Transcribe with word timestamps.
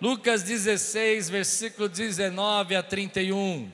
Lucas 0.00 0.44
16, 0.44 1.28
versículo 1.28 1.88
19 1.88 2.76
a 2.76 2.84
31. 2.84 3.68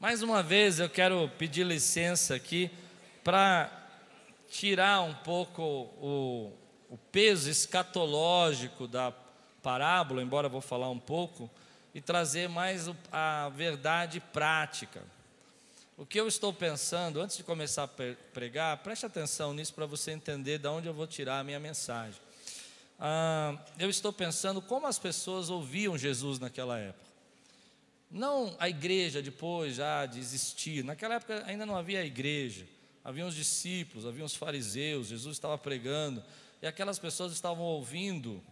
Mais 0.00 0.22
uma 0.22 0.42
vez 0.42 0.80
eu 0.80 0.90
quero 0.90 1.30
pedir 1.38 1.64
licença 1.64 2.34
aqui 2.34 2.68
para 3.22 3.70
tirar 4.50 5.02
um 5.02 5.14
pouco 5.14 5.62
o, 5.62 6.52
o 6.90 6.98
peso 7.12 7.48
escatológico 7.48 8.88
da 8.88 9.12
parábola, 9.62 10.20
embora 10.20 10.48
eu 10.48 10.50
vou 10.50 10.60
falar 10.60 10.90
um 10.90 10.98
pouco, 10.98 11.48
e 11.94 12.00
trazer 12.00 12.48
mais 12.48 12.90
a 13.12 13.48
verdade 13.50 14.18
prática. 14.18 15.00
O 15.96 16.04
que 16.04 16.18
eu 16.18 16.26
estou 16.26 16.52
pensando, 16.52 17.20
antes 17.20 17.36
de 17.36 17.44
começar 17.44 17.84
a 17.84 18.14
pregar, 18.34 18.78
preste 18.78 19.06
atenção 19.06 19.54
nisso 19.54 19.72
para 19.72 19.86
você 19.86 20.10
entender 20.10 20.58
de 20.58 20.66
onde 20.66 20.88
eu 20.88 20.92
vou 20.92 21.06
tirar 21.06 21.38
a 21.38 21.44
minha 21.44 21.60
mensagem. 21.60 22.25
Ah, 22.98 23.58
eu 23.78 23.90
estou 23.90 24.12
pensando 24.12 24.62
como 24.62 24.86
as 24.86 24.98
pessoas 24.98 25.50
ouviam 25.50 25.98
Jesus 25.98 26.38
naquela 26.38 26.78
época. 26.78 27.06
Não 28.10 28.54
a 28.58 28.68
igreja 28.68 29.20
depois 29.20 29.76
já 29.76 30.06
de 30.06 30.18
existir. 30.18 30.84
Naquela 30.84 31.16
época 31.16 31.44
ainda 31.46 31.66
não 31.66 31.76
havia 31.76 32.04
igreja. 32.04 32.66
Havia 33.04 33.26
os 33.26 33.34
discípulos, 33.34 34.06
havia 34.06 34.24
os 34.24 34.34
fariseus, 34.34 35.08
Jesus 35.08 35.36
estava 35.36 35.56
pregando. 35.56 36.22
E 36.60 36.66
aquelas 36.66 36.98
pessoas 36.98 37.32
estavam 37.32 37.64
ouvindo 37.64 38.42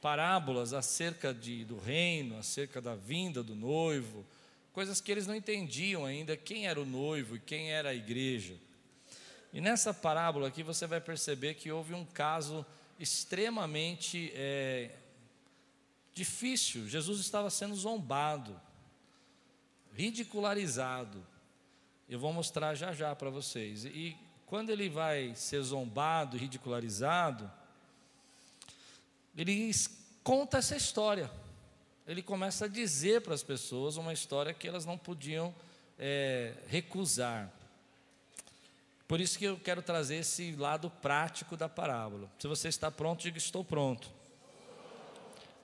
parábolas 0.00 0.72
acerca 0.72 1.32
de, 1.32 1.64
do 1.64 1.78
reino, 1.78 2.36
acerca 2.38 2.80
da 2.80 2.94
vinda 2.94 3.42
do 3.42 3.54
noivo, 3.54 4.26
coisas 4.72 5.00
que 5.00 5.10
eles 5.10 5.26
não 5.26 5.34
entendiam 5.34 6.04
ainda 6.04 6.36
quem 6.36 6.66
era 6.66 6.80
o 6.80 6.84
noivo 6.84 7.36
e 7.36 7.40
quem 7.40 7.72
era 7.72 7.90
a 7.90 7.94
igreja. 7.94 8.54
E 9.52 9.60
nessa 9.60 9.94
parábola 9.94 10.48
aqui 10.48 10.62
você 10.62 10.86
vai 10.86 11.00
perceber 11.00 11.54
que 11.54 11.70
houve 11.70 11.94
um 11.94 12.04
caso 12.04 12.66
extremamente 12.98 14.32
é, 14.34 14.90
difícil. 16.14 16.88
Jesus 16.88 17.20
estava 17.20 17.50
sendo 17.50 17.74
zombado, 17.74 18.60
ridicularizado. 19.92 21.24
Eu 22.08 22.18
vou 22.18 22.32
mostrar 22.32 22.74
já 22.74 22.92
já 22.92 23.14
para 23.14 23.30
vocês. 23.30 23.84
E 23.84 24.16
quando 24.46 24.70
ele 24.70 24.88
vai 24.88 25.34
ser 25.34 25.62
zombado, 25.62 26.36
ridicularizado, 26.36 27.50
ele 29.36 29.72
conta 30.22 30.58
essa 30.58 30.76
história 30.76 31.30
ele 32.06 32.22
começa 32.22 32.66
a 32.66 32.68
dizer 32.68 33.22
para 33.22 33.34
as 33.34 33.42
pessoas 33.42 33.96
uma 33.96 34.12
história 34.12 34.52
que 34.52 34.68
elas 34.68 34.84
não 34.84 34.98
podiam 34.98 35.54
é, 35.98 36.52
recusar. 36.68 37.50
Por 39.06 39.20
isso 39.20 39.38
que 39.38 39.44
eu 39.44 39.58
quero 39.58 39.82
trazer 39.82 40.16
esse 40.16 40.52
lado 40.52 40.90
prático 40.90 41.56
da 41.56 41.68
parábola. 41.68 42.30
Se 42.38 42.48
você 42.48 42.68
está 42.68 42.90
pronto, 42.90 43.22
diga: 43.22 43.38
Estou 43.38 43.64
pronto. 43.64 44.08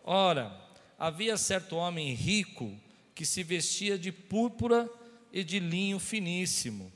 Ora, 0.05 0.55
havia 0.99 1.37
certo 1.37 1.77
homem 1.77 2.13
rico 2.13 2.77
que 3.15 3.25
se 3.25 3.43
vestia 3.43 3.99
de 3.99 4.13
púrpura 4.13 4.89
e 5.33 5.45
de 5.45 5.59
linho 5.59 5.99
finíssimo, 5.99 6.93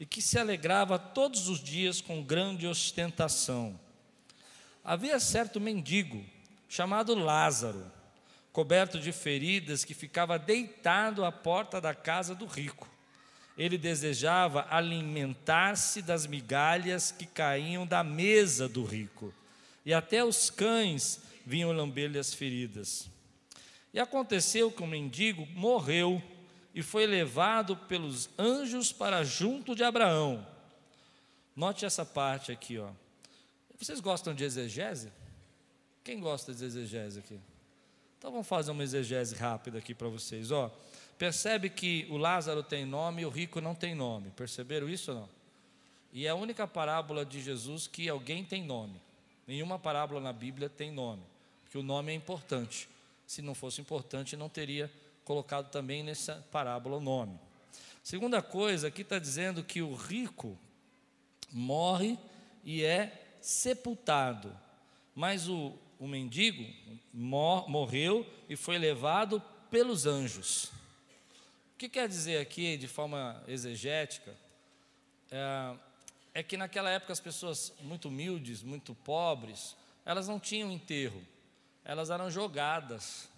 e 0.00 0.06
que 0.06 0.20
se 0.20 0.38
alegrava 0.38 0.98
todos 0.98 1.48
os 1.48 1.62
dias 1.62 2.00
com 2.00 2.22
grande 2.22 2.66
ostentação. 2.66 3.78
Havia 4.82 5.20
certo 5.20 5.60
mendigo, 5.60 6.24
chamado 6.68 7.14
Lázaro, 7.14 7.90
coberto 8.52 8.98
de 8.98 9.12
feridas, 9.12 9.84
que 9.84 9.94
ficava 9.94 10.38
deitado 10.38 11.24
à 11.24 11.30
porta 11.30 11.80
da 11.80 11.94
casa 11.94 12.34
do 12.34 12.46
rico. 12.46 12.88
Ele 13.58 13.76
desejava 13.76 14.66
alimentar-se 14.70 16.00
das 16.00 16.26
migalhas 16.26 17.10
que 17.10 17.26
caíam 17.26 17.84
da 17.84 18.04
mesa 18.04 18.68
do 18.68 18.84
rico, 18.84 19.34
e 19.84 19.92
até 19.92 20.24
os 20.24 20.48
cães 20.48 21.20
vinham 21.44 21.72
lamber-lhe 21.72 22.18
as 22.18 22.32
feridas. 22.32 23.10
E 23.92 23.98
aconteceu 23.98 24.70
que 24.70 24.82
o 24.82 24.86
mendigo 24.86 25.44
morreu 25.54 26.22
e 26.74 26.82
foi 26.82 27.06
levado 27.06 27.76
pelos 27.76 28.30
anjos 28.38 28.92
para 28.92 29.24
junto 29.24 29.74
de 29.74 29.82
Abraão. 29.82 30.46
Note 31.56 31.84
essa 31.84 32.04
parte 32.04 32.52
aqui, 32.52 32.78
ó. 32.78 32.90
Vocês 33.78 33.98
gostam 33.98 34.34
de 34.34 34.44
exegese? 34.44 35.10
Quem 36.04 36.20
gosta 36.20 36.54
de 36.54 36.64
exegese 36.64 37.18
aqui? 37.18 37.40
Então 38.18 38.30
vamos 38.30 38.46
fazer 38.46 38.70
uma 38.70 38.82
exegese 38.82 39.34
rápida 39.34 39.78
aqui 39.78 39.94
para 39.94 40.08
vocês. 40.08 40.50
Ó, 40.50 40.70
percebe 41.18 41.68
que 41.68 42.06
o 42.08 42.16
Lázaro 42.16 42.62
tem 42.62 42.84
nome 42.84 43.22
e 43.22 43.26
o 43.26 43.28
rico 43.28 43.60
não 43.60 43.74
tem 43.74 43.94
nome. 43.94 44.30
Perceberam 44.30 44.88
isso 44.88 45.12
ou 45.12 45.18
não? 45.18 45.28
E 46.12 46.26
é 46.26 46.30
a 46.30 46.34
única 46.34 46.66
parábola 46.66 47.24
de 47.24 47.42
Jesus 47.42 47.86
que 47.86 48.08
alguém 48.08 48.44
tem 48.44 48.64
nome. 48.64 49.00
Nenhuma 49.46 49.78
parábola 49.78 50.20
na 50.20 50.32
Bíblia 50.32 50.68
tem 50.68 50.90
nome, 50.90 51.22
porque 51.62 51.76
o 51.76 51.82
nome 51.82 52.12
é 52.12 52.14
importante. 52.14 52.88
Se 53.26 53.42
não 53.42 53.54
fosse 53.54 53.80
importante, 53.80 54.36
não 54.36 54.48
teria 54.48 54.90
colocado 55.24 55.70
também 55.70 56.02
nessa 56.02 56.46
parábola 56.50 56.96
o 56.96 57.00
nome. 57.00 57.38
Segunda 58.02 58.40
coisa, 58.40 58.88
aqui 58.88 59.02
está 59.02 59.18
dizendo 59.18 59.62
que 59.62 59.82
o 59.82 59.94
rico 59.94 60.56
morre 61.52 62.18
e 62.64 62.82
é 62.82 63.36
sepultado, 63.40 64.54
mas 65.14 65.48
o 65.48 65.74
o 65.98 66.06
mendigo 66.06 66.64
mor, 67.12 67.68
morreu 67.68 68.26
e 68.48 68.56
foi 68.56 68.78
levado 68.78 69.42
pelos 69.70 70.06
anjos. 70.06 70.70
O 71.78 71.80
que 71.80 71.88
quer 71.88 72.08
dizer 72.08 72.40
aqui, 72.40 72.76
de 72.76 72.88
forma 72.88 73.40
exegética, 73.46 74.34
é, 75.30 75.76
é 76.34 76.42
que 76.42 76.56
naquela 76.56 76.90
época 76.90 77.12
as 77.12 77.20
pessoas 77.20 77.72
muito 77.82 78.08
humildes, 78.08 78.64
muito 78.64 78.96
pobres, 78.96 79.76
elas 80.04 80.26
não 80.26 80.40
tinham 80.40 80.72
enterro, 80.72 81.22
elas 81.84 82.10
eram 82.10 82.28
jogadas 82.28 83.28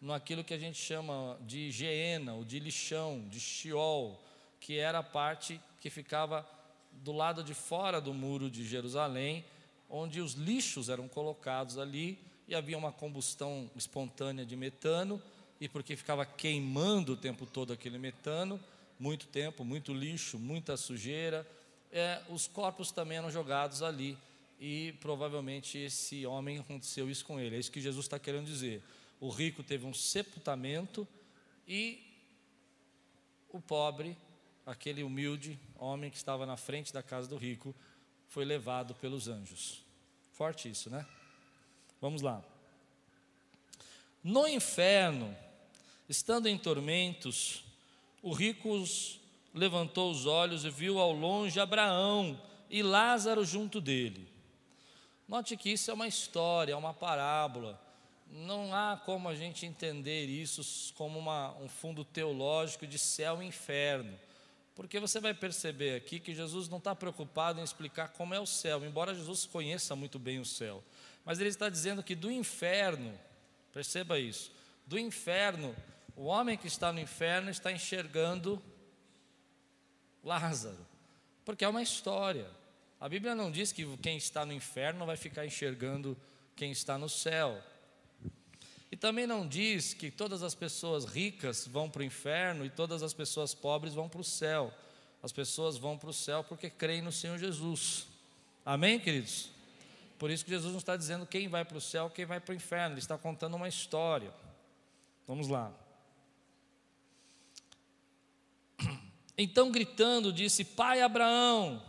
naquilo 0.00 0.42
que 0.42 0.52
a 0.52 0.58
gente 0.58 0.76
chama 0.76 1.38
de 1.42 1.70
geena, 1.70 2.34
ou 2.34 2.44
de 2.44 2.58
lixão, 2.58 3.28
de 3.28 3.38
Sheol, 3.38 4.20
que 4.58 4.80
era 4.80 4.98
a 4.98 5.04
parte 5.04 5.60
que 5.78 5.88
ficava 5.88 6.44
do 6.90 7.12
lado 7.12 7.44
de 7.44 7.54
fora 7.54 8.00
do 8.00 8.12
muro 8.12 8.50
de 8.50 8.66
Jerusalém, 8.66 9.44
onde 9.88 10.20
os 10.20 10.32
lixos 10.32 10.88
eram 10.88 11.06
colocados 11.06 11.78
ali 11.78 12.18
e 12.48 12.56
havia 12.56 12.76
uma 12.76 12.90
combustão 12.90 13.70
espontânea 13.76 14.44
de 14.44 14.56
metano, 14.56 15.22
e 15.62 15.68
porque 15.68 15.94
ficava 15.94 16.26
queimando 16.26 17.12
o 17.12 17.16
tempo 17.16 17.46
todo 17.46 17.72
aquele 17.72 17.96
metano, 17.96 18.58
muito 18.98 19.28
tempo, 19.28 19.64
muito 19.64 19.94
lixo, 19.94 20.36
muita 20.36 20.76
sujeira, 20.76 21.48
é, 21.92 22.20
os 22.28 22.48
corpos 22.48 22.90
também 22.90 23.18
eram 23.18 23.30
jogados 23.30 23.80
ali, 23.80 24.18
e 24.58 24.92
provavelmente 25.00 25.78
esse 25.78 26.26
homem 26.26 26.58
aconteceu 26.58 27.08
isso 27.08 27.24
com 27.24 27.38
ele, 27.38 27.54
é 27.54 27.60
isso 27.60 27.70
que 27.70 27.80
Jesus 27.80 28.06
está 28.06 28.18
querendo 28.18 28.46
dizer. 28.46 28.82
O 29.20 29.30
rico 29.30 29.62
teve 29.62 29.86
um 29.86 29.94
sepultamento 29.94 31.06
e 31.68 32.02
o 33.48 33.60
pobre, 33.60 34.16
aquele 34.66 35.04
humilde 35.04 35.56
homem 35.78 36.10
que 36.10 36.16
estava 36.16 36.44
na 36.44 36.56
frente 36.56 36.92
da 36.92 37.04
casa 37.04 37.28
do 37.28 37.36
rico, 37.36 37.72
foi 38.26 38.44
levado 38.44 38.96
pelos 38.96 39.28
anjos. 39.28 39.84
Forte 40.32 40.68
isso, 40.68 40.90
né? 40.90 41.06
Vamos 42.00 42.20
lá. 42.20 42.42
No 44.24 44.48
inferno, 44.48 45.32
estando 46.12 46.46
em 46.46 46.58
tormentos, 46.58 47.64
o 48.22 48.34
rico 48.34 48.84
levantou 49.54 50.10
os 50.10 50.26
olhos 50.26 50.62
e 50.62 50.68
viu 50.68 50.98
ao 50.98 51.10
longe 51.10 51.58
Abraão 51.58 52.38
e 52.68 52.82
Lázaro 52.82 53.42
junto 53.46 53.80
dele. 53.80 54.28
Note 55.26 55.56
que 55.56 55.70
isso 55.70 55.90
é 55.90 55.94
uma 55.94 56.06
história, 56.06 56.74
é 56.74 56.76
uma 56.76 56.92
parábola. 56.92 57.80
Não 58.30 58.74
há 58.74 59.00
como 59.02 59.26
a 59.26 59.34
gente 59.34 59.64
entender 59.64 60.26
isso 60.26 60.92
como 60.92 61.18
uma, 61.18 61.56
um 61.56 61.68
fundo 61.68 62.04
teológico 62.04 62.86
de 62.86 62.98
céu 62.98 63.42
e 63.42 63.46
inferno. 63.46 64.14
Porque 64.74 65.00
você 65.00 65.18
vai 65.18 65.32
perceber 65.32 65.96
aqui 65.96 66.20
que 66.20 66.34
Jesus 66.34 66.68
não 66.68 66.76
está 66.76 66.94
preocupado 66.94 67.58
em 67.58 67.64
explicar 67.64 68.08
como 68.08 68.34
é 68.34 68.40
o 68.40 68.46
céu, 68.46 68.84
embora 68.84 69.14
Jesus 69.14 69.46
conheça 69.46 69.96
muito 69.96 70.18
bem 70.18 70.38
o 70.38 70.44
céu. 70.44 70.84
Mas 71.24 71.40
ele 71.40 71.48
está 71.48 71.70
dizendo 71.70 72.02
que 72.02 72.14
do 72.14 72.30
inferno, 72.30 73.18
perceba 73.72 74.18
isso, 74.18 74.52
do 74.86 74.98
inferno, 74.98 75.74
o 76.16 76.24
homem 76.24 76.56
que 76.56 76.66
está 76.66 76.92
no 76.92 77.00
inferno 77.00 77.50
está 77.50 77.72
enxergando 77.72 78.62
Lázaro, 80.22 80.86
porque 81.44 81.64
é 81.64 81.68
uma 81.68 81.82
história. 81.82 82.48
A 83.00 83.08
Bíblia 83.08 83.34
não 83.34 83.50
diz 83.50 83.72
que 83.72 83.96
quem 83.96 84.16
está 84.16 84.46
no 84.46 84.52
inferno 84.52 85.04
vai 85.04 85.16
ficar 85.16 85.44
enxergando 85.44 86.16
quem 86.54 86.70
está 86.70 86.96
no 86.96 87.08
céu. 87.08 87.60
E 88.92 88.96
também 88.96 89.26
não 89.26 89.48
diz 89.48 89.94
que 89.94 90.10
todas 90.10 90.42
as 90.42 90.54
pessoas 90.54 91.04
ricas 91.04 91.66
vão 91.66 91.90
para 91.90 92.00
o 92.00 92.04
inferno 92.04 92.64
e 92.64 92.70
todas 92.70 93.02
as 93.02 93.12
pessoas 93.12 93.54
pobres 93.54 93.94
vão 93.94 94.08
para 94.08 94.20
o 94.20 94.24
céu. 94.24 94.72
As 95.22 95.32
pessoas 95.32 95.76
vão 95.76 95.98
para 95.98 96.10
o 96.10 96.12
céu 96.12 96.44
porque 96.44 96.68
creem 96.68 97.02
no 97.02 97.10
Senhor 97.10 97.38
Jesus. 97.38 98.06
Amém, 98.64 99.00
queridos? 99.00 99.48
Por 100.18 100.30
isso 100.30 100.44
que 100.44 100.50
Jesus 100.50 100.70
não 100.70 100.78
está 100.78 100.96
dizendo 100.96 101.26
quem 101.26 101.48
vai 101.48 101.64
para 101.64 101.78
o 101.78 101.80
céu, 101.80 102.08
quem 102.08 102.24
vai 102.24 102.38
para 102.38 102.52
o 102.52 102.54
inferno. 102.54 102.94
Ele 102.94 103.00
está 103.00 103.18
contando 103.18 103.56
uma 103.56 103.66
história. 103.66 104.32
Vamos 105.26 105.48
lá. 105.48 105.72
Então, 109.36 109.70
gritando, 109.70 110.32
disse: 110.32 110.64
Pai 110.64 111.00
Abraão, 111.00 111.82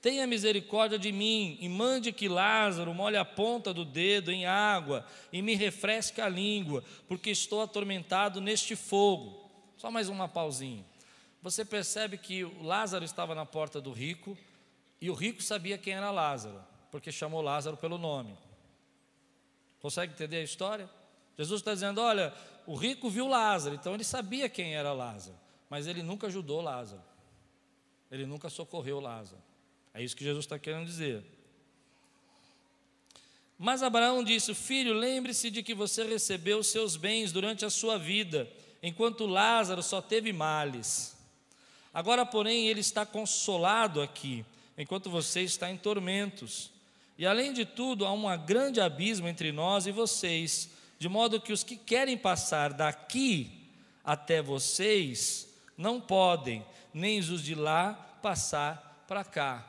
Tenha 0.00 0.26
misericórdia 0.26 0.98
de 0.98 1.12
mim 1.12 1.58
e 1.60 1.68
mande 1.68 2.10
que 2.10 2.26
Lázaro 2.26 2.94
molhe 2.94 3.18
a 3.18 3.24
ponta 3.24 3.72
do 3.74 3.84
dedo 3.84 4.30
em 4.30 4.46
água 4.46 5.06
e 5.30 5.42
me 5.42 5.54
refresque 5.54 6.22
a 6.22 6.28
língua, 6.28 6.82
porque 7.06 7.30
estou 7.30 7.60
atormentado 7.60 8.40
neste 8.40 8.74
fogo. 8.74 9.50
Só 9.76 9.90
mais 9.90 10.08
uma 10.08 10.26
pausinha. 10.26 10.84
Você 11.42 11.66
percebe 11.66 12.16
que 12.16 12.44
Lázaro 12.62 13.04
estava 13.04 13.34
na 13.34 13.44
porta 13.44 13.78
do 13.78 13.92
rico 13.92 14.36
e 15.00 15.10
o 15.10 15.14
rico 15.14 15.42
sabia 15.42 15.76
quem 15.76 15.92
era 15.92 16.10
Lázaro, 16.10 16.62
porque 16.90 17.12
chamou 17.12 17.42
Lázaro 17.42 17.76
pelo 17.76 17.98
nome. 17.98 18.36
Consegue 19.80 20.14
entender 20.14 20.38
a 20.38 20.44
história? 20.44 20.88
Jesus 21.36 21.60
está 21.60 21.74
dizendo: 21.74 22.00
olha, 22.00 22.32
o 22.66 22.74
rico 22.74 23.10
viu 23.10 23.26
Lázaro, 23.26 23.74
então 23.74 23.94
ele 23.94 24.04
sabia 24.04 24.48
quem 24.48 24.74
era 24.74 24.94
Lázaro, 24.94 25.36
mas 25.70 25.86
ele 25.86 26.02
nunca 26.02 26.26
ajudou 26.26 26.60
Lázaro, 26.60 27.00
ele 28.10 28.26
nunca 28.26 28.50
socorreu 28.50 28.98
Lázaro. 28.98 29.40
É 29.94 30.02
isso 30.02 30.16
que 30.16 30.24
Jesus 30.24 30.44
está 30.44 30.58
querendo 30.58 30.84
dizer. 30.84 31.24
Mas 33.56 33.82
Abraão 33.82 34.24
disse: 34.24 34.52
Filho, 34.52 34.92
lembre-se 34.92 35.48
de 35.48 35.62
que 35.62 35.74
você 35.74 36.04
recebeu 36.04 36.62
seus 36.64 36.96
bens 36.96 37.30
durante 37.30 37.64
a 37.64 37.70
sua 37.70 37.98
vida, 37.98 38.50
enquanto 38.82 39.26
Lázaro 39.26 39.82
só 39.82 40.02
teve 40.02 40.32
males. 40.32 41.16
Agora, 41.94 42.26
porém, 42.26 42.68
ele 42.68 42.80
está 42.80 43.06
consolado 43.06 44.00
aqui, 44.00 44.44
enquanto 44.76 45.10
você 45.10 45.42
está 45.42 45.70
em 45.70 45.76
tormentos. 45.76 46.70
E 47.18 47.26
além 47.26 47.52
de 47.52 47.64
tudo, 47.64 48.06
há 48.06 48.12
um 48.12 48.24
grande 48.44 48.80
abismo 48.80 49.28
entre 49.28 49.52
nós 49.52 49.86
e 49.86 49.92
vocês, 49.92 50.70
de 50.98 51.08
modo 51.08 51.40
que 51.40 51.52
os 51.52 51.62
que 51.62 51.76
querem 51.76 52.16
passar 52.16 52.72
daqui 52.72 53.68
até 54.02 54.40
vocês 54.40 55.49
não 55.80 55.98
podem, 55.98 56.64
nem 56.92 57.18
os 57.18 57.42
de 57.42 57.54
lá 57.54 57.94
passar 58.22 59.04
para 59.08 59.24
cá. 59.24 59.66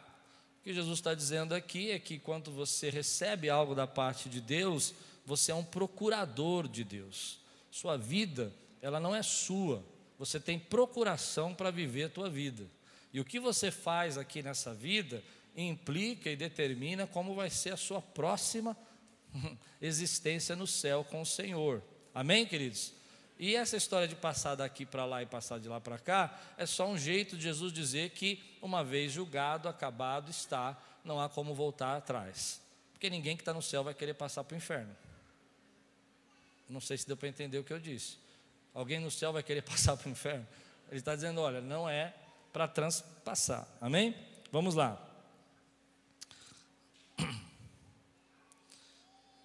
O 0.59 0.63
que 0.63 0.73
Jesus 0.73 0.99
está 0.99 1.15
dizendo 1.15 1.55
aqui 1.55 1.89
é 1.89 1.97
que 1.97 2.19
quando 2.19 2.51
você 2.51 2.89
recebe 2.89 3.49
algo 3.49 3.73
da 3.73 3.87
parte 3.87 4.27
de 4.27 4.41
Deus, 4.41 4.93
você 5.25 5.53
é 5.53 5.55
um 5.55 5.63
procurador 5.63 6.67
de 6.67 6.83
Deus. 6.83 7.39
Sua 7.71 7.97
vida, 7.97 8.53
ela 8.81 8.99
não 8.99 9.15
é 9.15 9.23
sua. 9.23 9.83
Você 10.19 10.37
tem 10.37 10.59
procuração 10.59 11.55
para 11.55 11.71
viver 11.71 12.03
a 12.03 12.09
tua 12.09 12.29
vida. 12.29 12.65
E 13.13 13.19
o 13.21 13.25
que 13.25 13.39
você 13.39 13.71
faz 13.71 14.17
aqui 14.17 14.43
nessa 14.43 14.73
vida 14.73 15.23
implica 15.55 16.29
e 16.29 16.35
determina 16.35 17.07
como 17.07 17.33
vai 17.35 17.49
ser 17.49 17.73
a 17.73 17.77
sua 17.77 18.01
próxima 18.01 18.75
existência 19.81 20.57
no 20.57 20.67
céu 20.67 21.05
com 21.05 21.21
o 21.21 21.25
Senhor. 21.25 21.81
Amém, 22.13 22.45
queridos? 22.45 23.00
E 23.41 23.55
essa 23.55 23.75
história 23.75 24.07
de 24.07 24.13
passar 24.13 24.53
daqui 24.53 24.85
para 24.85 25.03
lá 25.03 25.23
e 25.23 25.25
passar 25.25 25.59
de 25.59 25.67
lá 25.67 25.81
para 25.81 25.97
cá 25.97 26.39
é 26.59 26.65
só 26.67 26.87
um 26.87 26.95
jeito 26.95 27.35
de 27.35 27.41
Jesus 27.41 27.73
dizer 27.73 28.11
que, 28.11 28.39
uma 28.61 28.83
vez 28.83 29.11
julgado, 29.11 29.67
acabado 29.67 30.29
está, 30.29 30.77
não 31.03 31.19
há 31.19 31.27
como 31.27 31.55
voltar 31.55 31.97
atrás. 31.97 32.61
Porque 32.93 33.09
ninguém 33.09 33.35
que 33.35 33.41
está 33.41 33.51
no 33.51 33.61
céu 33.61 33.83
vai 33.83 33.95
querer 33.95 34.13
passar 34.13 34.43
para 34.43 34.53
o 34.53 34.57
inferno. 34.59 34.95
Não 36.69 36.79
sei 36.79 36.99
se 36.99 37.07
deu 37.07 37.17
para 37.17 37.29
entender 37.29 37.57
o 37.57 37.63
que 37.63 37.73
eu 37.73 37.79
disse. 37.79 38.19
Alguém 38.75 38.99
no 38.99 39.09
céu 39.09 39.33
vai 39.33 39.41
querer 39.41 39.63
passar 39.65 39.97
para 39.97 40.07
o 40.07 40.11
inferno? 40.11 40.47
Ele 40.89 40.99
está 40.99 41.15
dizendo: 41.15 41.41
olha, 41.41 41.61
não 41.61 41.89
é 41.89 42.13
para 42.53 42.67
transpassar. 42.67 43.67
Amém? 43.81 44.15
Vamos 44.51 44.75
lá. 44.75 45.01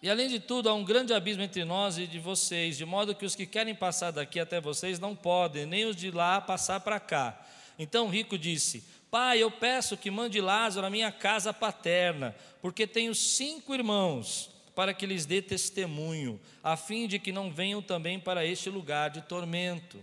E 0.02 0.10
além 0.10 0.28
de 0.28 0.38
tudo, 0.38 0.68
há 0.68 0.74
um 0.74 0.84
grande 0.84 1.14
abismo 1.14 1.42
entre 1.42 1.64
nós 1.64 1.96
e 1.96 2.06
de 2.06 2.18
vocês, 2.18 2.76
de 2.76 2.84
modo 2.84 3.14
que 3.14 3.24
os 3.24 3.34
que 3.34 3.46
querem 3.46 3.74
passar 3.74 4.10
daqui 4.10 4.38
até 4.38 4.60
vocês 4.60 4.98
não 4.98 5.16
podem, 5.16 5.64
nem 5.64 5.86
os 5.86 5.96
de 5.96 6.10
lá 6.10 6.40
passar 6.40 6.80
para 6.80 7.00
cá. 7.00 7.40
Então 7.78 8.06
o 8.06 8.10
rico 8.10 8.38
disse: 8.38 8.84
Pai, 9.10 9.42
eu 9.42 9.50
peço 9.50 9.96
que 9.96 10.10
mande 10.10 10.40
Lázaro 10.40 10.86
à 10.86 10.90
minha 10.90 11.10
casa 11.10 11.52
paterna, 11.52 12.34
porque 12.60 12.86
tenho 12.86 13.14
cinco 13.14 13.74
irmãos, 13.74 14.50
para 14.74 14.92
que 14.92 15.06
lhes 15.06 15.24
dê 15.24 15.40
testemunho, 15.40 16.38
a 16.62 16.76
fim 16.76 17.06
de 17.06 17.18
que 17.18 17.32
não 17.32 17.50
venham 17.50 17.80
também 17.80 18.20
para 18.20 18.44
este 18.44 18.68
lugar 18.68 19.08
de 19.08 19.22
tormento. 19.22 19.98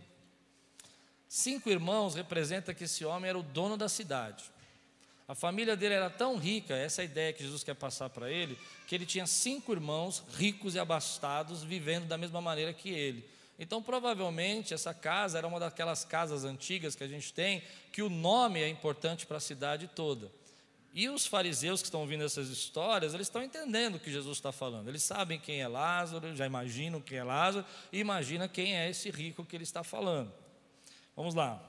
Cinco 1.28 1.69
irmãos 1.69 2.16
representa 2.16 2.74
que 2.74 2.86
esse 2.86 3.06
homem 3.06 3.30
era 3.30 3.38
o 3.38 3.44
dono 3.44 3.78
da 3.78 3.88
cidade. 3.88 4.44
A 5.27 5.33
família 5.33 5.75
dele 5.75 5.93
era 5.93 6.09
tão 6.09 6.37
rica, 6.37 6.75
essa 6.75 7.01
é 7.01 7.03
a 7.03 7.05
ideia 7.05 7.33
que 7.33 7.43
Jesus 7.43 7.63
quer 7.63 7.75
passar 7.75 8.09
para 8.09 8.29
ele, 8.29 8.57
que 8.87 8.93
ele 8.93 9.05
tinha 9.05 9.25
cinco 9.25 9.71
irmãos 9.71 10.23
ricos 10.35 10.75
e 10.75 10.79
abastados 10.79 11.63
vivendo 11.63 12.07
da 12.07 12.17
mesma 12.17 12.41
maneira 12.41 12.73
que 12.73 12.89
ele. 12.89 13.27
Então, 13.57 13.81
provavelmente, 13.81 14.73
essa 14.73 14.93
casa 14.93 15.37
era 15.37 15.47
uma 15.47 15.59
daquelas 15.59 16.03
casas 16.03 16.43
antigas 16.43 16.95
que 16.95 17.03
a 17.03 17.07
gente 17.07 17.31
tem, 17.33 17.63
que 17.91 18.01
o 18.01 18.09
nome 18.09 18.61
é 18.61 18.67
importante 18.67 19.25
para 19.25 19.37
a 19.37 19.39
cidade 19.39 19.87
toda. 19.87 20.29
E 20.93 21.09
os 21.09 21.25
fariseus 21.25 21.81
que 21.81 21.87
estão 21.87 22.01
ouvindo 22.01 22.23
essas 22.23 22.49
histórias, 22.49 23.13
eles 23.13 23.27
estão 23.27 23.41
entendendo 23.41 23.95
o 23.95 23.99
que 23.99 24.11
Jesus 24.11 24.37
está 24.37 24.51
falando. 24.51 24.89
Eles 24.89 25.01
sabem 25.01 25.39
quem 25.39 25.61
é 25.61 25.67
Lázaro, 25.67 26.35
já 26.35 26.45
imaginam 26.45 27.01
quem 27.01 27.17
é 27.17 27.23
Lázaro, 27.23 27.65
e 27.91 27.99
imagina 27.99 28.47
quem 28.47 28.75
é 28.75 28.89
esse 28.89 29.09
rico 29.09 29.45
que 29.45 29.55
ele 29.55 29.63
está 29.63 29.83
falando. 29.83 30.31
Vamos 31.15 31.33
lá. 31.33 31.59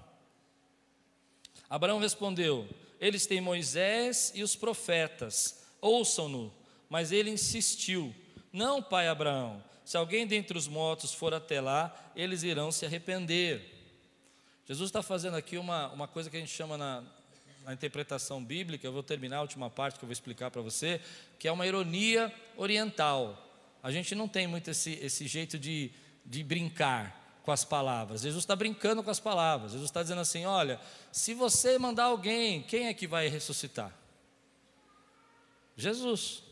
Abraão 1.71 1.99
respondeu: 1.99 2.69
eles 3.05 3.27
têm 3.27 3.39
Moisés 3.39 4.33
e 4.35 4.43
os 4.43 4.57
profetas, 4.57 5.63
ouçam-no. 5.79 6.51
Mas 6.89 7.13
ele 7.13 7.29
insistiu: 7.29 8.15
Não, 8.51 8.83
pai 8.83 9.09
Abraão, 9.09 9.63
se 9.85 9.99
alguém 9.99 10.27
dentre 10.27 10.57
os 10.57 10.67
mortos 10.67 11.13
for 11.13 11.35
até 11.35 11.61
lá, 11.61 11.95
eles 12.17 12.43
irão 12.43 12.73
se 12.73 12.87
arrepender. 12.87 13.63
Jesus 14.67 14.89
está 14.89 15.03
fazendo 15.03 15.37
aqui 15.37 15.59
uma, 15.59 15.93
uma 15.93 16.09
coisa 16.09 16.31
que 16.31 16.39
a 16.39 16.41
gente 16.41 16.53
chama 16.53 16.79
na, 16.79 17.05
na 17.63 17.75
interpretação 17.75 18.43
bíblica, 18.43 18.87
eu 18.87 18.93
vou 18.93 19.03
terminar 19.03 19.37
a 19.37 19.43
última 19.43 19.69
parte 19.69 19.99
que 19.99 20.05
eu 20.07 20.09
vou 20.09 20.15
explicar 20.15 20.51
para 20.51 20.63
você, 20.63 20.99
que 21.39 21.47
é 21.47 21.53
uma 21.53 21.67
ironia 21.67 22.33
oriental. 22.57 23.39
A 23.83 23.91
gente 23.91 24.15
não 24.15 24.27
tem 24.27 24.47
muito 24.47 24.71
esse, 24.71 24.93
esse 24.95 25.27
jeito 25.27 25.59
de, 25.59 25.91
de 26.25 26.43
brincar 26.43 27.24
com 27.45 27.53
as 27.53 27.65
palavras. 27.65 28.23
Jesus 28.23 28.43
está 28.43 28.57
brincando 28.57 29.03
com 29.03 29.11
as 29.11 29.21
palavras. 29.21 29.73
Jesus 29.73 29.91
está 29.91 30.03
dizendo 30.03 30.23
assim: 30.23 30.47
olha, 30.47 30.81
se 31.13 31.35
você 31.35 31.79
mandar 31.79 32.05
alguém, 32.05 32.63
quem 32.63 32.87
é 32.87 32.95
que 32.95 33.07
vai 33.07 33.29
ressuscitar? 33.29 33.93
Jesus. 35.77 36.43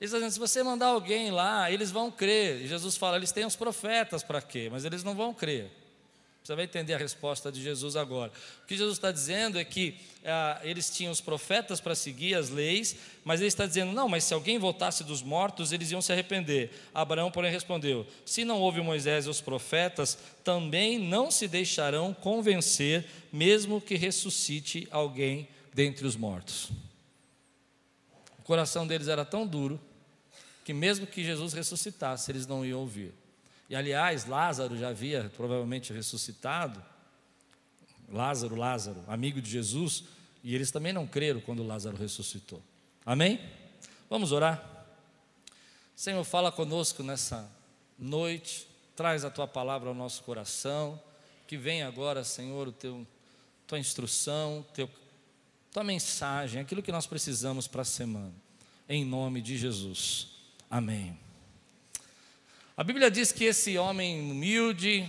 Ele 0.00 0.06
está 0.06 0.18
dizendo: 0.18 0.32
se 0.32 0.38
você 0.38 0.62
mandar 0.62 0.88
alguém 0.88 1.30
lá, 1.30 1.70
eles 1.70 1.92
vão 1.92 2.10
crer. 2.10 2.62
E 2.62 2.66
Jesus 2.66 2.96
fala: 2.96 3.16
eles 3.16 3.30
têm 3.30 3.46
os 3.46 3.54
profetas 3.54 4.24
para 4.24 4.42
quê? 4.42 4.68
Mas 4.70 4.84
eles 4.84 5.04
não 5.04 5.14
vão 5.14 5.32
crer. 5.32 5.70
Você 6.48 6.54
vai 6.54 6.64
entender 6.64 6.94
a 6.94 6.96
resposta 6.96 7.52
de 7.52 7.62
Jesus 7.62 7.94
agora. 7.94 8.32
O 8.64 8.66
que 8.66 8.74
Jesus 8.74 8.96
está 8.96 9.12
dizendo 9.12 9.58
é 9.58 9.64
que 9.66 9.96
ah, 10.24 10.58
eles 10.64 10.88
tinham 10.88 11.12
os 11.12 11.20
profetas 11.20 11.78
para 11.78 11.94
seguir 11.94 12.34
as 12.34 12.48
leis, 12.48 12.96
mas 13.22 13.40
ele 13.40 13.48
está 13.48 13.66
dizendo: 13.66 13.92
não, 13.92 14.08
mas 14.08 14.24
se 14.24 14.32
alguém 14.32 14.58
voltasse 14.58 15.04
dos 15.04 15.22
mortos, 15.22 15.72
eles 15.72 15.90
iam 15.90 16.00
se 16.00 16.10
arrepender. 16.10 16.70
Abraão, 16.94 17.30
porém, 17.30 17.52
respondeu: 17.52 18.06
se 18.24 18.46
não 18.46 18.62
houve 18.62 18.80
Moisés 18.80 19.26
e 19.26 19.28
os 19.28 19.42
profetas, 19.42 20.16
também 20.42 20.98
não 20.98 21.30
se 21.30 21.46
deixarão 21.46 22.14
convencer, 22.14 23.04
mesmo 23.30 23.78
que 23.78 23.96
ressuscite 23.96 24.88
alguém 24.90 25.46
dentre 25.74 26.06
os 26.06 26.16
mortos. 26.16 26.70
O 28.38 28.42
coração 28.42 28.86
deles 28.86 29.08
era 29.08 29.22
tão 29.22 29.46
duro 29.46 29.78
que, 30.64 30.72
mesmo 30.72 31.06
que 31.06 31.22
Jesus 31.22 31.52
ressuscitasse, 31.52 32.30
eles 32.32 32.46
não 32.46 32.64
iam 32.64 32.80
ouvir. 32.80 33.12
E 33.68 33.76
aliás, 33.76 34.26
Lázaro 34.26 34.76
já 34.76 34.88
havia 34.88 35.30
provavelmente 35.36 35.92
ressuscitado. 35.92 36.82
Lázaro, 38.08 38.56
Lázaro, 38.56 39.04
amigo 39.06 39.40
de 39.40 39.50
Jesus, 39.50 40.04
e 40.42 40.54
eles 40.54 40.70
também 40.70 40.92
não 40.92 41.06
creram 41.06 41.40
quando 41.40 41.62
Lázaro 41.62 41.96
ressuscitou. 41.96 42.62
Amém? 43.04 43.38
Vamos 44.08 44.32
orar. 44.32 44.86
Senhor, 45.94 46.24
fala 46.24 46.50
conosco 46.50 47.02
nessa 47.02 47.50
noite, 47.98 48.66
traz 48.96 49.24
a 49.24 49.30
tua 49.30 49.46
palavra 49.46 49.88
ao 49.88 49.94
nosso 49.94 50.22
coração, 50.22 50.98
que 51.46 51.56
venha 51.56 51.86
agora, 51.86 52.24
Senhor, 52.24 52.68
o 52.68 52.72
teu 52.72 53.06
tua 53.68 53.78
instrução, 53.78 54.64
teu, 54.72 54.90
tua 55.70 55.84
mensagem, 55.84 56.60
aquilo 56.60 56.82
que 56.82 56.90
nós 56.90 57.06
precisamos 57.06 57.68
para 57.68 57.82
a 57.82 57.84
semana. 57.84 58.32
Em 58.88 59.04
nome 59.04 59.42
de 59.42 59.58
Jesus. 59.58 60.28
Amém. 60.70 61.27
A 62.78 62.84
Bíblia 62.84 63.10
diz 63.10 63.32
que 63.32 63.42
esse 63.42 63.76
homem 63.76 64.30
humilde, 64.30 65.04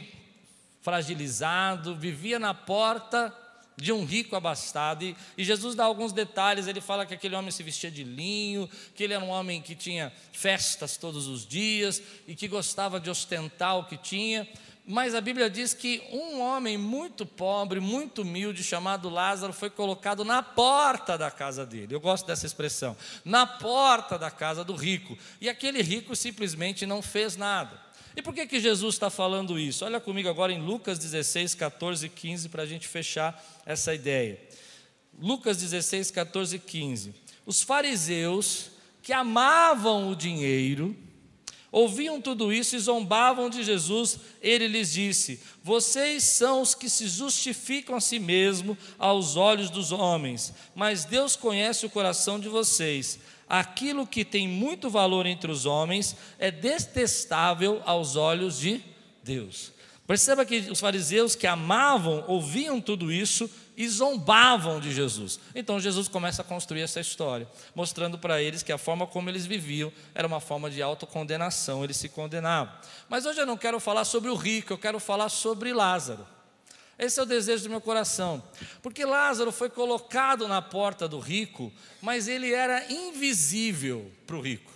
fragilizado, 0.81 1.95
vivia 1.95 2.39
na 2.39 2.51
porta 2.51 3.31
de 3.75 3.91
um 3.91 4.05
rico 4.05 4.35
abastado. 4.35 5.05
E, 5.05 5.15
e, 5.37 5.43
Jesus 5.43 5.75
dá 5.75 5.85
alguns 5.85 6.11
detalhes. 6.11 6.65
Ele 6.65 6.81
fala 6.81 7.05
que 7.05 7.13
aquele 7.13 7.35
homem 7.35 7.51
se 7.51 7.61
vestia 7.61 7.91
de 7.91 8.03
linho, 8.03 8.67
que 8.95 9.03
ele 9.03 9.13
era 9.13 9.23
um 9.23 9.29
homem 9.29 9.61
que 9.61 9.75
tinha 9.75 10.11
festas 10.31 10.97
todos 10.97 11.27
os 11.27 11.45
dias 11.45 12.01
e 12.27 12.33
que 12.33 12.47
gostava 12.47 12.99
de 12.99 13.07
ostentar 13.07 13.77
o 13.77 13.83
que 13.83 13.97
tinha. 13.97 14.49
Mas 14.91 15.13
a 15.13 15.21
Bíblia 15.21 15.51
diz 15.51 15.71
que 15.71 16.01
um 16.11 16.41
homem 16.41 16.75
muito 16.75 17.23
pobre, 17.23 17.79
muito 17.79 18.23
humilde, 18.23 18.63
chamado 18.63 19.07
Lázaro, 19.07 19.53
foi 19.53 19.69
colocado 19.69 20.25
na 20.25 20.41
porta 20.41 21.15
da 21.15 21.29
casa 21.29 21.63
dele. 21.63 21.93
Eu 21.93 21.99
gosto 21.99 22.25
dessa 22.25 22.47
expressão. 22.47 22.97
Na 23.23 23.45
porta 23.45 24.17
da 24.17 24.31
casa 24.31 24.63
do 24.63 24.73
rico. 24.73 25.15
E 25.39 25.47
aquele 25.47 25.83
rico 25.83 26.15
simplesmente 26.15 26.87
não 26.87 27.03
fez 27.03 27.37
nada. 27.37 27.79
E 28.15 28.21
por 28.23 28.33
que, 28.33 28.47
que 28.47 28.59
Jesus 28.59 28.95
está 28.95 29.11
falando 29.11 29.59
isso? 29.59 29.85
Olha 29.85 29.99
comigo 29.99 30.27
agora 30.27 30.51
em 30.51 30.59
Lucas 30.59 30.97
16, 30.97 31.53
14 31.53 32.07
e 32.07 32.09
15 32.09 32.49
para 32.49 32.63
a 32.63 32.65
gente 32.65 32.87
fechar 32.87 33.39
essa 33.67 33.93
ideia. 33.93 34.41
Lucas 35.21 35.57
16, 35.57 36.09
14 36.09 36.55
e 36.55 36.59
15. 36.59 37.13
Os 37.45 37.61
fariseus 37.61 38.71
que 39.03 39.13
amavam 39.13 40.09
o 40.09 40.15
dinheiro, 40.15 40.97
ouviam 41.71 42.21
tudo 42.21 42.51
isso 42.51 42.75
e 42.75 42.79
zombavam 42.79 43.49
de 43.49 43.63
Jesus. 43.63 44.19
Ele 44.41 44.67
lhes 44.67 44.93
disse: 44.93 45.39
Vocês 45.63 46.23
são 46.23 46.61
os 46.61 46.73
que 46.75 46.89
se 46.89 47.07
justificam 47.07 47.95
a 47.95 48.01
si 48.01 48.19
mesmo 48.19 48.77
aos 48.97 49.35
olhos 49.35 49.69
dos 49.69 49.91
homens, 49.91 50.53
mas 50.75 51.05
Deus 51.05 51.35
conhece 51.35 51.85
o 51.85 51.89
coração 51.89 52.39
de 52.39 52.49
vocês. 52.49 53.19
Aquilo 53.47 54.05
que 54.05 54.23
tem 54.23 54.47
muito 54.47 54.89
valor 54.89 55.25
entre 55.25 55.51
os 55.51 55.65
homens 55.65 56.15
é 56.37 56.51
detestável 56.51 57.81
aos 57.85 58.15
olhos 58.15 58.59
de 58.59 58.83
Deus. 59.23 59.71
Perceba 60.05 60.43
que 60.43 60.57
os 60.71 60.79
fariseus 60.79 61.35
que 61.35 61.45
amavam, 61.45 62.23
ouviam 62.27 62.81
tudo 62.81 63.11
isso 63.11 63.49
e 63.79 63.87
zombavam 63.87 64.77
de 64.81 64.91
Jesus. 64.91 65.39
Então 65.55 65.79
Jesus 65.79 66.09
começa 66.09 66.41
a 66.41 66.45
construir 66.45 66.81
essa 66.81 66.99
história, 66.99 67.47
mostrando 67.73 68.19
para 68.19 68.41
eles 68.41 68.61
que 68.61 68.73
a 68.73 68.77
forma 68.77 69.07
como 69.07 69.29
eles 69.29 69.45
viviam 69.45 69.89
era 70.13 70.27
uma 70.27 70.41
forma 70.41 70.69
de 70.69 70.81
autocondenação, 70.81 71.81
eles 71.81 71.95
se 71.95 72.09
condenavam. 72.09 72.73
Mas 73.07 73.25
hoje 73.25 73.39
eu 73.39 73.45
não 73.45 73.55
quero 73.55 73.79
falar 73.79 74.03
sobre 74.03 74.29
o 74.29 74.35
rico, 74.35 74.73
eu 74.73 74.77
quero 74.77 74.99
falar 74.99 75.29
sobre 75.29 75.71
Lázaro. 75.71 76.27
Esse 76.97 77.21
é 77.21 77.23
o 77.23 77.25
desejo 77.25 77.63
do 77.63 77.69
meu 77.69 77.79
coração, 77.79 78.43
porque 78.81 79.05
Lázaro 79.05 79.49
foi 79.49 79.69
colocado 79.69 80.45
na 80.45 80.61
porta 80.61 81.07
do 81.07 81.17
rico, 81.17 81.71
mas 82.01 82.27
ele 82.27 82.53
era 82.53 82.91
invisível 82.91 84.11
para 84.27 84.35
o 84.35 84.41
rico. 84.41 84.73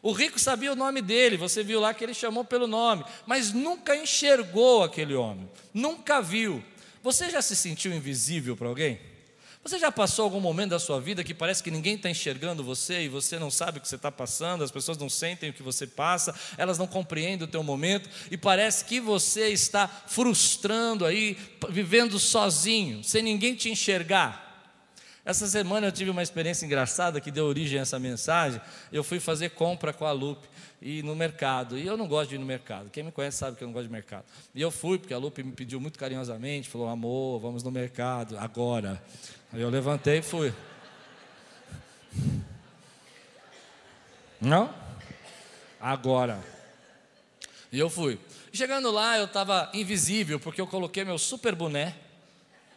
O 0.00 0.12
rico 0.12 0.38
sabia 0.38 0.72
o 0.72 0.76
nome 0.76 1.02
dele, 1.02 1.36
você 1.36 1.62
viu 1.62 1.80
lá 1.80 1.92
que 1.92 2.02
ele 2.02 2.14
chamou 2.14 2.46
pelo 2.46 2.66
nome, 2.66 3.04
mas 3.26 3.52
nunca 3.52 3.94
enxergou 3.94 4.82
aquele 4.82 5.14
homem, 5.14 5.50
nunca 5.74 6.22
viu. 6.22 6.64
Você 7.06 7.30
já 7.30 7.40
se 7.40 7.54
sentiu 7.54 7.94
invisível 7.94 8.56
para 8.56 8.66
alguém? 8.66 8.98
Você 9.62 9.78
já 9.78 9.92
passou 9.92 10.24
algum 10.24 10.40
momento 10.40 10.70
da 10.70 10.78
sua 10.80 11.00
vida 11.00 11.22
que 11.22 11.32
parece 11.32 11.62
que 11.62 11.70
ninguém 11.70 11.94
está 11.94 12.10
enxergando 12.10 12.64
você 12.64 13.04
e 13.04 13.08
você 13.08 13.38
não 13.38 13.48
sabe 13.48 13.78
o 13.78 13.80
que 13.80 13.86
você 13.86 13.94
está 13.94 14.10
passando, 14.10 14.64
as 14.64 14.72
pessoas 14.72 14.98
não 14.98 15.08
sentem 15.08 15.50
o 15.50 15.52
que 15.52 15.62
você 15.62 15.86
passa, 15.86 16.34
elas 16.58 16.78
não 16.78 16.86
compreendem 16.88 17.46
o 17.46 17.50
teu 17.50 17.62
momento 17.62 18.10
e 18.28 18.36
parece 18.36 18.86
que 18.86 18.98
você 18.98 19.50
está 19.50 19.86
frustrando 19.86 21.06
aí, 21.06 21.38
vivendo 21.68 22.18
sozinho, 22.18 23.04
sem 23.04 23.22
ninguém 23.22 23.54
te 23.54 23.70
enxergar? 23.70 24.45
Essa 25.26 25.48
semana 25.48 25.88
eu 25.88 25.92
tive 25.92 26.08
uma 26.08 26.22
experiência 26.22 26.64
engraçada 26.64 27.20
que 27.20 27.32
deu 27.32 27.46
origem 27.46 27.80
a 27.80 27.82
essa 27.82 27.98
mensagem. 27.98 28.60
Eu 28.92 29.02
fui 29.02 29.18
fazer 29.18 29.50
compra 29.50 29.92
com 29.92 30.06
a 30.06 30.12
Lupe 30.12 30.46
e 30.80 31.02
no 31.02 31.16
mercado. 31.16 31.76
E 31.76 31.84
eu 31.84 31.96
não 31.96 32.06
gosto 32.06 32.28
de 32.28 32.36
ir 32.36 32.38
no 32.38 32.46
mercado. 32.46 32.88
Quem 32.90 33.02
me 33.02 33.10
conhece 33.10 33.38
sabe 33.38 33.56
que 33.56 33.64
eu 33.64 33.66
não 33.66 33.72
gosto 33.72 33.88
de 33.88 33.92
mercado. 33.92 34.24
E 34.54 34.62
eu 34.62 34.70
fui, 34.70 35.00
porque 35.00 35.12
a 35.12 35.18
Lupe 35.18 35.42
me 35.42 35.50
pediu 35.50 35.80
muito 35.80 35.98
carinhosamente, 35.98 36.68
falou: 36.68 36.88
amor, 36.88 37.40
vamos 37.40 37.64
no 37.64 37.72
mercado, 37.72 38.38
agora. 38.38 39.02
Aí 39.52 39.60
eu 39.60 39.68
levantei 39.68 40.18
e 40.18 40.22
fui. 40.22 40.54
Não? 44.40 44.72
Agora. 45.80 46.38
E 47.72 47.80
eu 47.80 47.90
fui. 47.90 48.20
Chegando 48.52 48.92
lá, 48.92 49.18
eu 49.18 49.24
estava 49.24 49.72
invisível, 49.74 50.38
porque 50.38 50.60
eu 50.60 50.68
coloquei 50.68 51.04
meu 51.04 51.18
super 51.18 51.56
boné 51.56 52.05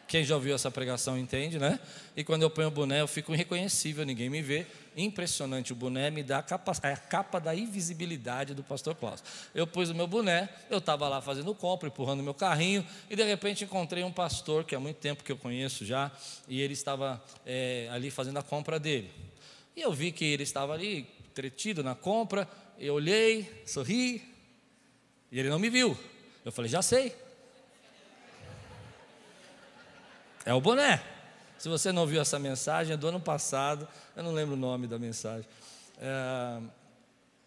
quem 0.10 0.24
já 0.24 0.34
ouviu 0.34 0.56
essa 0.56 0.72
pregação 0.72 1.16
entende, 1.20 1.60
né? 1.60 1.80
E 2.18 2.24
quando 2.24 2.42
eu 2.42 2.50
ponho 2.50 2.68
o 2.68 2.72
boné, 2.72 3.00
eu 3.00 3.08
fico 3.08 3.32
irreconhecível, 3.32 4.04
ninguém 4.04 4.28
me 4.28 4.42
vê. 4.42 4.66
Impressionante, 4.98 5.72
o 5.72 5.75
boné 5.75 6.10
me 6.10 6.24
dá 6.24 6.39
a 6.39 6.44
capa, 6.44 6.72
a 6.72 6.98
capa 6.98 7.39
da 7.39 7.54
invisibilidade 7.54 8.56
do 8.56 8.63
pastor 8.63 8.96
Klaus. 8.96 9.24
Eu 9.54 9.68
pus 9.68 9.92
o 9.92 9.94
meu 9.94 10.08
boné, 10.08 10.50
eu 10.68 10.80
estava 10.80 11.08
lá 11.08 11.22
fazendo 11.22 11.54
compra, 11.54 11.89
empurrando 11.89 12.24
meu 12.24 12.34
carrinho, 12.34 12.84
e 13.08 13.16
de 13.16 13.24
repente 13.24 13.63
encontrei 13.63 14.04
um 14.04 14.12
pastor 14.12 14.63
que 14.63 14.74
há 14.74 14.80
muito 14.80 14.98
tempo 14.98 15.24
que 15.24 15.32
eu 15.32 15.38
conheço 15.38 15.86
já, 15.86 16.12
e 16.48 16.60
ele 16.60 16.74
estava 16.74 17.24
é, 17.46 17.88
ali 17.92 18.10
fazendo 18.10 18.39
a 18.39 18.44
compra 18.44 18.80
dele. 18.80 19.12
E 19.75 19.82
eu 19.82 19.94
vi 19.94 20.12
que 20.12 20.25
ele 20.25 20.42
estava 20.42 20.74
ali, 20.74 21.06
entretido 21.30 21.84
na 21.84 21.94
compra, 21.94 22.50
eu 22.80 22.96
olhei, 22.96 23.62
sorri, 23.63 24.24
e 25.32 25.39
ele 25.39 25.50
não 25.50 25.60
me 25.60 25.70
viu. 25.70 25.96
Eu 26.44 26.51
falei, 26.51 26.72
já 26.72 26.82
sei, 26.82 27.16
É 30.50 30.53
o 30.56 30.60
boné. 30.60 31.00
Se 31.60 31.70
você 31.70 31.91
não 31.91 32.08
viu 32.08 32.20
essa 32.20 32.39
mensagem, 32.39 32.94
é 32.94 32.98
do 32.98 33.08
ano 33.08 33.20
passado, 33.20 33.88
eu 34.15 34.24
não 34.24 34.32
lembro 34.32 34.56
o 34.56 34.58
nome 34.58 34.88
da 34.88 34.98
mensagem. 34.98 35.48
É, 36.01 36.60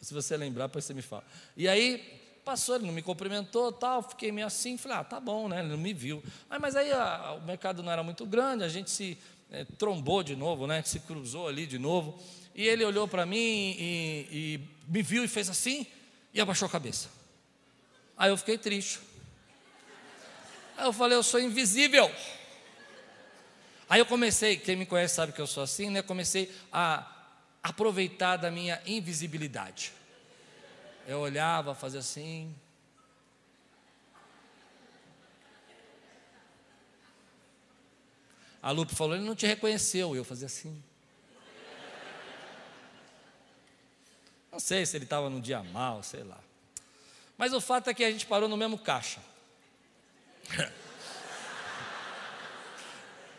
se 0.01 0.15
você 0.15 0.37
lembrar, 0.37 0.69
depois 0.69 0.85
você 0.85 0.95
me 0.95 1.03
fala. 1.03 1.25
E 1.57 1.67
aí, 1.67 1.99
passou, 2.45 2.77
ele 2.77 2.87
não 2.87 2.93
me 2.93 3.03
cumprimentou, 3.03 3.73
tal, 3.73 4.05
fiquei 4.05 4.31
meio 4.31 4.47
assim, 4.47 4.79
falei, 4.79 4.99
ah, 4.99 5.03
tá 5.03 5.19
bom, 5.19 5.49
né? 5.49 5.59
Ele 5.59 5.71
não 5.71 5.79
me 5.79 5.93
viu. 5.93 6.23
Ah, 6.49 6.61
mas 6.61 6.77
aí 6.77 6.93
a, 6.93 7.39
o 7.43 7.45
mercado 7.45 7.83
não 7.83 7.91
era 7.91 8.05
muito 8.05 8.25
grande, 8.25 8.63
a 8.63 8.69
gente 8.69 8.89
se 8.89 9.19
é, 9.51 9.65
trombou 9.65 10.23
de 10.23 10.37
novo, 10.37 10.69
né? 10.69 10.81
Se 10.85 11.01
cruzou 11.01 11.49
ali 11.49 11.67
de 11.67 11.81
novo. 11.81 12.17
E 12.55 12.69
ele 12.69 12.85
olhou 12.85 13.09
para 13.09 13.27
mim 13.27 13.37
e, 13.37 14.29
e 14.31 14.61
me 14.87 15.03
viu 15.03 15.25
e 15.25 15.29
fez 15.29 15.51
assim 15.51 15.89
e 16.33 16.41
abaixou 16.41 16.67
a 16.67 16.71
cabeça. 16.71 17.09
Aí 18.17 18.31
eu 18.31 18.37
fiquei 18.37 18.57
triste. 18.57 19.01
Aí 20.77 20.87
eu 20.87 20.93
falei, 20.93 21.19
eu 21.19 21.23
sou 21.25 21.41
invisível. 21.41 22.09
Aí 23.93 24.01
eu 24.01 24.07
comecei, 24.07 24.57
quem 24.57 24.75
me 24.75 24.87
conhece 24.87 25.17
sabe 25.17 25.35
que 25.35 25.41
eu 25.43 25.47
sou 25.47 25.63
assim, 25.63 25.91
né? 25.91 26.01
Comecei 26.01 26.51
a 26.73 27.07
aproveitar 27.63 28.39
da 28.39 28.51
minha 28.51 28.81
invisibilidade. 28.87 29.93
Eu 31.07 31.19
olhava, 31.19 31.75
fazia 31.75 32.01
assim. 32.01 32.57
A 38.63 38.71
Lupe 38.71 38.95
falou, 38.95 39.15
ele 39.15 39.27
não 39.27 39.37
te 39.37 39.47
reconheceu. 39.47 40.17
Eu 40.17 40.25
fazia 40.25 40.47
assim. 40.47 40.83
Não 44.51 44.59
sei 44.59 44.87
se 44.87 44.97
ele 44.97 45.05
estava 45.05 45.29
num 45.29 45.39
dia 45.39 45.63
mal, 45.63 46.03
sei 46.03 46.23
lá. 46.23 46.41
Mas 47.37 47.53
o 47.53 47.61
fato 47.61 47.91
é 47.91 47.93
que 47.93 48.05
a 48.05 48.11
gente 48.11 48.25
parou 48.25 48.49
no 48.49 48.57
mesmo 48.57 48.79
caixa. 48.79 49.21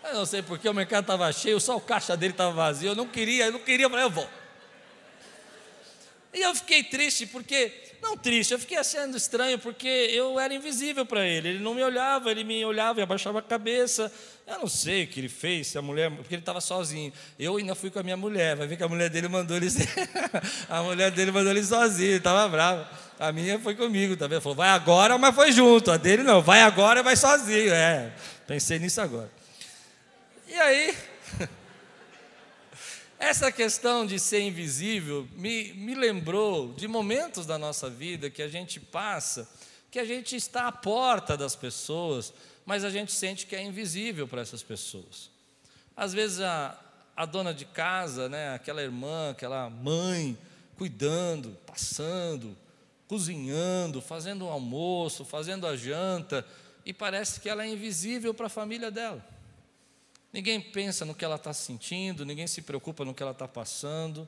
Eu 0.04 0.14
não 0.16 0.26
sei 0.26 0.42
porque 0.42 0.68
o 0.68 0.74
mercado 0.74 1.04
estava 1.04 1.32
cheio, 1.32 1.60
só 1.60 1.78
o 1.78 1.82
caixa 1.82 2.18
dele 2.18 2.34
estava 2.34 2.52
vazio. 2.52 2.90
Eu 2.90 2.96
não 2.96 3.08
queria, 3.08 3.46
eu 3.46 3.54
não 3.54 3.60
queria, 3.60 3.86
eu 3.86 3.90
falei, 3.90 4.06
eu 4.06 4.10
vou. 4.10 4.28
E 6.34 6.42
eu 6.42 6.54
fiquei 6.56 6.84
triste 6.84 7.28
porque, 7.28 7.72
não 8.02 8.18
triste, 8.18 8.54
eu 8.54 8.60
fiquei 8.60 8.78
achando 8.78 9.16
estranho 9.16 9.60
porque 9.60 9.88
eu 9.88 10.40
era 10.40 10.54
invisível 10.54 11.06
para 11.06 11.26
ele. 11.26 11.50
Ele 11.50 11.60
não 11.60 11.76
me 11.76 11.84
olhava, 11.84 12.32
ele 12.32 12.44
me 12.44 12.66
olhava 12.66 13.00
e 13.00 13.04
abaixava 13.04 13.38
a 13.38 13.42
cabeça. 13.42 14.12
Eu 14.48 14.58
não 14.58 14.68
sei 14.68 15.04
o 15.04 15.08
que 15.08 15.20
ele 15.20 15.30
fez, 15.30 15.68
se 15.68 15.78
a 15.78 15.82
mulher, 15.82 16.10
porque 16.12 16.34
ele 16.34 16.42
estava 16.42 16.60
sozinho. 16.60 17.14
Eu 17.38 17.56
ainda 17.56 17.76
fui 17.76 17.92
com 17.92 18.00
a 18.00 18.04
minha 18.04 18.18
mulher, 18.18 18.56
vai 18.56 18.66
ver 18.66 18.78
que 18.78 18.84
a 18.84 18.90
mulher 18.90 19.12
dele 19.12 19.28
mandou 19.28 19.56
ele. 19.56 19.68
a 20.68 20.82
mulher 20.82 21.12
dele 21.12 21.32
mandou 21.32 21.52
ele 21.52 21.64
sozinho, 21.64 22.10
ele 22.10 22.18
estava 22.18 22.50
bravo. 22.50 22.86
A 23.20 23.32
minha 23.32 23.60
foi 23.60 23.76
comigo 23.76 24.18
também. 24.18 24.42
Falou, 24.42 24.56
vai 24.56 24.70
agora, 24.70 25.18
mas 25.20 25.36
foi 25.36 25.52
junto. 25.52 25.92
A 25.92 25.98
dele 25.98 26.24
não, 26.24 26.42
vai 26.42 26.62
agora, 26.62 27.04
vai 27.04 27.16
sozinho. 27.16 27.72
É, 27.72 28.12
pensei 28.48 28.80
nisso 28.80 29.00
agora. 29.00 29.43
E 30.54 30.60
aí, 30.60 30.96
essa 33.18 33.52
questão 33.52 34.06
de 34.06 34.20
ser 34.20 34.42
invisível 34.42 35.28
me, 35.34 35.74
me 35.74 35.96
lembrou 35.96 36.74
de 36.74 36.88
momentos 36.88 37.48
da 37.48 37.58
nossa 37.58 37.90
vida 37.90 38.30
que 38.30 38.40
a 38.40 38.48
gente 38.48 38.80
passa, 38.80 39.50
que 39.90 39.98
a 39.98 40.06
gente 40.06 40.36
está 40.36 40.68
à 40.68 40.72
porta 40.72 41.36
das 41.36 41.56
pessoas, 41.56 42.32
mas 42.68 42.84
a 42.84 42.92
gente 42.92 43.12
sente 43.12 43.48
que 43.48 43.56
é 43.56 43.64
invisível 43.64 44.28
para 44.28 44.42
essas 44.42 44.62
pessoas. 44.62 45.32
Às 45.98 46.14
vezes 46.14 46.40
a, 46.40 46.80
a 47.16 47.26
dona 47.26 47.52
de 47.52 47.66
casa, 47.66 48.30
né, 48.30 48.54
aquela 48.54 48.84
irmã, 48.84 49.32
aquela 49.32 49.72
mãe, 49.72 50.38
cuidando, 50.78 51.58
passando, 51.66 52.56
cozinhando, 53.08 54.04
fazendo 54.04 54.46
o 54.46 54.50
um 54.50 54.52
almoço, 54.52 55.26
fazendo 55.26 55.66
a 55.66 55.76
janta, 55.76 56.46
e 56.86 56.94
parece 56.94 57.40
que 57.40 57.50
ela 57.50 57.64
é 57.64 57.70
invisível 57.70 58.36
para 58.36 58.46
a 58.46 58.50
família 58.50 58.92
dela. 58.92 59.34
Ninguém 60.34 60.60
pensa 60.60 61.06
no 61.06 61.14
que 61.14 61.24
ela 61.24 61.36
está 61.36 61.54
sentindo, 61.54 62.26
ninguém 62.26 62.48
se 62.48 62.64
preocupa 62.64 63.06
no 63.06 63.14
que 63.14 63.22
ela 63.22 63.34
está 63.34 63.48
passando. 63.48 64.28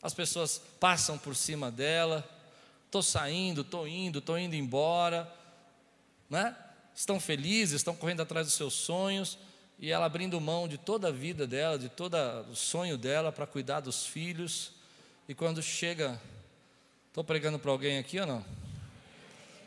As 0.00 0.14
pessoas 0.14 0.62
passam 0.78 1.18
por 1.18 1.34
cima 1.34 1.68
dela. 1.68 2.24
Estou 2.86 3.02
saindo, 3.02 3.62
estou 3.62 3.88
indo, 3.88 4.20
estou 4.20 4.38
indo 4.38 4.54
embora. 4.54 5.30
Né? 6.28 6.54
Estão 6.94 7.18
felizes, 7.18 7.76
estão 7.76 7.96
correndo 7.96 8.22
atrás 8.22 8.46
dos 8.46 8.54
seus 8.54 8.72
sonhos. 8.72 9.36
E 9.80 9.90
ela 9.90 10.06
abrindo 10.06 10.40
mão 10.40 10.68
de 10.68 10.78
toda 10.78 11.08
a 11.08 11.12
vida 11.12 11.44
dela, 11.44 11.76
de 11.76 11.88
todo 11.88 12.16
o 12.48 12.54
sonho 12.54 12.96
dela 12.96 13.32
para 13.32 13.48
cuidar 13.48 13.80
dos 13.80 14.06
filhos. 14.06 14.72
E 15.28 15.34
quando 15.34 15.60
chega. 15.60 16.20
Estou 17.08 17.24
pregando 17.24 17.58
para 17.58 17.72
alguém 17.72 17.98
aqui 17.98 18.20
ou 18.20 18.26
não? 18.26 18.44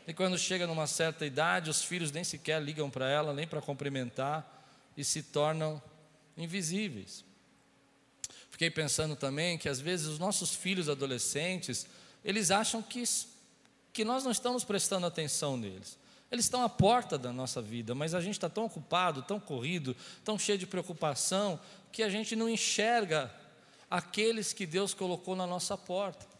E 0.06 0.14
quando 0.14 0.38
chega 0.38 0.66
numa 0.66 0.86
certa 0.86 1.26
idade, 1.26 1.68
os 1.68 1.84
filhos 1.84 2.10
nem 2.10 2.24
sequer 2.24 2.62
ligam 2.62 2.88
para 2.88 3.06
ela, 3.10 3.34
nem 3.34 3.46
para 3.46 3.60
cumprimentar 3.60 4.53
e 4.96 5.04
se 5.04 5.22
tornam 5.22 5.82
invisíveis. 6.36 7.24
Fiquei 8.50 8.70
pensando 8.70 9.16
também 9.16 9.58
que 9.58 9.68
às 9.68 9.80
vezes 9.80 10.06
os 10.06 10.18
nossos 10.18 10.54
filhos 10.54 10.88
adolescentes, 10.88 11.86
eles 12.24 12.50
acham 12.50 12.80
que, 12.82 13.02
que 13.92 14.04
nós 14.04 14.22
não 14.22 14.30
estamos 14.30 14.62
prestando 14.62 15.06
atenção 15.06 15.56
neles. 15.56 15.98
Eles 16.30 16.46
estão 16.46 16.62
à 16.62 16.68
porta 16.68 17.18
da 17.18 17.32
nossa 17.32 17.60
vida, 17.60 17.94
mas 17.94 18.14
a 18.14 18.20
gente 18.20 18.34
está 18.34 18.48
tão 18.48 18.64
ocupado, 18.64 19.22
tão 19.22 19.38
corrido, 19.38 19.96
tão 20.24 20.38
cheio 20.38 20.58
de 20.58 20.66
preocupação, 20.66 21.58
que 21.92 22.02
a 22.02 22.08
gente 22.08 22.34
não 22.34 22.48
enxerga 22.48 23.32
aqueles 23.90 24.52
que 24.52 24.66
Deus 24.66 24.94
colocou 24.94 25.36
na 25.36 25.46
nossa 25.46 25.76
porta. 25.76 26.33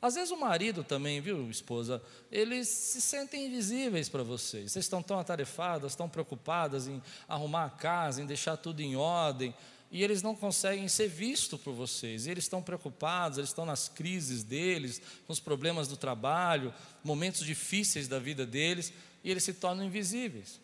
Às 0.00 0.14
vezes 0.14 0.30
o 0.30 0.36
marido 0.36 0.84
também, 0.84 1.20
viu, 1.20 1.50
esposa, 1.50 2.00
eles 2.30 2.68
se 2.68 3.00
sentem 3.00 3.46
invisíveis 3.46 4.08
para 4.08 4.22
vocês. 4.22 4.70
Vocês 4.70 4.84
estão 4.84 5.02
tão 5.02 5.18
atarefadas, 5.18 5.96
tão 5.96 6.08
preocupadas 6.08 6.86
em 6.86 7.02
arrumar 7.28 7.64
a 7.64 7.70
casa, 7.70 8.22
em 8.22 8.26
deixar 8.26 8.56
tudo 8.56 8.80
em 8.80 8.94
ordem, 8.94 9.52
e 9.90 10.04
eles 10.04 10.22
não 10.22 10.36
conseguem 10.36 10.86
ser 10.86 11.08
vistos 11.08 11.60
por 11.60 11.72
vocês. 11.72 12.26
Eles 12.26 12.44
estão 12.44 12.62
preocupados, 12.62 13.38
eles 13.38 13.50
estão 13.50 13.66
nas 13.66 13.88
crises 13.88 14.44
deles, 14.44 15.02
nos 15.26 15.40
problemas 15.40 15.88
do 15.88 15.96
trabalho, 15.96 16.72
momentos 17.02 17.44
difíceis 17.44 18.06
da 18.06 18.20
vida 18.20 18.46
deles, 18.46 18.92
e 19.24 19.30
eles 19.30 19.42
se 19.42 19.54
tornam 19.54 19.84
invisíveis. 19.84 20.60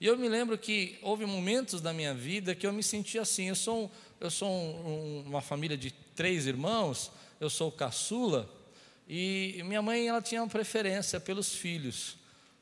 E 0.00 0.06
eu 0.06 0.16
me 0.18 0.28
lembro 0.28 0.58
que 0.58 0.98
houve 1.02 1.24
momentos 1.24 1.80
da 1.80 1.92
minha 1.92 2.12
vida 2.12 2.54
que 2.54 2.66
eu 2.66 2.72
me 2.72 2.82
senti 2.82 3.18
assim. 3.18 3.48
Eu 3.48 3.54
sou, 3.54 3.84
um, 3.84 3.90
eu 4.20 4.30
sou 4.30 4.50
um, 4.50 5.24
uma 5.26 5.40
família 5.40 5.76
de 5.76 5.90
três 5.90 6.46
irmãos, 6.46 7.10
eu 7.40 7.50
sou 7.50 7.70
caçula, 7.70 8.48
e 9.08 9.60
minha 9.64 9.82
mãe 9.82 10.08
ela 10.08 10.22
tinha 10.22 10.42
uma 10.42 10.48
preferência 10.48 11.20
pelos 11.20 11.54
filhos. 11.54 12.16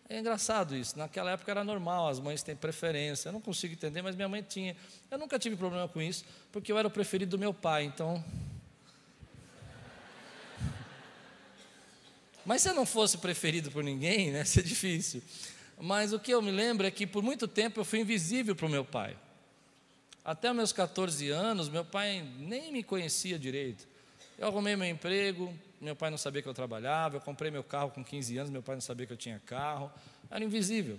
É 0.08 0.18
engraçado 0.18 0.76
isso, 0.76 0.98
naquela 0.98 1.30
época 1.30 1.50
era 1.50 1.64
normal, 1.64 2.08
as 2.08 2.20
mães 2.20 2.42
têm 2.42 2.54
preferência. 2.54 3.30
Eu 3.30 3.32
não 3.32 3.40
consigo 3.40 3.72
entender, 3.72 4.02
mas 4.02 4.14
minha 4.14 4.28
mãe 4.28 4.42
tinha. 4.42 4.76
Eu 5.10 5.16
nunca 5.16 5.38
tive 5.38 5.56
problema 5.56 5.88
com 5.88 6.02
isso, 6.02 6.24
porque 6.50 6.70
eu 6.70 6.76
era 6.76 6.86
o 6.86 6.90
preferido 6.90 7.30
do 7.30 7.38
meu 7.38 7.54
pai, 7.54 7.84
então. 7.84 8.22
Mas 12.44 12.60
se 12.60 12.68
eu 12.68 12.74
não 12.74 12.84
fosse 12.84 13.16
preferido 13.18 13.70
por 13.70 13.84
ninguém, 13.84 14.32
né, 14.32 14.44
seria 14.44 14.68
difícil. 14.68 15.22
Mas 15.80 16.12
o 16.12 16.18
que 16.18 16.34
eu 16.34 16.42
me 16.42 16.50
lembro 16.50 16.86
é 16.86 16.90
que 16.90 17.06
por 17.06 17.22
muito 17.22 17.48
tempo 17.48 17.80
eu 17.80 17.84
fui 17.84 18.00
invisível 18.00 18.54
para 18.54 18.66
o 18.66 18.68
meu 18.68 18.84
pai. 18.84 19.16
Até 20.24 20.52
meus 20.52 20.72
14 20.72 21.30
anos, 21.30 21.68
meu 21.68 21.84
pai 21.84 22.22
nem 22.38 22.70
me 22.70 22.82
conhecia 22.82 23.38
direito. 23.38 23.88
Eu 24.38 24.48
arrumei 24.48 24.74
meu 24.76 24.88
emprego, 24.88 25.54
meu 25.80 25.96
pai 25.96 26.10
não 26.10 26.18
sabia 26.18 26.42
que 26.42 26.48
eu 26.48 26.54
trabalhava, 26.54 27.16
eu 27.16 27.20
comprei 27.20 27.50
meu 27.50 27.64
carro 27.64 27.90
com 27.90 28.04
15 28.04 28.38
anos, 28.38 28.50
meu 28.50 28.62
pai 28.62 28.76
não 28.76 28.80
sabia 28.80 29.06
que 29.06 29.12
eu 29.12 29.16
tinha 29.16 29.40
carro, 29.44 29.90
era 30.30 30.42
invisível. 30.42 30.98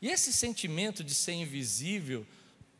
E 0.00 0.08
esse 0.10 0.32
sentimento 0.32 1.02
de 1.02 1.14
ser 1.14 1.32
invisível 1.32 2.26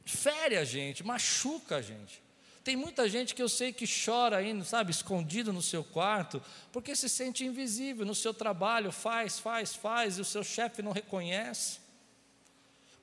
fere 0.05 0.57
a 0.57 0.65
gente, 0.65 1.03
machuca 1.05 1.77
a 1.77 1.83
gente. 1.83 2.23
Tem 2.63 2.77
muita 2.77 3.09
gente 3.09 3.35
que 3.35 3.43
eu 3.43 3.49
sei 3.49 3.73
que 3.73 3.85
chora 3.87 4.39
ainda, 4.39 4.65
sabe, 4.65 4.91
escondido 4.91 5.53
no 5.53 5.61
seu 5.61 5.85
quarto, 5.85 6.43
porque 6.73 6.97
se 6.97 7.09
sente 7.09 7.45
invisível 7.45 8.07
no 8.07 8.15
seu 8.15 8.33
trabalho, 8.33 8.91
faz, 8.91 9.39
faz, 9.39 9.75
faz, 9.75 10.19
e 10.19 10.21
o 10.21 10.25
seu 10.25 10.43
chefe 10.43 10.83
não 10.83 10.93
reconhece 10.93 11.84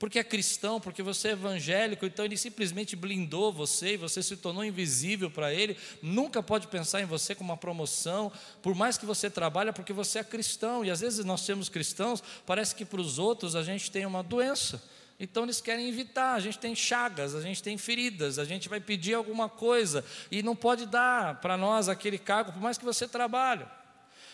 porque 0.02 0.18
é 0.18 0.24
cristão, 0.24 0.82
porque 0.82 1.04
você 1.04 1.28
é 1.28 1.32
evangélico, 1.34 2.08
então 2.08 2.26
ele 2.26 2.36
simplesmente 2.36 2.96
blindou 2.96 3.54
você 3.54 3.94
e 3.94 3.98
você 3.98 4.24
se 4.24 4.36
tornou 4.36 4.66
invisível 4.66 5.30
para 5.30 5.54
ele, 5.54 5.78
nunca 6.02 6.42
pode 6.42 6.66
pensar 6.66 7.02
em 7.02 7.06
você 7.06 7.36
como 7.36 7.52
uma 7.52 7.58
promoção, 7.58 8.32
por 8.64 8.74
mais 8.74 8.98
que 8.98 9.06
você 9.06 9.30
trabalhe, 9.30 9.72
porque 9.72 9.94
você 9.94 10.18
é 10.18 10.24
cristão, 10.24 10.84
e 10.84 10.90
às 10.90 11.02
vezes 11.02 11.24
nós 11.24 11.46
temos 11.46 11.70
cristãos, 11.70 12.24
parece 12.48 12.74
que 12.74 12.84
para 12.84 13.00
os 13.00 13.20
outros 13.20 13.56
a 13.56 13.62
gente 13.62 13.92
tem 13.92 14.04
uma 14.04 14.24
doença. 14.24 14.82
Então 15.20 15.44
eles 15.44 15.62
querem 15.62 15.88
evitar, 15.88 16.34
a 16.34 16.40
gente 16.40 16.58
tem 16.58 16.74
chagas, 16.74 17.36
a 17.36 17.42
gente 17.42 17.62
tem 17.62 17.78
feridas, 17.78 18.40
a 18.40 18.44
gente 18.44 18.68
vai 18.68 18.80
pedir 18.80 19.14
alguma 19.14 19.48
coisa 19.48 20.04
e 20.32 20.42
não 20.42 20.56
pode 20.56 20.88
dar 20.88 21.40
para 21.42 21.56
nós 21.56 21.88
aquele 21.88 22.18
cargo, 22.18 22.52
por 22.52 22.60
mais 22.60 22.76
que 22.76 22.84
você 22.84 23.08
trabalhe. 23.08 23.68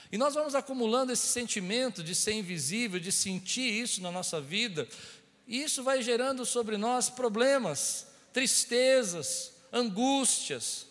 E 0.10 0.18
nós 0.18 0.34
vamos 0.34 0.56
acumulando 0.56 1.12
esse 1.12 1.28
sentimento 1.28 2.02
de 2.02 2.16
ser 2.16 2.32
invisível, 2.32 2.98
de 2.98 3.12
sentir 3.12 3.70
isso 3.70 4.02
na 4.02 4.10
nossa 4.10 4.40
vida, 4.40 4.88
e 5.48 5.64
isso 5.64 5.82
vai 5.82 6.02
gerando 6.02 6.46
sobre 6.46 6.78
nós 6.78 7.10
problemas, 7.10 8.08
tristezas, 8.34 9.54
angústias. 9.72 10.86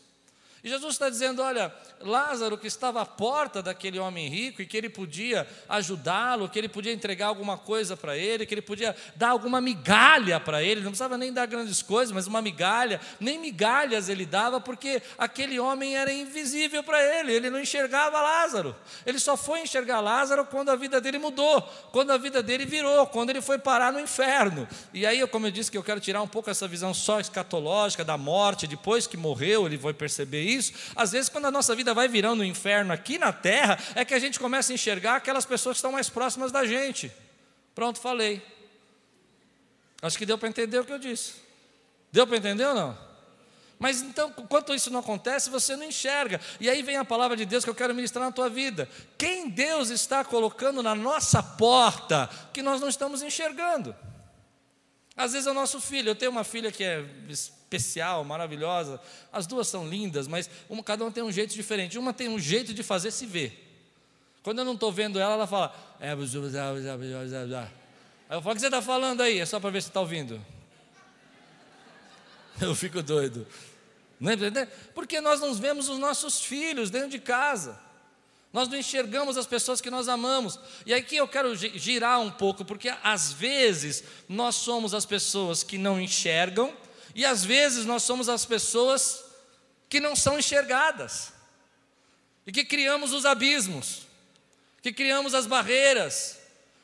E 0.65 0.69
Jesus 0.69 0.95
está 0.95 1.11
dizendo: 1.11 1.43
olha, 1.43 1.69
Lázaro, 2.01 2.59
que 2.59 2.67
estava 2.67 3.01
à 3.01 3.07
porta 3.07 3.63
daquele 3.63 3.99
homem 3.99 4.29
rico 4.29 4.61
e 4.61 4.67
que 4.67 4.77
ele 4.77 4.89
podia 4.89 5.47
ajudá-lo, 5.69 6.49
que 6.49 6.59
ele 6.59 6.69
podia 6.69 6.93
entregar 6.93 7.27
alguma 7.27 7.57
coisa 7.57 7.97
para 7.97 8.17
ele, 8.17 8.47
que 8.47 8.55
ele 8.55 8.63
podia 8.63 8.95
dar 9.15 9.31
alguma 9.31 9.61
migalha 9.61 10.39
para 10.39 10.63
ele, 10.63 10.81
não 10.81 10.91
precisava 10.91 11.17
nem 11.17 11.33
dar 11.33 11.47
grandes 11.47 11.83
coisas, 11.83 12.13
mas 12.13 12.27
uma 12.27 12.43
migalha, 12.43 13.01
nem 13.19 13.39
migalhas 13.39 14.09
ele 14.09 14.27
dava, 14.27 14.61
porque 14.61 15.03
aquele 15.19 15.59
homem 15.59 15.97
era 15.97 16.13
invisível 16.13 16.83
para 16.83 17.03
ele, 17.03 17.33
ele 17.33 17.51
não 17.51 17.61
enxergava 17.61 18.21
Lázaro, 18.21 18.77
ele 19.05 19.19
só 19.19 19.37
foi 19.37 19.61
enxergar 19.61 20.01
Lázaro 20.01 20.45
quando 20.45 20.71
a 20.71 20.77
vida 20.77 21.01
dele 21.01 21.19
mudou, 21.19 21.63
quando 21.93 22.13
a 22.13 22.19
vida 22.19 22.43
dele 22.43 22.65
virou, 22.67 23.07
quando 23.07 23.31
ele 23.31 23.41
foi 23.41 23.59
parar 23.59 23.93
no 23.93 24.01
inferno. 24.01 24.69
E 24.93 25.07
aí, 25.07 25.27
como 25.27 25.47
eu 25.47 25.51
disse, 25.51 25.71
que 25.71 25.79
eu 25.79 25.83
quero 25.83 26.01
tirar 26.01 26.23
um 26.23 26.29
pouco 26.29 26.51
essa 26.51 26.69
visão 26.69 26.93
só 26.93 27.19
escatológica 27.21 28.05
da 28.05 28.17
morte, 28.17 28.67
depois 28.67 29.07
que 29.07 29.17
morreu, 29.17 29.67
ele 29.67 29.79
foi 29.79 29.95
perceber 29.95 30.43
isso. 30.43 30.73
Às 30.95 31.13
vezes, 31.13 31.29
quando 31.29 31.47
a 31.47 31.51
nossa 31.51 31.75
vida 31.75 31.86
vida 31.87 31.95
vai 31.95 32.09
virando 32.09 32.41
um 32.41 32.45
inferno 32.45 32.93
aqui 32.93 33.17
na 33.17 33.33
terra, 33.33 33.79
é 33.95 34.05
que 34.05 34.13
a 34.13 34.19
gente 34.19 34.41
começa 34.41 34.73
a 34.73 34.75
enxergar 34.75 35.17
aquelas 35.17 35.45
pessoas 35.45 35.75
que 35.75 35.79
estão 35.79 35.93
mais 35.93 36.09
próximas 36.09 36.51
da 36.51 36.67
gente. 36.67 37.13
Pronto, 37.75 38.01
falei. 38.01 38.43
Acho 40.03 40.19
que 40.19 40.27
deu 40.27 40.37
para 40.37 40.49
entender 40.49 40.79
o 40.81 40.85
que 40.85 40.93
eu 40.93 40.99
disse. 40.99 41.35
Deu 42.11 42.27
para 42.27 42.39
entender 42.39 42.65
ou 42.67 42.75
não? 42.75 43.07
Mas 43.79 44.03
então, 44.03 44.33
enquanto 44.39 44.75
isso 44.75 44.91
não 44.91 45.01
acontece, 45.01 45.51
você 45.51 45.77
não 45.77 45.85
enxerga. 45.85 46.41
E 46.59 46.69
aí 46.69 46.83
vem 46.83 46.97
a 46.97 47.05
palavra 47.05 47.37
de 47.37 47.45
Deus 47.45 47.63
que 47.63 47.71
eu 47.71 47.75
quero 47.75 47.95
ministrar 47.95 48.25
na 48.25 48.33
tua 48.33 48.49
vida. 48.49 48.89
Quem 49.17 49.49
Deus 49.49 49.91
está 49.91 50.25
colocando 50.25 50.83
na 50.83 50.95
nossa 50.95 51.43
porta 51.43 52.29
que 52.53 52.63
nós 52.63 52.81
não 52.81 52.89
estamos 52.89 53.23
enxergando? 53.23 53.95
Às 55.17 55.33
vezes 55.33 55.47
é 55.47 55.51
o 55.51 55.55
nosso 55.55 55.81
filho. 55.81 56.11
Eu 56.11 56.15
tenho 56.15 56.31
uma 56.31 56.45
filha 56.45 56.71
que 56.71 56.85
é 56.85 57.03
especial, 57.29 58.23
maravilhosa. 58.23 59.01
As 59.33 59.47
duas 59.47 59.67
são 59.67 59.89
lindas, 59.89 60.29
mas 60.29 60.51
uma, 60.69 60.83
cada 60.83 61.05
uma 61.05 61.11
tem 61.11 61.23
um 61.23 61.33
jeito 61.33 61.55
diferente. 61.55 61.99
Uma 61.99 62.13
tem 62.13 62.29
um 62.29 62.39
jeito 62.39 62.75
de 62.75 62.83
fazer 62.83 63.11
se 63.11 63.25
ver. 63.25 63.63
Quando 64.43 64.59
eu 64.59 64.65
não 64.65 64.75
estou 64.75 64.93
vendo 64.93 65.19
ela, 65.19 65.33
ela 65.33 65.47
fala. 65.47 65.75
É, 65.99 66.11
aí 66.11 66.19
eu 68.37 68.43
falo: 68.43 68.53
o 68.53 68.55
que 68.55 68.61
você 68.61 68.67
está 68.67 68.83
falando 68.83 69.23
aí? 69.23 69.39
É 69.39 69.47
só 69.47 69.59
para 69.59 69.71
ver 69.71 69.83
se 69.83 69.89
está 69.89 70.01
ouvindo. 70.01 70.41
Eu 72.61 72.75
fico 72.75 73.03
doido. 73.03 73.47
Não 74.19 74.33
é? 74.33 74.37
Porque 74.95 75.21
nós 75.21 75.41
não 75.41 75.55
vemos 75.55 75.91
os 75.91 75.99
nossos 75.99 76.41
filhos 76.41 76.91
dentro 76.91 77.11
de 77.11 77.19
casa. 77.19 77.79
Nós 78.57 78.69
não 78.69 78.79
enxergamos 78.79 79.37
as 79.37 79.47
pessoas 79.47 79.83
que 79.83 79.91
nós 79.91 80.09
amamos. 80.09 80.59
E 80.87 80.95
aqui 80.95 81.17
eu 81.17 81.29
quero 81.29 81.55
girar 81.55 82.21
um 82.21 82.31
pouco, 82.31 82.65
porque 82.65 82.89
às 83.03 83.31
vezes 83.31 84.03
nós 84.27 84.55
somos 84.55 84.95
as 84.95 85.05
pessoas 85.05 85.63
que 85.63 85.77
não 85.77 86.01
enxergam 86.01 86.75
e 87.15 87.23
às 87.23 87.45
vezes 87.45 87.85
nós 87.85 88.03
somos 88.03 88.31
as 88.31 88.47
pessoas 88.47 89.23
que 89.91 90.01
não 90.01 90.17
são 90.17 90.39
enxergadas, 90.39 91.35
e 92.47 92.51
que 92.51 92.65
criamos 92.65 93.13
os 93.13 93.27
abismos, 93.27 94.07
que 94.81 94.91
criamos 94.91 95.35
as 95.35 95.47
barreiras, 95.47 96.36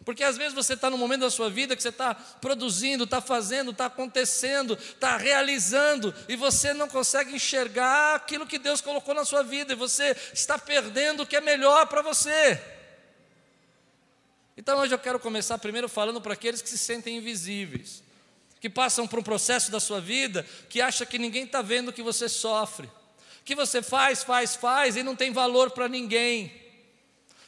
porque 0.05 0.25
às 0.25 0.37
vezes 0.37 0.53
você 0.53 0.75
está 0.75 0.91
no 0.91 0.99
momento 0.99 1.21
da 1.21 1.31
sua 1.31 1.49
vida 1.49 1.77
que 1.77 1.83
você 1.83 1.91
está 1.91 2.15
produzindo, 2.15 3.05
está 3.05 3.21
fazendo, 3.21 3.71
está 3.71 3.87
acontecendo, 3.87 4.75
está 4.75 5.17
realizando, 5.17 6.15
e 6.29 6.37
você 6.37 6.75
não 6.75 6.89
consegue 6.89 7.35
enxergar 7.35 8.17
aquilo 8.17 8.47
que 8.47 8.59
Deus 8.59 8.81
colocou 8.81 9.15
na 9.15 9.25
sua 9.25 9.43
vida, 9.43 9.73
e 9.73 9.77
você 9.77 10.17
está 10.33 10.59
perdendo 10.59 11.23
o 11.23 11.27
que 11.27 11.37
é 11.37 11.41
melhor 11.41 11.87
para 11.87 12.03
você. 12.03 12.61
Então 14.57 14.79
hoje 14.81 14.95
eu 14.95 14.99
quero 14.99 15.19
começar 15.19 15.57
primeiro 15.59 15.89
falando 15.89 16.21
para 16.21 16.35
aqueles 16.35 16.61
que 16.61 16.69
se 16.69 16.79
sentem 16.79 17.17
invisíveis 17.17 18.03
que 18.63 18.71
passam 18.71 19.09
por 19.09 19.19
um 19.19 19.25
processo 19.25 19.73
da 19.73 19.81
sua 19.81 20.01
vida 20.01 20.47
que 20.69 20.81
acha 20.81 21.05
que 21.05 21.19
ninguém 21.19 21.43
está 21.43 21.61
vendo 21.61 21.93
que 21.93 22.01
você 22.01 22.29
sofre, 22.29 22.89
que 23.45 23.57
você 23.57 23.83
faz, 23.83 24.23
faz, 24.23 24.55
faz 24.55 24.95
e 24.95 25.03
não 25.03 25.17
tem 25.17 25.33
valor 25.33 25.73
para 25.73 25.89
ninguém, 25.89 26.62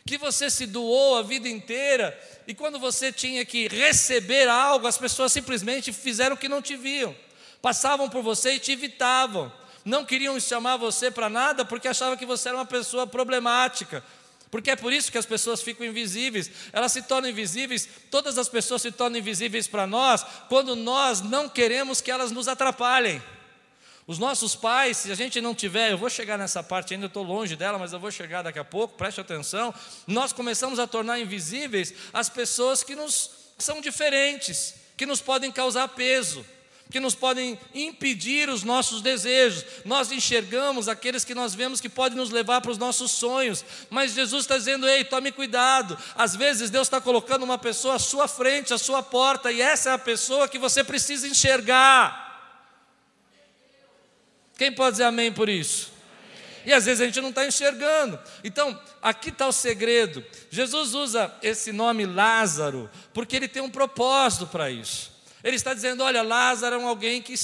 que 0.07 0.19
você 0.19 0.51
se 0.51 0.67
doou 0.67 1.17
a 1.17 1.23
vida 1.23 1.49
inteira 1.49 2.19
e 2.47 2.55
quando 2.55 2.79
você 2.79 3.11
tinha 3.11 3.43
que 3.43 3.69
receber 3.69 4.47
algo, 4.49 4.87
as 4.87 4.99
pessoas 4.99 5.33
simplesmente 5.33 5.95
fizeram 5.95 6.37
que 6.37 6.47
não 6.47 6.61
te 6.61 6.77
viam, 6.77 7.17
passavam 7.63 8.11
por 8.11 8.23
você 8.23 8.55
e 8.55 8.59
te 8.59 8.73
evitavam, 8.73 9.51
não 9.83 10.05
queriam 10.05 10.39
chamar 10.39 10.77
você 10.77 11.11
para 11.11 11.31
nada 11.31 11.65
porque 11.65 11.89
achavam 11.89 12.19
que 12.19 12.27
você 12.27 12.51
era 12.51 12.59
uma 12.59 12.67
pessoa 12.67 13.07
problemática, 13.07 14.05
porque 14.51 14.73
é 14.73 14.77
por 14.77 14.93
isso 14.93 15.11
que 15.11 15.17
as 15.17 15.25
pessoas 15.25 15.63
ficam 15.63 15.87
invisíveis, 15.87 16.51
elas 16.71 16.93
se 16.93 17.01
tornam 17.01 17.31
invisíveis, 17.31 17.89
todas 18.11 18.37
as 18.37 18.49
pessoas 18.49 18.83
se 18.83 18.93
tornam 18.93 19.19
invisíveis 19.19 19.67
para 19.67 19.87
nós, 19.87 20.23
quando 20.51 20.77
nós 20.77 21.23
não 21.23 21.49
queremos 21.49 22.03
que 22.03 22.11
elas 22.11 22.31
nos 22.31 22.47
atrapalhem. 22.47 23.23
Os 24.07 24.19
nossos 24.19 24.55
pais, 24.55 24.99
se 24.99 25.11
a 25.11 25.15
gente 25.15 25.41
não 25.41 25.55
tiver, 25.55 25.91
eu 25.91 25.99
vou 25.99 26.11
chegar 26.11 26.37
nessa 26.37 26.63
parte 26.63 26.93
ainda, 26.93 27.07
estou 27.07 27.23
longe 27.23 27.57
dela, 27.57 27.79
mas 27.79 27.93
eu 27.93 27.99
vou 27.99 28.11
chegar 28.11 28.43
daqui 28.43 28.59
a 28.59 28.65
pouco, 28.65 28.97
preste 28.99 29.21
atenção. 29.21 29.75
Nós 30.07 30.33
começamos 30.33 30.79
a 30.79 30.87
tornar 30.87 31.19
invisíveis 31.19 31.95
as 32.13 32.29
pessoas 32.29 32.83
que 32.83 32.95
nos 32.95 33.31
são 33.57 33.81
diferentes, 33.81 34.75
que 34.97 35.07
nos 35.07 35.21
podem 35.21 35.51
causar 35.51 35.89
peso 35.89 36.45
que 36.91 37.01
nos 37.01 37.15
podem 37.15 37.59
impedir 37.75 38.49
os 38.49 38.63
nossos 38.63 39.01
desejos. 39.03 39.65
Nós 39.85 40.13
enxergamos 40.13 40.89
aqueles 40.89 41.25
que 41.25 41.35
nós 41.35 41.53
vemos 41.53 41.81
que 41.81 41.89
podem 41.89 42.17
nos 42.17 42.31
levar 42.31 42.61
para 42.61 42.71
os 42.71 42.79
nossos 42.79 43.11
sonhos, 43.11 43.65
mas 43.91 44.13
Jesus 44.13 44.45
está 44.45 44.57
dizendo: 44.57 44.87
ei, 44.87 45.03
tome 45.03 45.33
cuidado. 45.33 45.99
Às 46.15 46.37
vezes 46.37 46.71
Deus 46.71 46.87
está 46.87 47.01
colocando 47.01 47.43
uma 47.43 47.59
pessoa 47.59 47.97
à 47.97 47.99
sua 47.99 48.29
frente, 48.29 48.73
à 48.73 48.79
sua 48.79 49.03
porta, 49.03 49.51
e 49.51 49.61
essa 49.61 49.91
é 49.91 49.93
a 49.95 49.99
pessoa 49.99 50.47
que 50.47 50.59
você 50.59 50.85
precisa 50.85 51.27
enxergar. 51.27 52.24
Quem 54.57 54.73
pode 54.73 54.93
dizer 54.93 55.05
amém 55.05 55.33
por 55.33 55.49
isso? 55.49 55.93
E 56.67 56.73
às 56.73 56.87
vezes 56.87 57.01
a 57.01 57.05
gente 57.05 57.21
não 57.21 57.29
está 57.29 57.47
enxergando. 57.47 58.19
Então, 58.43 58.81
aqui 59.03 59.29
está 59.29 59.47
o 59.47 59.53
segredo. 59.53 60.25
Jesus 60.51 60.95
usa 60.95 61.33
esse 61.43 61.73
nome 61.73 62.07
Lázaro, 62.07 62.91
porque 63.13 63.37
ele 63.37 63.49
tem 63.49 63.63
um 63.63 63.71
propósito 63.71 64.47
para 64.47 64.71
isso. 64.71 65.13
Ele 65.43 65.57
está 65.57 65.75
dizendo: 65.75 66.03
olha, 66.03 66.23
Lázaro 66.23 66.81
é 66.81 66.85
alguém 66.85 67.21
que 67.21 67.35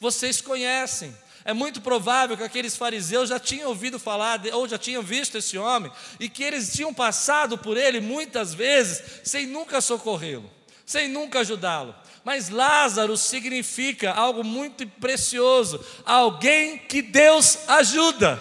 vocês 0.00 0.40
conhecem. 0.40 1.14
É 1.44 1.52
muito 1.52 1.80
provável 1.80 2.36
que 2.36 2.42
aqueles 2.42 2.76
fariseus 2.76 3.30
já 3.30 3.40
tinham 3.40 3.70
ouvido 3.70 3.98
falar, 3.98 4.40
ou 4.52 4.68
já 4.68 4.76
tinham 4.76 5.02
visto 5.02 5.38
esse 5.38 5.56
homem, 5.56 5.90
e 6.20 6.28
que 6.28 6.44
eles 6.44 6.72
tinham 6.72 6.92
passado 6.92 7.56
por 7.56 7.76
ele 7.76 8.00
muitas 8.00 8.52
vezes, 8.52 9.02
sem 9.24 9.46
nunca 9.46 9.80
socorrê-lo, 9.80 10.48
sem 10.84 11.08
nunca 11.08 11.40
ajudá-lo. 11.40 11.94
Mas 12.24 12.48
Lázaro 12.48 13.16
significa 13.16 14.12
algo 14.12 14.44
muito 14.44 14.86
precioso, 14.86 15.84
alguém 16.04 16.78
que 16.78 17.00
Deus 17.00 17.58
ajuda. 17.68 18.40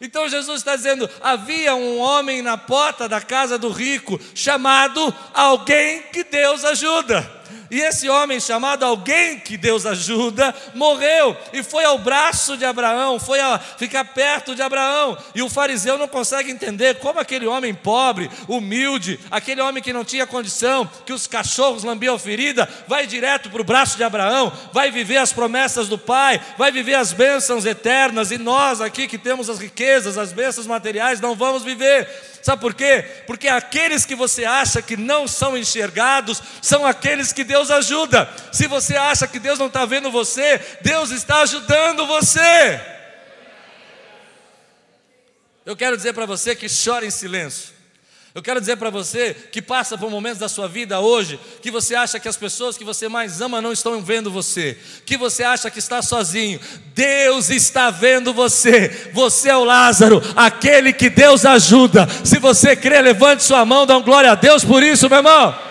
Então 0.00 0.28
Jesus 0.28 0.60
está 0.60 0.74
dizendo: 0.74 1.08
havia 1.20 1.74
um 1.74 1.98
homem 1.98 2.40
na 2.40 2.56
porta 2.56 3.08
da 3.08 3.20
casa 3.20 3.58
do 3.58 3.68
rico, 3.70 4.18
chamado 4.34 5.14
alguém 5.34 6.02
que 6.04 6.24
Deus 6.24 6.64
ajuda. 6.64 7.40
E 7.70 7.80
esse 7.80 8.08
homem, 8.08 8.40
chamado 8.40 8.84
alguém 8.84 9.38
que 9.38 9.56
Deus 9.56 9.86
ajuda, 9.86 10.52
morreu 10.74 11.36
e 11.52 11.62
foi 11.62 11.84
ao 11.84 11.98
braço 11.98 12.56
de 12.56 12.64
Abraão, 12.64 13.20
foi 13.20 13.38
a 13.38 13.58
ficar 13.58 14.04
perto 14.06 14.56
de 14.56 14.62
Abraão. 14.62 15.16
E 15.34 15.42
o 15.42 15.48
fariseu 15.48 15.96
não 15.96 16.08
consegue 16.08 16.50
entender 16.50 16.96
como 16.96 17.20
aquele 17.20 17.46
homem 17.46 17.72
pobre, 17.72 18.28
humilde, 18.48 19.20
aquele 19.30 19.60
homem 19.60 19.82
que 19.82 19.92
não 19.92 20.04
tinha 20.04 20.26
condição, 20.26 20.90
que 21.06 21.12
os 21.12 21.28
cachorros 21.28 21.84
lambiam 21.84 22.18
ferida, 22.18 22.68
vai 22.88 23.06
direto 23.06 23.48
para 23.48 23.60
o 23.60 23.64
braço 23.64 23.96
de 23.96 24.02
Abraão, 24.02 24.52
vai 24.72 24.90
viver 24.90 25.18
as 25.18 25.32
promessas 25.32 25.88
do 25.88 25.96
Pai, 25.98 26.40
vai 26.58 26.72
viver 26.72 26.94
as 26.94 27.12
bênçãos 27.12 27.64
eternas. 27.64 28.32
E 28.32 28.38
nós 28.38 28.80
aqui 28.80 29.06
que 29.06 29.18
temos 29.18 29.48
as 29.48 29.60
riquezas, 29.60 30.18
as 30.18 30.32
bênçãos 30.32 30.66
materiais, 30.66 31.20
não 31.20 31.36
vamos 31.36 31.62
viver. 31.62 32.08
Sabe 32.42 32.62
por 32.62 32.72
quê? 32.72 33.04
Porque 33.26 33.48
aqueles 33.48 34.06
que 34.06 34.14
você 34.14 34.44
acha 34.44 34.80
que 34.80 34.96
não 34.96 35.28
são 35.28 35.56
enxergados 35.58 36.42
são 36.62 36.86
aqueles 36.86 37.32
que 37.32 37.44
Deus 37.60 37.70
ajuda. 37.70 38.28
Se 38.50 38.66
você 38.66 38.96
acha 38.96 39.26
que 39.26 39.38
Deus 39.38 39.58
não 39.58 39.66
está 39.66 39.84
vendo 39.84 40.10
você, 40.10 40.60
Deus 40.80 41.10
está 41.10 41.42
ajudando 41.42 42.06
você. 42.06 42.80
Eu 45.66 45.76
quero 45.76 45.96
dizer 45.96 46.14
para 46.14 46.24
você 46.24 46.56
que 46.56 46.66
chora 46.68 47.04
em 47.04 47.10
silêncio. 47.10 47.78
Eu 48.34 48.42
quero 48.42 48.60
dizer 48.60 48.76
para 48.76 48.90
você 48.90 49.34
que 49.34 49.60
passa 49.60 49.98
por 49.98 50.08
momentos 50.08 50.38
da 50.38 50.48
sua 50.48 50.68
vida 50.68 51.00
hoje 51.00 51.38
que 51.60 51.70
você 51.70 51.96
acha 51.96 52.20
que 52.20 52.28
as 52.28 52.36
pessoas 52.36 52.78
que 52.78 52.84
você 52.84 53.08
mais 53.08 53.40
ama 53.40 53.60
não 53.60 53.72
estão 53.72 54.00
vendo 54.00 54.30
você, 54.30 54.78
que 55.04 55.16
você 55.16 55.42
acha 55.42 55.68
que 55.68 55.80
está 55.80 56.00
sozinho. 56.00 56.60
Deus 56.94 57.50
está 57.50 57.90
vendo 57.90 58.32
você. 58.32 59.10
Você 59.12 59.50
é 59.50 59.56
o 59.56 59.64
Lázaro, 59.64 60.22
aquele 60.36 60.92
que 60.92 61.10
Deus 61.10 61.44
ajuda. 61.44 62.08
Se 62.24 62.38
você 62.38 62.74
crê, 62.74 63.02
levante 63.02 63.42
sua 63.42 63.66
mão, 63.66 63.84
dá 63.84 63.98
um 63.98 64.02
glória 64.02 64.30
a 64.30 64.36
Deus 64.36 64.64
por 64.64 64.82
isso, 64.82 65.08
meu 65.10 65.18
irmão. 65.18 65.69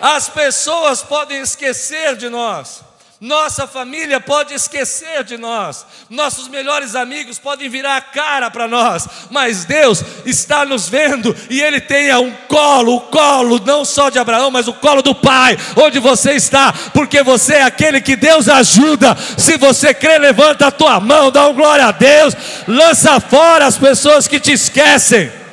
As 0.00 0.28
pessoas 0.28 1.02
podem 1.02 1.40
esquecer 1.40 2.16
de 2.16 2.28
nós. 2.28 2.88
Nossa 3.20 3.66
família 3.66 4.20
pode 4.20 4.54
esquecer 4.54 5.24
de 5.24 5.36
nós, 5.36 5.84
nossos 6.08 6.46
melhores 6.46 6.94
amigos 6.94 7.36
podem 7.36 7.68
virar 7.68 7.96
a 7.96 8.00
cara 8.00 8.48
para 8.48 8.68
nós, 8.68 9.08
mas 9.28 9.64
Deus 9.64 10.04
está 10.24 10.64
nos 10.64 10.88
vendo 10.88 11.34
e 11.50 11.60
Ele 11.60 11.80
tem 11.80 12.14
um 12.14 12.32
colo, 12.46 12.94
o 12.94 13.00
colo 13.00 13.60
não 13.66 13.84
só 13.84 14.08
de 14.08 14.20
Abraão, 14.20 14.52
mas 14.52 14.68
o 14.68 14.72
colo 14.72 15.02
do 15.02 15.16
Pai, 15.16 15.58
onde 15.76 15.98
você 15.98 16.34
está, 16.34 16.72
porque 16.94 17.20
você 17.24 17.54
é 17.54 17.62
aquele 17.62 18.00
que 18.00 18.14
Deus 18.14 18.48
ajuda. 18.48 19.16
Se 19.36 19.56
você 19.56 19.92
crê, 19.92 20.16
levanta 20.16 20.68
a 20.68 20.70
tua 20.70 21.00
mão, 21.00 21.32
dá 21.32 21.48
um 21.48 21.54
glória 21.54 21.86
a 21.86 21.90
Deus, 21.90 22.34
lança 22.68 23.18
fora 23.18 23.66
as 23.66 23.76
pessoas 23.76 24.28
que 24.28 24.38
te 24.38 24.52
esquecem. 24.52 25.47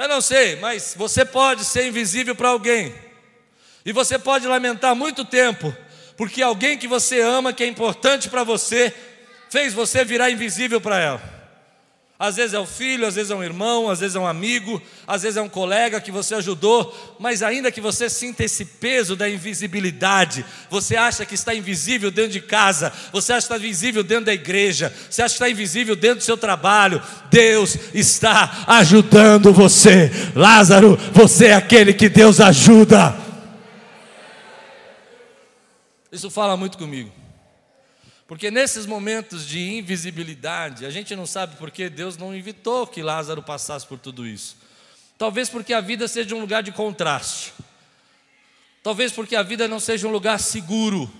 Eu 0.00 0.08
não 0.08 0.22
sei, 0.22 0.56
mas 0.56 0.94
você 0.96 1.26
pode 1.26 1.62
ser 1.62 1.86
invisível 1.86 2.34
para 2.34 2.48
alguém. 2.48 2.94
E 3.84 3.92
você 3.92 4.18
pode 4.18 4.46
lamentar 4.46 4.96
muito 4.96 5.26
tempo, 5.26 5.76
porque 6.16 6.40
alguém 6.40 6.78
que 6.78 6.88
você 6.88 7.20
ama, 7.20 7.52
que 7.52 7.62
é 7.62 7.66
importante 7.66 8.30
para 8.30 8.42
você, 8.42 8.94
fez 9.50 9.74
você 9.74 10.02
virar 10.02 10.30
invisível 10.30 10.80
para 10.80 10.98
ela. 10.98 11.39
Às 12.20 12.36
vezes 12.36 12.52
é 12.52 12.58
o 12.58 12.66
filho, 12.66 13.06
às 13.06 13.14
vezes 13.14 13.30
é 13.30 13.34
um 13.34 13.42
irmão, 13.42 13.88
às 13.88 14.00
vezes 14.00 14.14
é 14.14 14.20
um 14.20 14.26
amigo, 14.26 14.82
às 15.06 15.22
vezes 15.22 15.38
é 15.38 15.40
um 15.40 15.48
colega 15.48 16.02
que 16.02 16.12
você 16.12 16.34
ajudou, 16.34 17.16
mas 17.18 17.42
ainda 17.42 17.72
que 17.72 17.80
você 17.80 18.10
sinta 18.10 18.44
esse 18.44 18.62
peso 18.62 19.16
da 19.16 19.26
invisibilidade, 19.26 20.44
você 20.68 20.96
acha 20.96 21.24
que 21.24 21.34
está 21.34 21.54
invisível 21.54 22.10
dentro 22.10 22.32
de 22.32 22.42
casa, 22.42 22.92
você 23.10 23.32
acha 23.32 23.48
que 23.48 23.54
está 23.54 23.56
invisível 23.56 24.02
dentro 24.02 24.26
da 24.26 24.34
igreja, 24.34 24.94
você 25.08 25.22
acha 25.22 25.32
que 25.32 25.36
está 25.36 25.48
invisível 25.48 25.96
dentro 25.96 26.18
do 26.18 26.24
seu 26.24 26.36
trabalho, 26.36 27.02
Deus 27.30 27.78
está 27.94 28.64
ajudando 28.66 29.50
você. 29.50 30.10
Lázaro, 30.36 30.98
você 31.14 31.46
é 31.46 31.54
aquele 31.54 31.94
que 31.94 32.10
Deus 32.10 32.38
ajuda. 32.38 33.16
Isso 36.12 36.30
fala 36.30 36.54
muito 36.54 36.76
comigo. 36.76 37.19
Porque 38.30 38.48
nesses 38.48 38.86
momentos 38.86 39.44
de 39.44 39.58
invisibilidade, 39.58 40.86
a 40.86 40.90
gente 40.90 41.16
não 41.16 41.26
sabe 41.26 41.56
por 41.56 41.68
que 41.68 41.88
Deus 41.88 42.16
não 42.16 42.32
evitou 42.32 42.86
que 42.86 43.02
Lázaro 43.02 43.42
passasse 43.42 43.84
por 43.84 43.98
tudo 43.98 44.24
isso. 44.24 44.56
Talvez 45.18 45.48
porque 45.48 45.74
a 45.74 45.80
vida 45.80 46.06
seja 46.06 46.36
um 46.36 46.40
lugar 46.40 46.62
de 46.62 46.70
contraste. 46.70 47.52
Talvez 48.84 49.10
porque 49.10 49.34
a 49.34 49.42
vida 49.42 49.66
não 49.66 49.80
seja 49.80 50.06
um 50.06 50.12
lugar 50.12 50.38
seguro. 50.38 51.12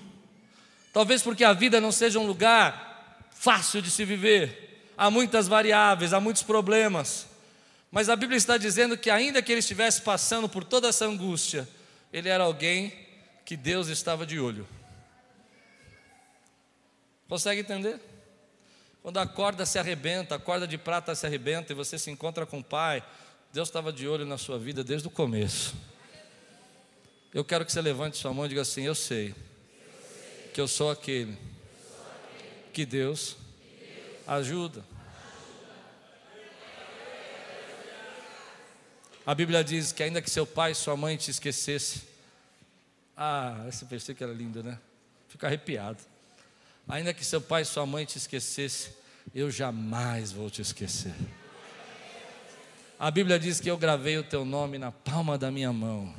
Talvez 0.92 1.20
porque 1.20 1.42
a 1.42 1.52
vida 1.52 1.80
não 1.80 1.90
seja 1.90 2.20
um 2.20 2.26
lugar 2.28 3.26
fácil 3.32 3.82
de 3.82 3.90
se 3.90 4.04
viver. 4.04 4.92
Há 4.96 5.10
muitas 5.10 5.48
variáveis, 5.48 6.12
há 6.12 6.20
muitos 6.20 6.44
problemas. 6.44 7.26
Mas 7.90 8.08
a 8.08 8.14
Bíblia 8.14 8.38
está 8.38 8.56
dizendo 8.56 8.96
que, 8.96 9.10
ainda 9.10 9.42
que 9.42 9.50
ele 9.50 9.58
estivesse 9.58 10.00
passando 10.02 10.48
por 10.48 10.62
toda 10.62 10.86
essa 10.86 11.06
angústia, 11.06 11.68
ele 12.12 12.28
era 12.28 12.44
alguém 12.44 12.94
que 13.44 13.56
Deus 13.56 13.88
estava 13.88 14.24
de 14.24 14.38
olho. 14.38 14.64
Consegue 17.30 17.60
entender? 17.60 18.00
Quando 19.04 19.18
a 19.18 19.26
corda 19.26 19.64
se 19.64 19.78
arrebenta, 19.78 20.34
a 20.34 20.38
corda 20.38 20.66
de 20.66 20.76
prata 20.76 21.14
se 21.14 21.24
arrebenta 21.24 21.72
e 21.72 21.76
você 21.76 21.96
se 21.96 22.10
encontra 22.10 22.44
com 22.44 22.58
o 22.58 22.64
Pai, 22.64 23.06
Deus 23.52 23.68
estava 23.68 23.92
de 23.92 24.08
olho 24.08 24.26
na 24.26 24.36
sua 24.36 24.58
vida 24.58 24.82
desde 24.82 25.06
o 25.06 25.10
começo. 25.12 25.76
Eu 27.32 27.44
quero 27.44 27.64
que 27.64 27.70
você 27.70 27.80
levante 27.80 28.16
sua 28.16 28.34
mão 28.34 28.46
e 28.46 28.48
diga 28.48 28.62
assim: 28.62 28.82
Eu 28.82 28.96
sei 28.96 29.32
que 30.52 30.60
eu 30.60 30.66
sou 30.66 30.90
aquele 30.90 31.38
que 32.72 32.84
Deus 32.84 33.36
ajuda. 34.26 34.84
A 39.24 39.32
Bíblia 39.36 39.62
diz 39.62 39.92
que 39.92 40.02
ainda 40.02 40.20
que 40.20 40.28
seu 40.28 40.44
pai 40.44 40.72
e 40.72 40.74
sua 40.74 40.96
mãe 40.96 41.16
te 41.16 41.30
esquecesse, 41.30 42.02
ah, 43.16 43.66
esse 43.68 43.84
versículo 43.84 44.30
era 44.30 44.36
lindo, 44.36 44.64
né? 44.64 44.76
Fica 45.28 45.46
arrepiado. 45.46 46.09
Ainda 46.90 47.14
que 47.14 47.24
seu 47.24 47.40
pai 47.40 47.62
e 47.62 47.64
sua 47.64 47.86
mãe 47.86 48.04
te 48.04 48.18
esquecesse, 48.18 48.90
eu 49.32 49.48
jamais 49.48 50.32
vou 50.32 50.50
te 50.50 50.60
esquecer. 50.60 51.14
A 52.98 53.12
Bíblia 53.12 53.38
diz 53.38 53.60
que 53.60 53.70
eu 53.70 53.78
gravei 53.78 54.18
o 54.18 54.24
teu 54.24 54.44
nome 54.44 54.76
na 54.76 54.90
palma 54.90 55.38
da 55.38 55.52
minha 55.52 55.72
mão. 55.72 56.12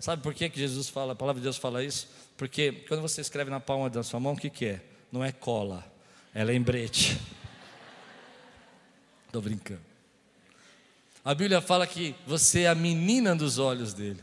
Sabe 0.00 0.20
por 0.20 0.34
que, 0.34 0.50
que 0.50 0.58
Jesus 0.58 0.88
fala, 0.88 1.12
a 1.12 1.16
palavra 1.16 1.38
de 1.38 1.44
Deus 1.44 1.56
fala 1.56 1.84
isso? 1.84 2.08
Porque 2.36 2.72
quando 2.88 3.00
você 3.00 3.20
escreve 3.20 3.48
na 3.48 3.60
palma 3.60 3.88
da 3.88 4.02
sua 4.02 4.18
mão, 4.18 4.32
o 4.32 4.36
que, 4.36 4.50
que 4.50 4.66
é? 4.66 4.82
Não 5.12 5.24
é 5.24 5.30
cola, 5.30 5.84
é 6.34 6.42
lembrete. 6.42 7.16
Estou 9.26 9.40
brincando. 9.40 9.80
A 11.24 11.32
Bíblia 11.34 11.60
fala 11.60 11.86
que 11.86 12.16
você 12.26 12.62
é 12.62 12.68
a 12.68 12.74
menina 12.74 13.34
dos 13.36 13.60
olhos 13.60 13.94
dele. 13.94 14.22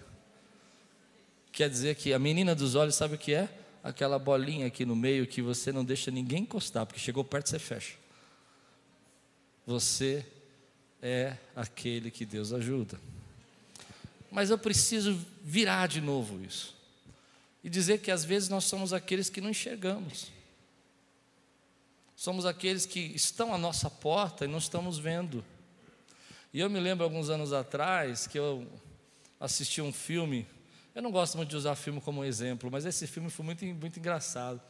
Quer 1.50 1.70
dizer 1.70 1.96
que 1.96 2.12
a 2.12 2.20
menina 2.20 2.54
dos 2.54 2.76
olhos, 2.76 2.96
sabe 2.96 3.16
o 3.16 3.18
que 3.18 3.34
é? 3.34 3.63
Aquela 3.84 4.18
bolinha 4.18 4.66
aqui 4.66 4.86
no 4.86 4.96
meio 4.96 5.28
que 5.28 5.42
você 5.42 5.72
não 5.72 5.84
deixa 5.84 6.10
ninguém 6.10 6.44
encostar, 6.44 6.86
porque 6.86 7.00
chegou 7.00 7.24
perto 7.24 7.50
você 7.50 7.60
fecha. 7.60 7.96
Você 9.68 10.26
é 11.02 11.36
aquele 11.54 12.10
que 12.10 12.26
Deus 12.26 12.54
ajuda. 12.54 13.00
Mas 14.32 14.50
eu 14.50 14.58
preciso 14.58 15.20
virar 15.44 15.88
de 15.88 16.00
novo 16.00 16.44
isso. 16.44 16.76
E 17.64 17.70
dizer 17.70 18.00
que 18.00 18.10
às 18.10 18.24
vezes 18.24 18.50
nós 18.50 18.64
somos 18.64 18.94
aqueles 18.94 19.30
que 19.30 19.42
não 19.42 19.50
enxergamos. 19.50 20.32
Somos 22.16 22.46
aqueles 22.46 22.86
que 22.86 23.00
estão 23.00 23.54
à 23.54 23.58
nossa 23.58 23.90
porta 23.90 24.46
e 24.46 24.48
não 24.48 24.58
estamos 24.58 24.98
vendo. 24.98 25.44
E 26.54 26.60
eu 26.60 26.70
me 26.70 26.80
lembro 26.80 27.04
alguns 27.04 27.30
anos 27.30 27.52
atrás 27.52 28.28
que 28.28 28.40
eu 28.40 28.66
assisti 29.40 29.82
um 29.82 29.92
filme 29.92 30.48
Eu 30.96 31.02
não 31.02 31.10
gosto 31.10 31.38
muito 31.38 31.50
de 31.50 31.56
usar 31.56 31.74
filme 31.74 32.00
como 32.00 32.24
exemplo, 32.24 32.70
mas 32.70 32.86
esse 32.86 33.08
filme 33.08 33.28
foi 33.28 33.44
muito, 33.44 33.66
muito 33.66 33.98
engraçado. 33.98 34.62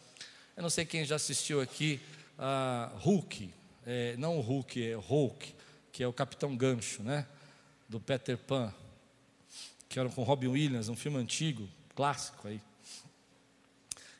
Eu 0.56 0.64
não 0.64 0.70
sei 0.70 0.86
quem 0.86 1.04
já 1.04 1.18
assistiu 1.18 1.60
aqui 1.60 2.00
a 2.40 2.94
Hulk, 3.00 3.54
é, 3.86 4.16
não 4.16 4.40
Hulk, 4.40 4.82
é 4.82 4.96
Hulk, 4.96 5.54
que 5.92 6.02
é 6.02 6.08
o 6.08 6.14
Capitão 6.14 6.56
Gancho, 6.56 7.04
né? 7.04 7.28
Do 7.90 8.00
Peter 8.00 8.38
Pan, 8.38 8.74
que 9.90 10.00
era 10.00 10.08
com 10.08 10.24
Robin 10.24 10.48
Williams, 10.48 10.88
um 10.88 10.96
filme 10.96 11.18
antigo, 11.18 11.68
clássico 11.94 12.48
aí. 12.48 12.62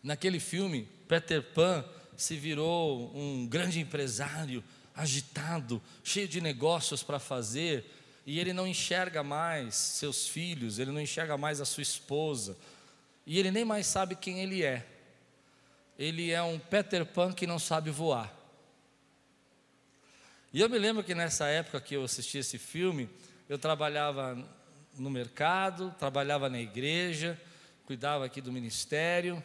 Naquele 0.04 0.42
filme, 0.42 0.86
Peter 1.08 1.42
Pan 1.42 1.86
se 2.18 2.36
virou 2.36 3.16
um 3.16 3.48
grande 3.48 3.80
empresário, 3.80 4.62
agitado, 4.94 5.82
cheio 6.04 6.28
de 6.28 6.42
negócios 6.42 7.02
para 7.02 7.18
fazer, 7.18 7.90
e 8.26 8.40
ele 8.40 8.54
não 8.54 8.66
enxerga 8.66 9.24
mais 9.24 9.76
seus 9.76 10.28
filhos, 10.28 10.80
ele 10.80 10.92
não 10.92 11.02
enxerga 11.02 11.38
mais 11.38 11.60
a 11.60 11.66
sua 11.66 11.84
esposa, 11.84 12.58
e 13.26 13.38
ele 13.38 13.52
nem 13.52 13.66
mais 13.66 13.86
sabe 13.88 14.16
quem 14.16 14.42
ele 14.42 14.64
é. 14.64 14.86
Ele 15.98 16.32
é 16.32 16.42
um 16.42 16.58
Peter 16.58 17.06
Pan 17.06 17.32
que 17.32 17.46
não 17.46 17.60
sabe 17.60 17.90
voar. 17.92 18.34
E 20.52 20.62
eu 20.62 20.70
me 20.70 20.78
lembro 20.78 21.04
que 21.04 21.16
nessa 21.16 21.48
época 21.48 21.82
que 21.82 21.96
eu 21.96 22.04
assisti 22.04 22.38
esse 22.38 22.58
filme, 22.58 23.10
eu 23.50 23.58
trabalhava 23.58 24.38
no 24.98 25.10
mercado, 25.10 25.94
trabalhava 25.98 26.50
na 26.50 26.60
igreja, 26.60 27.40
cuidava 27.86 28.26
aqui 28.26 28.40
do 28.40 28.52
ministério, 28.52 29.44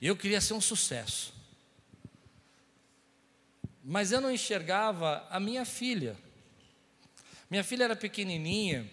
e 0.00 0.06
eu 0.06 0.16
queria 0.16 0.40
ser 0.40 0.54
um 0.54 0.60
sucesso. 0.60 1.32
Mas 3.82 4.12
eu 4.12 4.20
não 4.20 4.32
enxergava 4.32 5.26
a 5.30 5.38
minha 5.38 5.64
filha. 5.64 6.16
Minha 7.54 7.62
filha 7.62 7.84
era 7.84 7.94
pequenininha 7.94 8.84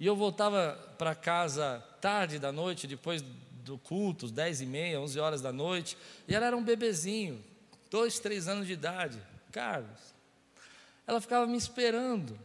e 0.00 0.04
eu 0.04 0.16
voltava 0.16 0.76
para 0.98 1.14
casa 1.14 1.78
tarde 2.00 2.40
da 2.40 2.50
noite, 2.50 2.88
depois 2.88 3.22
do 3.62 3.78
culto, 3.78 4.26
10 4.28 4.62
e 4.62 4.66
meia, 4.66 5.00
11 5.00 5.20
horas 5.20 5.40
da 5.40 5.52
noite, 5.52 5.96
e 6.26 6.34
ela 6.34 6.44
era 6.44 6.56
um 6.56 6.64
bebezinho, 6.64 7.40
dois, 7.88 8.18
três 8.18 8.48
anos 8.48 8.66
de 8.66 8.72
idade, 8.72 9.16
Carlos. 9.52 10.00
Ela 11.06 11.20
ficava 11.20 11.46
me 11.46 11.56
esperando. 11.56 12.36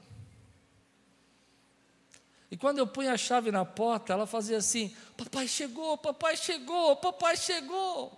E 2.51 2.55
quando 2.55 2.77
eu 2.77 2.85
punha 2.85 3.13
a 3.13 3.17
chave 3.17 3.49
na 3.49 3.65
porta, 3.65 4.13
ela 4.13 4.27
fazia 4.27 4.57
assim: 4.57 4.95
Papai 5.17 5.47
chegou, 5.47 5.97
papai 5.97 6.37
chegou, 6.37 6.95
papai 6.97 7.35
chegou. 7.35 8.15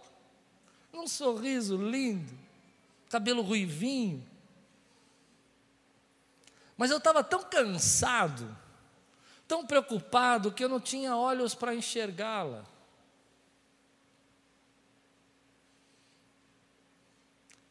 Um 0.93 1.07
sorriso 1.07 1.77
lindo 1.77 2.45
cabelo 3.09 3.41
ruivinho. 3.41 4.23
Mas 6.77 6.91
eu 6.91 6.97
estava 6.97 7.23
tão 7.23 7.43
cansado, 7.43 8.55
tão 9.47 9.65
preocupado, 9.65 10.51
que 10.51 10.63
eu 10.63 10.69
não 10.69 10.79
tinha 10.79 11.17
olhos 11.17 11.55
para 11.55 11.73
enxergá-la. 11.73 12.63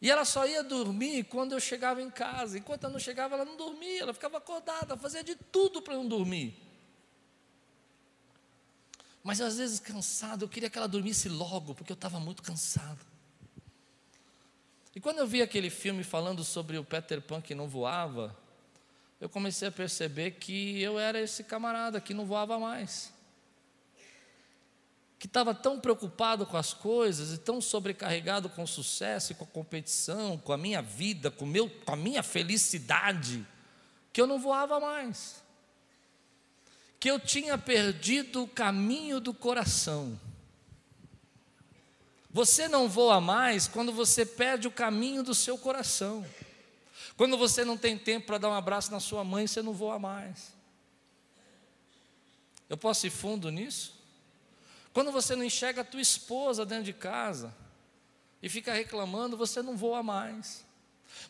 E 0.03 0.11
ela 0.11 0.25
só 0.25 0.47
ia 0.47 0.63
dormir 0.63 1.25
quando 1.25 1.53
eu 1.53 1.61
chegava 1.61 2.03
em 2.03 2.11
casa. 2.11 2.59
Enquanto 2.59 2.85
eu 2.85 2.91
não 2.91 2.99
chegava, 2.99 3.35
ela 3.35 3.45
não 3.45 3.57
dormia, 3.57 4.03
ela 4.03 4.13
ficava 4.13 4.39
acordada, 4.39 4.97
fazia 4.97 5.25
de 5.25 5.37
tudo 5.37 5.81
para 5.81 5.95
não 5.95 6.07
dormir. 6.07 6.55
Mas 9.23 9.41
às 9.41 9.57
vezes 9.57 9.81
cansado, 9.81 10.45
eu 10.45 10.49
queria 10.49 10.69
que 10.69 10.79
ela 10.79 10.87
dormisse 10.87 11.29
logo, 11.29 11.75
porque 11.75 11.91
eu 11.91 11.97
estava 11.97 12.21
muito 12.21 12.43
cansado. 12.43 13.01
E 14.95 15.01
quando 15.01 15.19
eu 15.19 15.27
vi 15.27 15.43
aquele 15.43 15.71
filme 15.71 16.05
falando 16.05 16.45
sobre 16.45 16.79
o 16.79 16.85
Peter 16.85 17.21
Pan 17.21 17.41
que 17.41 17.55
não 17.55 17.69
voava, 17.69 18.37
eu 19.21 19.29
comecei 19.29 19.69
a 19.69 19.73
perceber 19.73 20.33
que 20.33 20.81
eu 20.81 20.99
era 20.99 21.21
esse 21.21 21.45
camarada 21.45 22.01
que 22.01 22.13
não 22.13 22.27
voava 22.27 22.59
mais. 22.59 23.13
Que 25.19 25.27
estava 25.27 25.55
tão 25.55 25.81
preocupado 25.81 26.45
com 26.45 26.57
as 26.59 26.75
coisas 26.75 27.33
e 27.33 27.39
tão 27.39 27.61
sobrecarregado 27.61 28.51
com 28.51 28.63
o 28.63 28.69
sucesso 28.69 29.33
e 29.33 29.35
com 29.35 29.45
a 29.45 29.49
competição, 29.49 30.37
com 30.37 30.53
a 30.53 30.59
minha 30.59 30.83
vida, 30.83 31.31
com, 31.31 31.47
meu, 31.47 31.71
com 31.71 31.93
a 31.93 31.97
minha 31.97 32.23
felicidade, 32.23 33.47
que 34.13 34.21
eu 34.21 34.27
não 34.27 34.39
voava 34.39 34.79
mais. 34.79 35.43
Que 37.01 37.11
eu 37.11 37.19
tinha 37.19 37.57
perdido 37.57 38.43
o 38.43 38.49
caminho 38.49 39.19
do 39.19 39.33
coração. 39.33 40.21
Você 42.31 42.69
não 42.69 42.87
voa 42.87 43.19
mais 43.19 43.67
quando 43.67 43.91
você 43.91 44.27
perde 44.27 44.69
o 44.69 44.71
caminho 44.71 45.23
do 45.23 45.35
seu 45.35 45.57
coração. 45.57 46.23
Quando 47.17 47.39
você 47.39 47.65
não 47.65 47.77
tem 47.77 47.97
tempo 47.97 48.27
para 48.27 48.39
dar 48.39 48.51
um 48.51 48.55
abraço 48.55 48.91
na 48.93 49.01
sua 49.01 49.25
mãe, 49.25 49.47
você 49.47 49.63
não 49.63 49.73
voa 49.73 49.99
mais. 49.99 50.53
Eu 52.69 52.77
posso 52.77 53.07
ir 53.07 53.11
fundo 53.11 53.51
nisso? 53.51 53.95
Quando 54.93 55.13
você 55.13 55.37
não 55.37 55.45
enxerga 55.45 55.83
a 55.83 55.85
tua 55.85 56.01
esposa 56.01 56.67
dentro 56.67 56.85
de 56.85 56.93
casa 56.93 57.55
e 58.43 58.49
fica 58.49 58.73
reclamando, 58.73 59.37
você 59.37 59.63
não 59.63 59.77
voa 59.77 60.03
mais. 60.03 60.65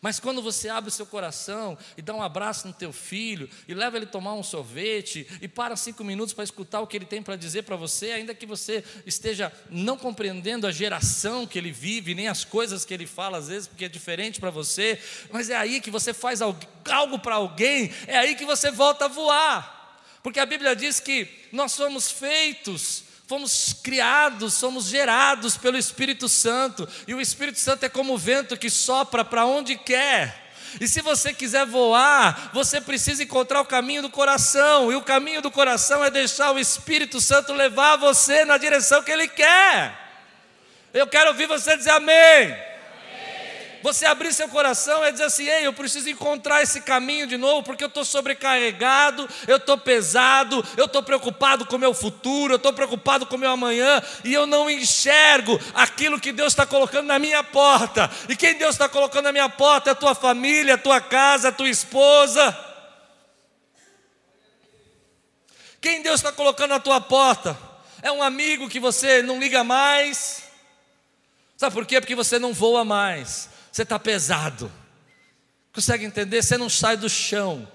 Mas 0.01 0.21
quando 0.21 0.43
você 0.43 0.69
abre 0.69 0.89
o 0.89 0.93
seu 0.93 1.07
coração 1.07 1.77
e 1.97 2.03
dá 2.03 2.15
um 2.15 2.23
abraço 2.23 2.67
no 2.67 2.73
teu 2.73 2.93
filho 2.93 3.49
e 3.67 3.75
leva 3.75 3.97
ele 3.97 4.07
tomar 4.07 4.35
um 4.35 4.43
sorvete 4.43 5.27
e 5.41 5.49
para 5.49 5.77
cinco 5.77 6.05
minutos 6.05 6.35
para 6.35 6.45
escutar 6.45 6.81
o 6.81 6.87
que 6.87 6.97
ele 6.97 7.07
tem 7.07 7.23
para 7.23 7.37
dizer 7.37 7.63
para 7.63 7.77
você, 7.77 8.13
ainda 8.13 8.35
que 8.35 8.47
você 8.47 8.85
esteja 9.05 9.53
não 9.71 9.97
compreendendo 9.97 10.67
a 10.67 10.73
geração 10.73 11.47
que 11.47 11.59
ele 11.59 11.73
vive, 11.73 12.15
nem 12.15 12.29
as 12.29 12.45
coisas 12.45 12.85
que 12.85 12.93
ele 12.93 13.07
fala 13.07 13.39
às 13.39 13.49
vezes, 13.49 13.69
porque 13.69 13.85
é 13.85 13.89
diferente 13.89 14.39
para 14.41 14.51
você, 14.51 15.01
mas 15.31 15.51
é 15.51 15.57
aí 15.57 15.81
que 15.81 15.91
você 15.91 16.13
faz 16.13 16.41
algo 16.43 17.19
para 17.19 17.37
alguém, 17.37 17.93
é 18.07 18.17
aí 18.17 18.35
que 18.35 18.45
você 18.45 18.71
volta 18.71 19.07
a 19.07 19.09
voar. 19.09 19.77
Porque 20.23 20.41
a 20.41 20.47
Bíblia 20.47 20.75
diz 20.75 20.99
que 20.99 21.29
nós 21.53 21.73
somos 21.73 22.11
feitos 22.11 23.06
fomos 23.27 23.75
criados, 23.83 24.55
somos 24.55 24.85
gerados 24.85 25.57
pelo 25.57 25.77
Espírito 25.77 26.29
Santo, 26.29 26.89
e 27.09 27.15
o 27.15 27.21
Espírito 27.21 27.59
Santo 27.59 27.85
é 27.85 27.89
como 27.89 28.15
o 28.15 28.19
vento 28.19 28.57
que 28.57 28.71
sopra 28.71 29.25
para 29.25 29.45
onde 29.45 29.77
quer. 29.77 30.45
E 30.81 30.87
se 30.87 31.01
você 31.01 31.33
quiser 31.33 31.67
voar, 31.67 32.51
você 32.53 32.81
precisa 32.81 33.23
encontrar 33.23 33.61
o 33.61 33.67
caminho 33.67 34.03
do 34.03 34.11
coração, 34.11 34.93
e 34.93 34.95
o 34.95 35.03
caminho 35.03 35.43
do 35.43 35.51
coração 35.51 36.05
é 36.05 36.11
deixar 36.11 36.53
o 36.53 36.59
Espírito 36.59 37.21
Santo 37.21 37.53
levar 37.53 37.97
você 37.97 38.45
na 38.45 38.59
direção 38.59 39.03
que 39.03 39.11
Ele 39.11 39.27
quer. 39.27 40.07
Eu 40.95 41.07
quero 41.07 41.31
ouvir 41.31 41.47
você 41.47 41.77
dizer 41.77 41.91
amém. 41.91 42.76
Você 43.87 44.05
abrir 44.05 44.33
seu 44.33 44.49
coração 44.49 45.07
e 45.07 45.13
dizer 45.13 45.27
assim: 45.27 45.49
ei, 45.49 45.65
eu 45.65 45.73
preciso 45.73 46.09
encontrar 46.09 46.61
esse 46.61 46.81
caminho 46.81 47.25
de 47.25 47.37
novo, 47.37 47.63
porque 47.63 47.85
eu 47.85 47.89
estou 47.89 48.05
sobrecarregado, 48.05 49.29
eu 49.47 49.59
estou 49.59 49.79
pesado, 49.79 50.65
eu 50.77 50.87
estou 50.87 51.05
preocupado 51.05 51.65
com 51.65 51.77
o 51.77 51.79
meu 51.79 51.95
futuro, 51.95 52.55
eu 52.55 52.57
estou 52.57 52.73
preocupado 52.73 53.27
com 53.27 53.37
o 53.37 53.39
meu 53.39 53.49
amanhã, 53.49 54.03
e 54.25 54.35
eu 54.35 54.45
não 54.45 54.69
enxergo 54.69 55.57
aquilo 55.73 56.19
que 56.19 56.33
Deus 56.33 56.53
está 56.53 56.67
colocando 56.67 57.07
na 57.07 57.21
minha 57.21 57.45
porta. 57.45 58.11
E 58.29 58.35
quem 58.35 58.59
Deus 58.59 58.75
está 58.75 58.89
colocando 58.89 59.27
na 59.27 59.33
minha 59.33 59.49
porta 59.49 59.91
é 59.91 59.93
a 59.93 59.95
tua 59.95 60.17
família, 60.17 60.75
a 60.75 60.79
tua 60.79 61.01
casa, 61.01 61.51
a 61.51 61.53
tua 61.53 61.69
esposa. 61.69 62.59
Quem 65.81 66.03
Deus 66.03 66.19
está 66.19 66.33
colocando 66.33 66.71
na 66.71 66.81
tua 66.81 67.01
porta? 67.01 67.57
É 68.03 68.11
um 68.11 68.21
amigo 68.21 68.69
que 68.69 68.81
você 68.81 69.23
não 69.23 69.39
liga 69.39 69.63
mais. 69.63 70.43
Sabe 71.57 71.73
por 71.73 71.87
quê? 71.87 72.01
Porque 72.01 72.17
você 72.17 72.37
não 72.41 72.53
voa 72.53 72.85
mais 72.85 73.55
você 73.77 73.83
está 73.83 73.99
pesado. 73.99 74.73
Consegue 75.71 76.07
entender? 76.07 76.43
Você 76.43 76.57
não 76.57 76.71
sai 76.71 76.97
do 76.97 77.11
chão. 77.11 77.71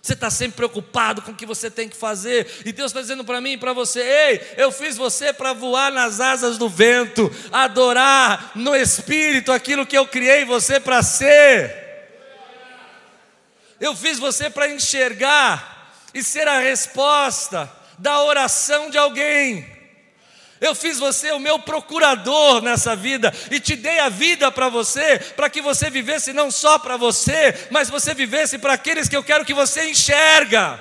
Você 0.00 0.14
está 0.14 0.30
sempre 0.30 0.56
preocupado 0.56 1.20
com 1.20 1.32
o 1.32 1.34
que 1.34 1.44
você 1.44 1.70
tem 1.70 1.90
que 1.90 1.96
fazer. 1.96 2.50
E 2.64 2.72
Deus 2.72 2.90
está 2.90 3.02
dizendo 3.02 3.22
para 3.22 3.38
mim 3.38 3.52
e 3.52 3.58
para 3.58 3.74
você: 3.74 4.00
Ei, 4.00 4.54
eu 4.56 4.72
fiz 4.72 4.96
você 4.96 5.30
para 5.30 5.52
voar 5.52 5.92
nas 5.92 6.20
asas 6.20 6.56
do 6.56 6.70
vento, 6.70 7.30
adorar 7.52 8.52
no 8.54 8.74
espírito 8.74 9.52
aquilo 9.52 9.84
que 9.84 9.96
eu 9.96 10.08
criei 10.08 10.46
você 10.46 10.80
para 10.80 11.02
ser. 11.02 11.70
Eu 13.78 13.94
fiz 13.94 14.18
você 14.18 14.48
para 14.48 14.70
enxergar 14.70 15.92
e 16.14 16.22
ser 16.22 16.48
a 16.48 16.60
resposta 16.60 17.70
da 17.98 18.22
oração 18.22 18.88
de 18.88 18.96
alguém. 18.96 19.71
Eu 20.62 20.76
fiz 20.76 21.00
você 21.00 21.32
o 21.32 21.40
meu 21.40 21.58
procurador 21.58 22.62
nessa 22.62 22.94
vida 22.94 23.34
e 23.50 23.58
te 23.58 23.74
dei 23.74 23.98
a 23.98 24.08
vida 24.08 24.48
para 24.52 24.68
você, 24.68 25.18
para 25.18 25.50
que 25.50 25.60
você 25.60 25.90
vivesse 25.90 26.32
não 26.32 26.52
só 26.52 26.78
para 26.78 26.96
você, 26.96 27.66
mas 27.72 27.90
você 27.90 28.14
vivesse 28.14 28.60
para 28.60 28.74
aqueles 28.74 29.08
que 29.08 29.16
eu 29.16 29.24
quero 29.24 29.44
que 29.44 29.52
você 29.52 29.90
enxerga. 29.90 30.80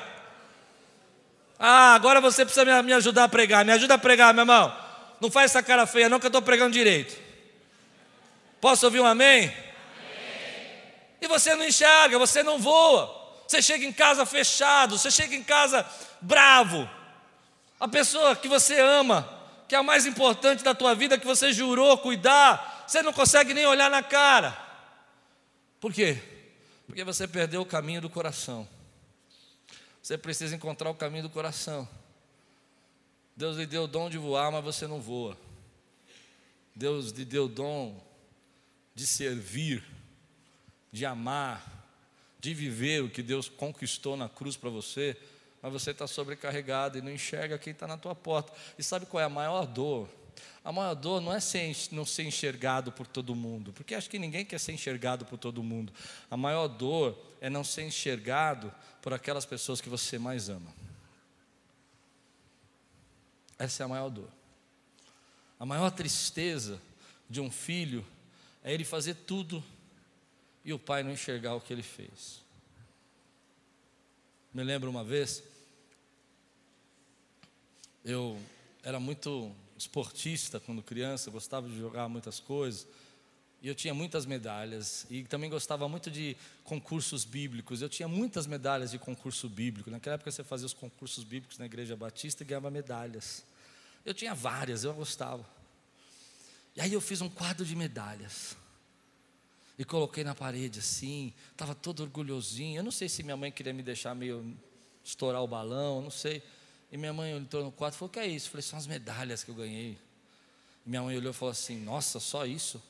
Ah, 1.57 1.95
agora 1.95 2.21
você 2.21 2.45
precisa 2.45 2.83
me 2.83 2.93
ajudar 2.93 3.23
a 3.23 3.27
pregar. 3.27 3.65
Me 3.65 3.71
ajuda 3.71 3.95
a 3.95 3.97
pregar, 3.97 4.35
meu 4.35 4.43
irmão. 4.43 4.71
Não 5.19 5.31
faz 5.31 5.49
essa 5.49 5.63
cara 5.63 5.87
feia, 5.87 6.07
não, 6.07 6.19
que 6.19 6.27
eu 6.27 6.29
estou 6.29 6.43
pregando 6.43 6.73
direito. 6.73 7.19
Posso 8.59 8.85
ouvir 8.85 8.99
um 8.99 9.05
amém? 9.07 9.45
amém? 9.45 9.55
E 11.19 11.27
você 11.27 11.55
não 11.55 11.65
enxerga, 11.65 12.19
você 12.19 12.43
não 12.43 12.59
voa. 12.59 13.19
Você 13.47 13.63
chega 13.63 13.83
em 13.83 13.91
casa 13.91 14.27
fechado, 14.27 14.95
você 14.99 15.09
chega 15.09 15.35
em 15.35 15.43
casa 15.43 15.83
bravo. 16.21 16.87
A 17.79 17.87
pessoa 17.87 18.35
que 18.35 18.47
você 18.47 18.79
ama 18.79 19.40
que 19.71 19.75
é 19.75 19.77
a 19.77 19.83
mais 19.83 20.05
importante 20.05 20.65
da 20.65 20.75
tua 20.75 20.93
vida, 20.93 21.17
que 21.17 21.25
você 21.25 21.53
jurou 21.53 21.97
cuidar, 21.97 22.83
você 22.85 23.01
não 23.01 23.13
consegue 23.13 23.53
nem 23.53 23.65
olhar 23.65 23.89
na 23.89 24.03
cara. 24.03 24.51
Por 25.79 25.93
quê? 25.93 26.21
Porque 26.85 27.05
você 27.05 27.25
perdeu 27.25 27.61
o 27.61 27.65
caminho 27.65 28.01
do 28.01 28.09
coração. 28.09 28.67
Você 30.03 30.17
precisa 30.17 30.53
encontrar 30.53 30.89
o 30.89 30.93
caminho 30.93 31.23
do 31.23 31.29
coração. 31.29 31.87
Deus 33.33 33.55
lhe 33.55 33.65
deu 33.65 33.83
o 33.83 33.87
dom 33.87 34.09
de 34.09 34.17
voar, 34.17 34.51
mas 34.51 34.61
você 34.61 34.85
não 34.87 34.99
voa. 34.99 35.37
Deus 36.75 37.11
lhe 37.11 37.23
deu 37.23 37.45
o 37.45 37.47
dom 37.47 37.97
de 38.93 39.07
servir, 39.07 39.81
de 40.91 41.05
amar, 41.05 41.65
de 42.41 42.53
viver 42.53 43.03
o 43.03 43.09
que 43.09 43.23
Deus 43.23 43.47
conquistou 43.47 44.17
na 44.17 44.27
cruz 44.27 44.57
para 44.57 44.69
você, 44.69 45.15
mas 45.61 45.71
você 45.71 45.91
está 45.91 46.07
sobrecarregado 46.07 46.97
e 46.97 47.01
não 47.01 47.11
enxerga 47.11 47.57
quem 47.57 47.71
está 47.71 47.85
na 47.87 47.97
tua 47.97 48.15
porta. 48.15 48.51
E 48.77 48.83
sabe 48.83 49.05
qual 49.05 49.21
é 49.21 49.25
a 49.25 49.29
maior 49.29 49.65
dor? 49.65 50.09
A 50.63 50.71
maior 50.71 50.93
dor 50.93 51.21
não 51.21 51.33
é 51.33 51.39
ser, 51.39 51.75
não 51.91 52.05
ser 52.05 52.23
enxergado 52.23 52.91
por 52.91 53.07
todo 53.07 53.35
mundo, 53.35 53.73
porque 53.73 53.95
acho 53.95 54.09
que 54.09 54.19
ninguém 54.19 54.45
quer 54.45 54.59
ser 54.59 54.73
enxergado 54.73 55.25
por 55.25 55.37
todo 55.37 55.63
mundo. 55.63 55.91
A 56.29 56.37
maior 56.37 56.67
dor 56.67 57.17
é 57.39 57.49
não 57.49 57.63
ser 57.63 57.83
enxergado 57.83 58.73
por 59.01 59.13
aquelas 59.13 59.45
pessoas 59.45 59.81
que 59.81 59.89
você 59.89 60.19
mais 60.19 60.49
ama. 60.49 60.73
Essa 63.57 63.83
é 63.83 63.85
a 63.85 63.87
maior 63.87 64.09
dor. 64.09 64.29
A 65.59 65.65
maior 65.65 65.91
tristeza 65.91 66.81
de 67.29 67.39
um 67.39 67.51
filho 67.51 68.05
é 68.63 68.73
ele 68.73 68.83
fazer 68.83 69.13
tudo 69.13 69.63
e 70.65 70.73
o 70.73 70.79
pai 70.79 71.03
não 71.03 71.11
enxergar 71.11 71.55
o 71.55 71.61
que 71.61 71.73
ele 71.73 71.83
fez. 71.83 72.41
Me 74.53 74.63
lembro 74.63 74.89
uma 74.89 75.03
vez, 75.03 75.43
eu 78.03 78.37
era 78.83 78.99
muito 78.99 79.51
esportista 79.77 80.59
quando 80.59 80.81
criança, 80.81 81.31
gostava 81.31 81.67
de 81.67 81.77
jogar 81.77 82.07
muitas 82.07 82.39
coisas, 82.39 82.87
e 83.61 83.67
eu 83.67 83.75
tinha 83.75 83.93
muitas 83.93 84.25
medalhas, 84.25 85.05
e 85.09 85.23
também 85.23 85.49
gostava 85.49 85.87
muito 85.87 86.09
de 86.09 86.35
concursos 86.63 87.23
bíblicos. 87.23 87.79
Eu 87.81 87.89
tinha 87.89 88.07
muitas 88.07 88.47
medalhas 88.47 88.89
de 88.89 88.97
concurso 88.97 89.47
bíblico. 89.47 89.91
Naquela 89.91 90.15
época 90.15 90.31
você 90.31 90.43
fazia 90.43 90.65
os 90.65 90.73
concursos 90.73 91.23
bíblicos 91.23 91.59
na 91.59 91.65
Igreja 91.67 91.95
Batista 91.95 92.41
e 92.41 92.45
ganhava 92.45 92.71
medalhas. 92.71 93.43
Eu 94.03 94.15
tinha 94.15 94.33
várias, 94.33 94.83
eu 94.83 94.91
gostava. 94.95 95.47
E 96.75 96.81
aí 96.81 96.91
eu 96.91 96.99
fiz 96.99 97.21
um 97.21 97.29
quadro 97.29 97.63
de 97.63 97.75
medalhas. 97.75 98.57
E 99.77 99.85
coloquei 99.85 100.23
na 100.23 100.33
parede 100.33 100.79
assim, 100.79 101.31
estava 101.51 101.75
todo 101.75 102.01
orgulhosinho. 102.01 102.79
Eu 102.79 102.83
não 102.83 102.91
sei 102.91 103.07
se 103.07 103.21
minha 103.21 103.37
mãe 103.37 103.51
queria 103.51 103.73
me 103.73 103.83
deixar 103.83 104.15
meio 104.15 104.57
estourar 105.03 105.43
o 105.43 105.47
balão, 105.47 106.01
não 106.01 106.11
sei. 106.11 106.41
E 106.91 106.97
minha 106.97 107.13
mãe 107.13 107.31
entrou 107.31 107.63
no 107.63 107.71
quarto 107.71 107.95
e 107.95 107.97
falou: 107.97 108.09
O 108.09 108.11
que 108.11 108.19
é 108.19 108.27
isso? 108.27 108.47
Eu 108.47 108.51
falei: 108.51 108.63
São 108.63 108.77
as 108.77 108.85
medalhas 108.85 109.43
que 109.43 109.49
eu 109.49 109.55
ganhei. 109.55 109.97
E 110.85 110.89
minha 110.89 111.01
mãe 111.01 111.15
olhou 111.15 111.31
e 111.31 111.33
falou 111.33 111.51
assim: 111.51 111.79
Nossa, 111.79 112.19
só 112.19 112.45
isso? 112.45 112.81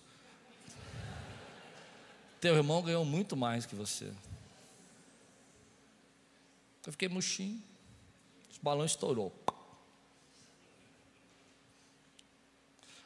Teu 2.40 2.56
irmão 2.56 2.82
ganhou 2.82 3.06
muito 3.06 3.38
mais 3.38 3.68
que 3.68 3.76
você. 3.76 4.12
Eu 6.86 6.92
fiquei 6.92 7.08
murchinho. 7.08 7.62
O 8.60 8.64
balão 8.64 8.86
estourou. 8.86 9.32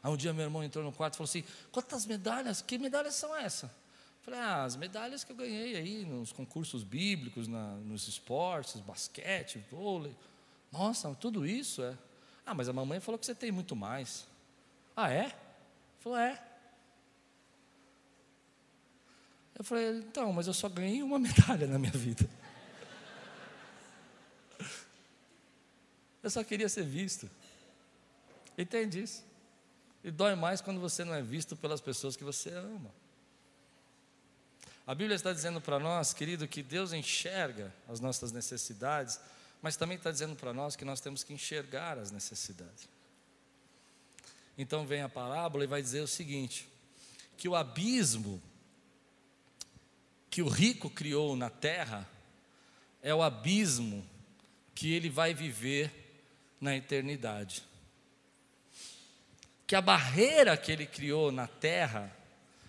Aí 0.02 0.12
um 0.12 0.16
dia 0.16 0.32
meu 0.32 0.44
irmão 0.44 0.64
entrou 0.64 0.84
no 0.84 0.94
quarto 0.94 1.16
e 1.16 1.18
falou 1.18 1.28
assim: 1.28 1.44
Quantas 1.74 2.06
medalhas? 2.06 2.62
Que 2.62 2.78
medalhas 2.78 3.16
são 3.16 3.36
essas? 3.36 3.70
Eu 3.70 4.24
falei: 4.24 4.40
Ah, 4.40 4.64
as 4.64 4.78
medalhas 4.78 5.26
que 5.26 5.34
eu 5.34 5.36
ganhei 5.36 5.76
aí 5.76 6.06
nos 6.06 6.32
concursos 6.32 6.84
bíblicos, 6.84 7.50
na, 7.50 7.76
nos 7.78 8.08
esportes, 8.08 8.80
basquete, 8.80 9.62
vôlei. 9.70 10.16
Nossa, 10.78 11.14
tudo 11.16 11.46
isso 11.46 11.82
é. 11.82 11.98
Ah, 12.46 12.54
mas 12.54 12.68
a 12.68 12.74
mamãe 12.74 13.00
falou 13.00 13.18
que 13.18 13.26
você 13.26 13.34
tem 13.34 13.50
muito 13.50 13.76
mais. 13.76 14.28
Ah, 14.96 15.10
é? 15.10 15.34
Falou: 16.00 16.18
É. 16.18 16.42
Eu 19.58 19.64
falei: 19.64 20.00
Então, 20.00 20.34
mas 20.34 20.48
eu 20.48 20.54
só 20.54 20.68
ganhei 20.68 21.02
uma 21.02 21.18
medalha 21.20 21.66
na 21.66 21.80
minha 21.80 21.94
vida. 21.94 22.30
Eu 26.22 26.30
só 26.30 26.44
queria 26.44 26.68
ser 26.68 26.84
visto. 26.84 27.30
Entende 28.58 29.02
isso? 29.02 29.24
E 30.04 30.12
dói 30.12 30.36
mais 30.36 30.60
quando 30.60 30.80
você 30.80 31.04
não 31.06 31.14
é 31.14 31.22
visto 31.22 31.56
pelas 31.56 31.80
pessoas 31.80 32.18
que 32.18 32.24
você 32.24 32.50
ama. 32.52 32.92
A 34.86 34.94
Bíblia 34.94 35.16
está 35.16 35.32
dizendo 35.32 35.62
para 35.62 35.80
nós, 35.80 36.14
querido, 36.14 36.48
que 36.48 36.62
Deus 36.62 36.94
enxerga 36.94 37.74
as 37.88 38.00
nossas 38.00 38.32
necessidades, 38.32 39.20
mas 39.66 39.76
também 39.76 39.98
está 39.98 40.12
dizendo 40.12 40.36
para 40.36 40.54
nós 40.54 40.76
que 40.76 40.86
nós 40.86 41.02
temos 41.02 41.24
que 41.24 41.34
enxergar 41.34 41.98
as 41.98 42.12
necessidades. 42.12 42.88
Então 44.56 44.86
vem 44.86 45.02
a 45.02 45.10
parábola 45.10 45.64
e 45.64 45.68
vai 45.68 45.82
dizer 45.82 46.02
o 46.02 46.08
seguinte: 46.08 46.70
que 47.36 47.50
o 47.50 47.56
abismo 47.56 48.40
que 50.30 50.44
o 50.44 50.48
rico 50.48 50.88
criou 50.88 51.36
na 51.36 51.50
terra 51.50 52.08
é 53.02 53.16
o 53.16 53.24
abismo 53.24 54.08
que 54.76 54.94
ele 54.94 55.10
vai 55.10 55.34
viver 55.34 55.92
na 56.62 56.76
eternidade 56.76 57.64
que 59.66 59.76
a 59.76 59.82
barreira 59.82 60.56
que 60.56 60.72
ele 60.72 60.86
criou 60.86 61.32
na 61.32 61.48
terra 61.48 62.16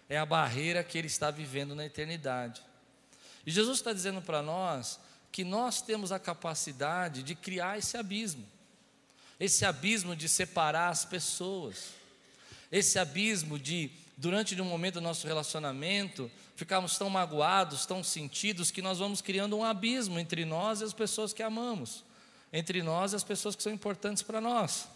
é 0.08 0.16
a 0.16 0.24
barreira 0.24 0.82
que 0.82 0.96
ele 0.96 1.08
está 1.08 1.30
vivendo 1.30 1.74
na 1.74 1.84
eternidade. 1.84 2.62
E 3.44 3.50
Jesus 3.50 3.78
está 3.78 3.92
dizendo 3.92 4.22
para 4.22 4.40
nós 4.40 4.98
que 5.36 5.44
nós 5.44 5.82
temos 5.82 6.12
a 6.12 6.18
capacidade 6.18 7.22
de 7.22 7.34
criar 7.34 7.76
esse 7.76 7.94
abismo, 7.98 8.42
esse 9.38 9.66
abismo 9.66 10.16
de 10.16 10.30
separar 10.30 10.88
as 10.88 11.04
pessoas, 11.04 11.88
esse 12.72 12.98
abismo 12.98 13.58
de, 13.58 13.90
durante 14.16 14.58
um 14.58 14.64
momento 14.64 14.94
do 14.94 15.02
nosso 15.02 15.26
relacionamento, 15.26 16.30
ficarmos 16.54 16.96
tão 16.96 17.10
magoados, 17.10 17.84
tão 17.84 18.02
sentidos, 18.02 18.70
que 18.70 18.80
nós 18.80 18.98
vamos 18.98 19.20
criando 19.20 19.58
um 19.58 19.62
abismo 19.62 20.18
entre 20.18 20.46
nós 20.46 20.80
e 20.80 20.84
as 20.84 20.94
pessoas 20.94 21.34
que 21.34 21.42
amamos, 21.42 22.02
entre 22.50 22.82
nós 22.82 23.12
e 23.12 23.16
as 23.16 23.22
pessoas 23.22 23.54
que 23.54 23.62
são 23.62 23.74
importantes 23.74 24.22
para 24.22 24.40
nós. 24.40 24.88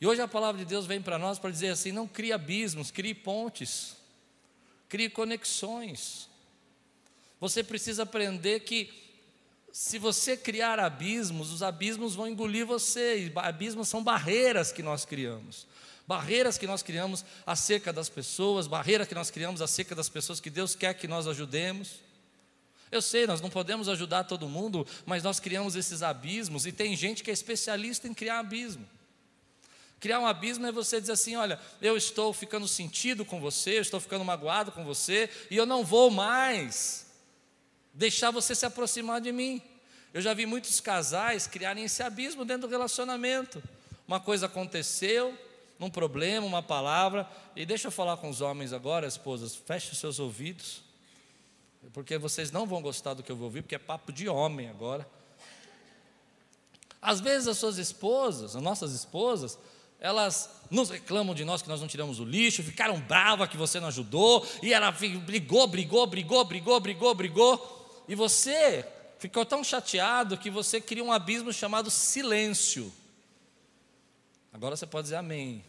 E 0.00 0.06
hoje 0.06 0.22
a 0.22 0.26
palavra 0.26 0.58
de 0.58 0.64
Deus 0.64 0.86
vem 0.86 1.02
para 1.02 1.18
nós 1.18 1.38
para 1.38 1.50
dizer 1.50 1.68
assim: 1.68 1.92
não 1.92 2.08
crie 2.08 2.32
abismos, 2.32 2.90
crie 2.90 3.12
pontes, 3.12 3.94
crie 4.88 5.10
conexões. 5.10 6.30
Você 7.38 7.62
precisa 7.62 8.04
aprender 8.04 8.60
que 8.60 9.06
se 9.80 9.96
você 9.96 10.36
criar 10.36 10.80
abismos, 10.80 11.52
os 11.52 11.62
abismos 11.62 12.16
vão 12.16 12.26
engolir 12.26 12.66
você. 12.66 13.26
E 13.26 13.32
abismos 13.36 13.88
são 13.88 14.02
barreiras 14.02 14.72
que 14.72 14.82
nós 14.82 15.04
criamos. 15.04 15.68
Barreiras 16.04 16.58
que 16.58 16.66
nós 16.66 16.82
criamos 16.82 17.24
acerca 17.46 17.92
das 17.92 18.08
pessoas, 18.08 18.66
barreiras 18.66 19.06
que 19.06 19.14
nós 19.14 19.30
criamos 19.30 19.62
acerca 19.62 19.94
das 19.94 20.08
pessoas 20.08 20.40
que 20.40 20.50
Deus 20.50 20.74
quer 20.74 20.94
que 20.94 21.06
nós 21.06 21.28
ajudemos. 21.28 22.00
Eu 22.90 23.00
sei, 23.00 23.24
nós 23.24 23.40
não 23.40 23.48
podemos 23.48 23.88
ajudar 23.88 24.24
todo 24.24 24.48
mundo, 24.48 24.84
mas 25.06 25.22
nós 25.22 25.38
criamos 25.38 25.76
esses 25.76 26.02
abismos 26.02 26.66
e 26.66 26.72
tem 26.72 26.96
gente 26.96 27.22
que 27.22 27.30
é 27.30 27.32
especialista 27.32 28.08
em 28.08 28.14
criar 28.14 28.40
abismo. 28.40 28.84
Criar 30.00 30.18
um 30.18 30.26
abismo 30.26 30.66
é 30.66 30.72
você 30.72 31.00
dizer 31.00 31.12
assim: 31.12 31.36
olha, 31.36 31.56
eu 31.80 31.96
estou 31.96 32.32
ficando 32.32 32.66
sentido 32.66 33.24
com 33.24 33.38
você, 33.38 33.78
eu 33.78 33.82
estou 33.82 34.00
ficando 34.00 34.24
magoado 34.24 34.72
com 34.72 34.84
você, 34.84 35.30
e 35.48 35.56
eu 35.56 35.64
não 35.64 35.84
vou 35.84 36.10
mais 36.10 37.07
deixar 37.98 38.30
você 38.30 38.54
se 38.54 38.64
aproximar 38.64 39.20
de 39.20 39.32
mim. 39.32 39.60
Eu 40.14 40.22
já 40.22 40.32
vi 40.32 40.46
muitos 40.46 40.78
casais 40.80 41.48
criarem 41.48 41.84
esse 41.84 42.00
abismo 42.00 42.44
dentro 42.44 42.68
do 42.68 42.70
relacionamento. 42.70 43.60
Uma 44.06 44.20
coisa 44.20 44.46
aconteceu, 44.46 45.36
um 45.80 45.90
problema, 45.90 46.46
uma 46.46 46.62
palavra, 46.62 47.28
e 47.56 47.66
deixa 47.66 47.88
eu 47.88 47.92
falar 47.92 48.16
com 48.16 48.30
os 48.30 48.40
homens 48.40 48.72
agora, 48.72 49.06
esposas, 49.06 49.56
feche 49.56 49.96
seus 49.96 50.20
ouvidos, 50.20 50.80
porque 51.92 52.16
vocês 52.16 52.52
não 52.52 52.66
vão 52.66 52.80
gostar 52.80 53.14
do 53.14 53.22
que 53.22 53.32
eu 53.32 53.36
vou 53.36 53.46
ouvir, 53.46 53.62
porque 53.62 53.74
é 53.74 53.78
papo 53.78 54.12
de 54.12 54.28
homem 54.28 54.68
agora. 54.68 55.06
Às 57.02 57.20
vezes 57.20 57.48
as 57.48 57.58
suas 57.58 57.78
esposas, 57.78 58.54
as 58.54 58.62
nossas 58.62 58.92
esposas, 58.92 59.58
elas 60.00 60.50
nos 60.70 60.88
reclamam 60.88 61.34
de 61.34 61.44
nós 61.44 61.62
que 61.62 61.68
nós 61.68 61.80
não 61.80 61.88
tiramos 61.88 62.20
o 62.20 62.24
lixo, 62.24 62.62
ficaram 62.62 63.00
bravas 63.00 63.48
que 63.48 63.56
você 63.56 63.80
não 63.80 63.88
ajudou, 63.88 64.46
e 64.62 64.72
ela 64.72 64.92
brigou, 64.92 65.66
brigou, 65.66 66.06
brigou, 66.06 66.44
brigou, 66.44 66.80
brigou, 66.80 67.14
brigou, 67.14 67.77
e 68.08 68.14
você 68.14 68.84
ficou 69.18 69.44
tão 69.44 69.62
chateado 69.62 70.38
que 70.38 70.50
você 70.50 70.80
cria 70.80 71.04
um 71.04 71.12
abismo 71.12 71.52
chamado 71.52 71.90
silêncio. 71.90 72.92
Agora 74.52 74.76
você 74.76 74.86
pode 74.86 75.04
dizer 75.04 75.16
amém. 75.16 75.64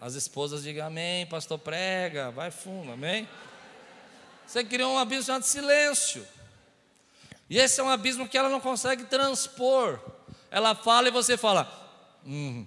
As 0.00 0.14
esposas 0.14 0.62
digam 0.62 0.86
amém, 0.86 1.26
pastor 1.26 1.58
prega, 1.58 2.30
vai 2.30 2.50
fundo, 2.50 2.92
amém? 2.92 3.28
Você 4.46 4.64
criou 4.64 4.94
um 4.94 4.98
abismo 4.98 5.24
chamado 5.24 5.44
silêncio. 5.44 6.26
E 7.50 7.58
esse 7.58 7.80
é 7.80 7.84
um 7.84 7.90
abismo 7.90 8.28
que 8.28 8.38
ela 8.38 8.48
não 8.48 8.60
consegue 8.60 9.04
transpor. 9.04 10.00
Ela 10.50 10.74
fala 10.74 11.08
e 11.08 11.10
você 11.10 11.36
fala, 11.36 11.82
Hum. 12.26 12.66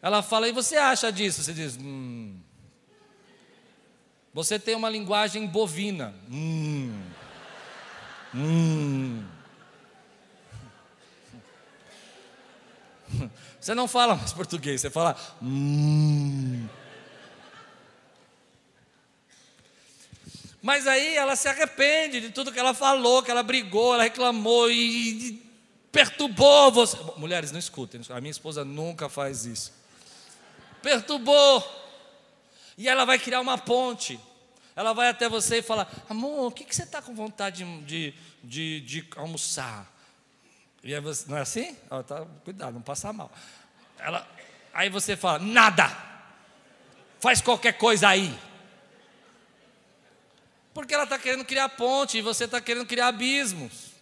Ela 0.00 0.22
fala, 0.22 0.48
e 0.48 0.52
você 0.52 0.76
acha 0.76 1.10
disso? 1.10 1.42
Você 1.42 1.52
diz, 1.52 1.76
hum. 1.76 2.38
Você 4.36 4.58
tem 4.58 4.74
uma 4.74 4.90
linguagem 4.90 5.46
bovina. 5.46 6.14
Hum. 6.30 7.02
Hum. 8.34 9.24
Você 13.58 13.74
não 13.74 13.88
fala 13.88 14.14
mais 14.14 14.34
português, 14.34 14.82
você 14.82 14.90
fala. 14.90 15.16
Hum. 15.42 16.68
Mas 20.60 20.86
aí 20.86 21.16
ela 21.16 21.34
se 21.34 21.48
arrepende 21.48 22.20
de 22.20 22.28
tudo 22.28 22.52
que 22.52 22.58
ela 22.58 22.74
falou, 22.74 23.22
que 23.22 23.30
ela 23.30 23.42
brigou, 23.42 23.94
ela 23.94 24.02
reclamou 24.02 24.70
e 24.70 25.42
perturbou 25.90 26.70
você. 26.70 26.98
Mulheres, 27.16 27.52
não 27.52 27.58
escutem, 27.58 28.02
a 28.10 28.20
minha 28.20 28.32
esposa 28.32 28.66
nunca 28.66 29.08
faz 29.08 29.46
isso. 29.46 29.72
Perturbou. 30.82 31.86
E 32.78 32.88
ela 32.88 33.04
vai 33.06 33.18
criar 33.18 33.40
uma 33.40 33.56
ponte. 33.56 34.20
Ela 34.76 34.92
vai 34.92 35.08
até 35.08 35.26
você 35.26 35.58
e 35.58 35.62
fala: 35.62 35.88
Amor, 36.08 36.48
o 36.48 36.52
que, 36.52 36.64
que 36.64 36.76
você 36.76 36.82
está 36.82 37.00
com 37.00 37.14
vontade 37.14 37.64
de, 37.82 38.12
de, 38.44 38.80
de, 38.82 39.08
almoçar? 39.16 39.90
E 40.84 40.94
aí 40.94 41.00
você, 41.00 41.24
não 41.28 41.38
é 41.38 41.40
assim? 41.40 41.74
Oh, 41.90 42.02
tá, 42.02 42.26
cuidado, 42.44 42.74
não 42.74 42.82
passa 42.82 43.10
mal. 43.10 43.32
Ela, 43.98 44.28
aí 44.74 44.90
você 44.90 45.16
fala: 45.16 45.38
Nada. 45.38 46.04
Faz 47.18 47.40
qualquer 47.40 47.72
coisa 47.72 48.08
aí. 48.08 48.38
Porque 50.74 50.92
ela 50.92 51.04
está 51.04 51.18
querendo 51.18 51.46
criar 51.46 51.70
ponte 51.70 52.18
e 52.18 52.22
você 52.22 52.44
está 52.44 52.60
querendo 52.60 52.84
criar 52.84 53.08
abismos. 53.08 53.95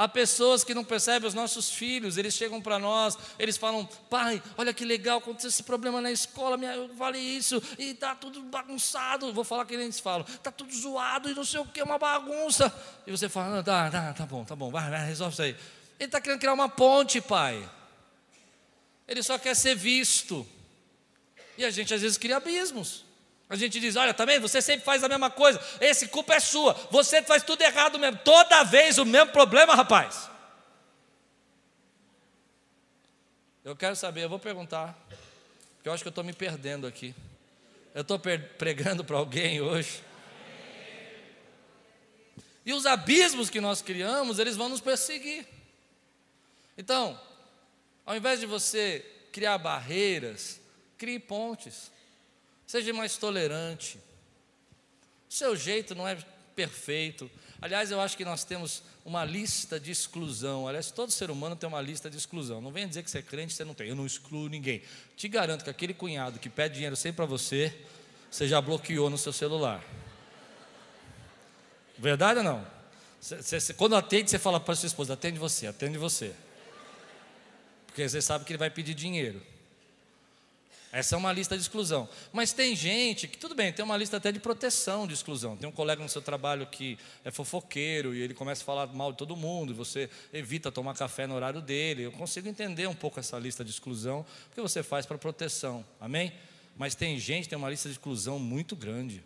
Há 0.00 0.08
pessoas 0.08 0.64
que 0.64 0.72
não 0.72 0.82
percebem 0.82 1.28
os 1.28 1.34
nossos 1.34 1.70
filhos, 1.70 2.16
eles 2.16 2.32
chegam 2.32 2.58
para 2.58 2.78
nós, 2.78 3.18
eles 3.38 3.58
falam: 3.58 3.86
pai, 4.08 4.42
olha 4.56 4.72
que 4.72 4.82
legal, 4.82 5.18
aconteceu 5.18 5.48
esse 5.50 5.62
problema 5.62 6.00
na 6.00 6.10
escola, 6.10 6.56
eu 6.74 6.88
falei 6.96 7.20
isso, 7.20 7.62
e 7.78 7.90
está 7.90 8.14
tudo 8.14 8.40
bagunçado. 8.44 9.30
Vou 9.30 9.44
falar 9.44 9.66
que 9.66 9.74
eles 9.74 10.00
falam: 10.00 10.24
está 10.26 10.50
tudo 10.50 10.74
zoado 10.74 11.28
e 11.28 11.34
não 11.34 11.44
sei 11.44 11.60
o 11.60 11.66
que, 11.66 11.82
uma 11.82 11.98
bagunça. 11.98 12.72
E 13.06 13.10
você 13.10 13.28
fala: 13.28 13.58
ah, 13.58 13.62
tá, 13.62 13.90
tá, 13.90 14.12
tá 14.14 14.24
bom, 14.24 14.42
tá 14.42 14.56
bom, 14.56 14.70
vai, 14.70 14.88
vai, 14.88 15.04
resolve 15.04 15.34
isso 15.34 15.42
aí. 15.42 15.50
Ele 15.98 16.06
está 16.06 16.18
querendo 16.18 16.40
criar 16.40 16.54
uma 16.54 16.70
ponte, 16.70 17.20
pai. 17.20 17.68
Ele 19.06 19.22
só 19.22 19.36
quer 19.36 19.54
ser 19.54 19.74
visto. 19.74 20.48
E 21.58 21.64
a 21.66 21.70
gente 21.70 21.92
às 21.92 22.00
vezes 22.00 22.16
cria 22.16 22.38
abismos. 22.38 23.04
A 23.50 23.56
gente 23.56 23.80
diz: 23.80 23.96
olha, 23.96 24.14
também, 24.14 24.36
tá 24.36 24.42
você 24.42 24.62
sempre 24.62 24.84
faz 24.84 25.02
a 25.02 25.08
mesma 25.08 25.28
coisa, 25.28 25.60
esse 25.80 26.06
culpa 26.06 26.34
é 26.34 26.40
sua, 26.40 26.72
você 26.88 27.20
faz 27.20 27.42
tudo 27.42 27.60
errado 27.62 27.98
mesmo, 27.98 28.20
toda 28.24 28.62
vez 28.62 28.96
o 28.96 29.04
mesmo 29.04 29.32
problema, 29.32 29.74
rapaz. 29.74 30.30
Eu 33.64 33.74
quero 33.74 33.96
saber, 33.96 34.24
eu 34.24 34.28
vou 34.28 34.38
perguntar, 34.38 34.96
porque 35.74 35.88
eu 35.88 35.92
acho 35.92 36.04
que 36.04 36.08
eu 36.08 36.10
estou 36.10 36.24
me 36.24 36.32
perdendo 36.32 36.86
aqui. 36.86 37.14
Eu 37.92 38.02
estou 38.02 38.20
pregando 38.56 39.04
para 39.04 39.16
alguém 39.16 39.60
hoje. 39.60 40.00
E 42.64 42.72
os 42.72 42.86
abismos 42.86 43.50
que 43.50 43.60
nós 43.60 43.82
criamos, 43.82 44.38
eles 44.38 44.56
vão 44.56 44.68
nos 44.68 44.80
perseguir. 44.80 45.44
Então, 46.78 47.20
ao 48.06 48.16
invés 48.16 48.38
de 48.38 48.46
você 48.46 49.04
criar 49.32 49.58
barreiras, 49.58 50.60
crie 50.96 51.18
pontes. 51.18 51.90
Seja 52.70 52.92
mais 52.92 53.16
tolerante. 53.16 53.98
O 55.28 55.34
seu 55.34 55.56
jeito 55.56 55.92
não 55.92 56.06
é 56.06 56.16
perfeito. 56.54 57.28
Aliás, 57.60 57.90
eu 57.90 58.00
acho 58.00 58.16
que 58.16 58.24
nós 58.24 58.44
temos 58.44 58.84
uma 59.04 59.24
lista 59.24 59.80
de 59.80 59.90
exclusão. 59.90 60.68
Aliás, 60.68 60.88
todo 60.92 61.10
ser 61.10 61.32
humano 61.32 61.56
tem 61.56 61.68
uma 61.68 61.80
lista 61.80 62.08
de 62.08 62.16
exclusão. 62.16 62.60
Não 62.60 62.70
venha 62.70 62.86
dizer 62.86 63.02
que 63.02 63.10
você 63.10 63.18
é 63.18 63.22
crente, 63.22 63.54
você 63.54 63.64
não 63.64 63.74
tem. 63.74 63.88
Eu 63.88 63.96
não 63.96 64.06
excluo 64.06 64.48
ninguém. 64.48 64.82
Te 65.16 65.26
garanto 65.26 65.64
que 65.64 65.70
aquele 65.70 65.92
cunhado 65.92 66.38
que 66.38 66.48
pede 66.48 66.74
dinheiro 66.74 66.94
sempre 66.94 67.16
para 67.16 67.26
você, 67.26 67.76
você 68.30 68.46
já 68.46 68.60
bloqueou 68.60 69.10
no 69.10 69.18
seu 69.18 69.32
celular. 69.32 69.84
Verdade 71.98 72.38
ou 72.38 72.44
não? 72.44 72.64
Você, 73.20 73.58
você, 73.58 73.74
quando 73.74 73.96
atende, 73.96 74.30
você 74.30 74.38
fala 74.38 74.60
para 74.60 74.76
sua 74.76 74.86
esposa: 74.86 75.14
atende 75.14 75.40
você, 75.40 75.66
atende 75.66 75.98
você. 75.98 76.32
Porque 77.88 78.08
você 78.08 78.22
sabe 78.22 78.44
que 78.44 78.52
ele 78.52 78.58
vai 78.58 78.70
pedir 78.70 78.94
dinheiro. 78.94 79.49
Essa 80.92 81.14
é 81.14 81.18
uma 81.18 81.32
lista 81.32 81.56
de 81.56 81.62
exclusão. 81.62 82.08
Mas 82.32 82.52
tem 82.52 82.74
gente 82.74 83.28
que, 83.28 83.38
tudo 83.38 83.54
bem, 83.54 83.72
tem 83.72 83.84
uma 83.84 83.96
lista 83.96 84.16
até 84.16 84.32
de 84.32 84.40
proteção 84.40 85.06
de 85.06 85.14
exclusão. 85.14 85.56
Tem 85.56 85.68
um 85.68 85.72
colega 85.72 86.02
no 86.02 86.08
seu 86.08 86.20
trabalho 86.20 86.66
que 86.66 86.98
é 87.24 87.30
fofoqueiro 87.30 88.12
e 88.12 88.20
ele 88.20 88.34
começa 88.34 88.62
a 88.62 88.64
falar 88.64 88.86
mal 88.88 89.12
de 89.12 89.18
todo 89.18 89.36
mundo, 89.36 89.72
e 89.72 89.74
você 89.74 90.10
evita 90.32 90.72
tomar 90.72 90.94
café 90.94 91.28
no 91.28 91.34
horário 91.36 91.60
dele. 91.60 92.02
Eu 92.02 92.12
consigo 92.12 92.48
entender 92.48 92.88
um 92.88 92.94
pouco 92.94 93.20
essa 93.20 93.38
lista 93.38 93.64
de 93.64 93.70
exclusão, 93.70 94.26
porque 94.48 94.60
você 94.60 94.82
faz 94.82 95.06
para 95.06 95.16
proteção. 95.16 95.84
Amém? 96.00 96.32
Mas 96.76 96.96
tem 96.96 97.18
gente 97.20 97.44
que 97.44 97.50
tem 97.50 97.58
uma 97.58 97.70
lista 97.70 97.88
de 97.88 97.94
exclusão 97.94 98.38
muito 98.40 98.74
grande. 98.74 99.22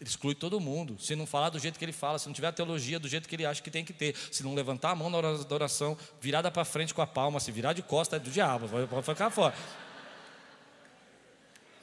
Ele 0.00 0.10
exclui 0.10 0.34
todo 0.34 0.60
mundo. 0.60 0.96
Se 1.00 1.16
não 1.16 1.26
falar 1.26 1.50
do 1.50 1.58
jeito 1.58 1.78
que 1.78 1.84
ele 1.84 1.92
fala, 1.92 2.18
se 2.18 2.26
não 2.26 2.34
tiver 2.34 2.48
a 2.48 2.52
teologia 2.52 3.00
do 3.00 3.08
jeito 3.08 3.28
que 3.28 3.34
ele 3.34 3.46
acha 3.46 3.62
que 3.62 3.70
tem 3.70 3.84
que 3.84 3.92
ter, 3.92 4.14
se 4.30 4.42
não 4.44 4.54
levantar 4.54 4.90
a 4.90 4.94
mão 4.94 5.08
na 5.10 5.18
oração, 5.18 5.96
virada 6.20 6.50
para 6.50 6.64
frente 6.64 6.92
com 6.92 7.00
a 7.02 7.06
palma, 7.06 7.40
se 7.40 7.50
virar 7.50 7.72
de 7.72 7.82
costa 7.82 8.16
é 8.16 8.18
do 8.18 8.30
diabo, 8.30 8.66
vai 8.66 9.02
ficar 9.02 9.30
fora. 9.30 9.54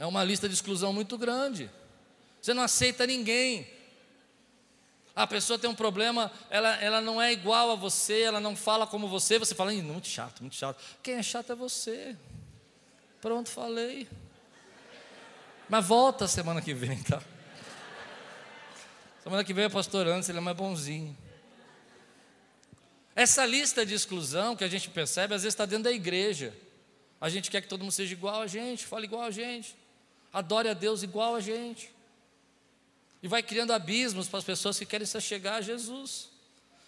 É 0.01 0.05
uma 0.07 0.23
lista 0.23 0.49
de 0.49 0.55
exclusão 0.55 0.91
muito 0.91 1.15
grande. 1.15 1.69
Você 2.41 2.55
não 2.55 2.63
aceita 2.63 3.05
ninguém. 3.05 3.67
A 5.15 5.27
pessoa 5.27 5.59
tem 5.59 5.69
um 5.69 5.75
problema, 5.75 6.31
ela, 6.49 6.75
ela 6.77 6.99
não 6.99 7.21
é 7.21 7.31
igual 7.31 7.69
a 7.69 7.75
você, 7.75 8.21
ela 8.21 8.39
não 8.39 8.55
fala 8.55 8.87
como 8.87 9.07
você, 9.07 9.37
você 9.37 9.53
fala, 9.53 9.71
muito 9.71 10.07
chato, 10.07 10.41
muito 10.41 10.55
chato. 10.55 10.81
Quem 11.03 11.17
é 11.17 11.21
chato 11.21 11.51
é 11.51 11.55
você. 11.55 12.15
Pronto, 13.21 13.51
falei. 13.51 14.09
Mas 15.69 15.85
volta 15.85 16.27
semana 16.27 16.63
que 16.63 16.73
vem, 16.73 16.97
tá? 17.03 17.21
Semana 19.21 19.43
que 19.43 19.53
vem 19.53 19.67
o 19.67 19.69
pastor 19.69 20.07
antes, 20.07 20.27
ele 20.29 20.39
é 20.39 20.41
mais 20.41 20.57
bonzinho. 20.57 21.15
Essa 23.15 23.45
lista 23.45 23.85
de 23.85 23.93
exclusão 23.93 24.55
que 24.55 24.63
a 24.63 24.67
gente 24.67 24.89
percebe, 24.89 25.35
às 25.35 25.43
vezes 25.43 25.53
está 25.53 25.67
dentro 25.67 25.83
da 25.83 25.91
igreja. 25.91 26.57
A 27.19 27.29
gente 27.29 27.51
quer 27.51 27.61
que 27.61 27.67
todo 27.67 27.81
mundo 27.81 27.91
seja 27.91 28.13
igual 28.13 28.41
a 28.41 28.47
gente, 28.47 28.83
fale 28.83 29.05
igual 29.05 29.21
a 29.21 29.29
gente 29.29 29.79
adore 30.31 30.69
a 30.69 30.73
Deus 30.73 31.03
igual 31.03 31.35
a 31.35 31.39
gente. 31.39 31.91
E 33.21 33.27
vai 33.27 33.43
criando 33.43 33.71
abismos 33.71 34.27
para 34.27 34.39
as 34.39 34.45
pessoas 34.45 34.77
que 34.79 34.85
querem 34.85 35.05
se 35.05 35.19
chegar 35.21 35.55
a 35.55 35.61
Jesus. 35.61 36.29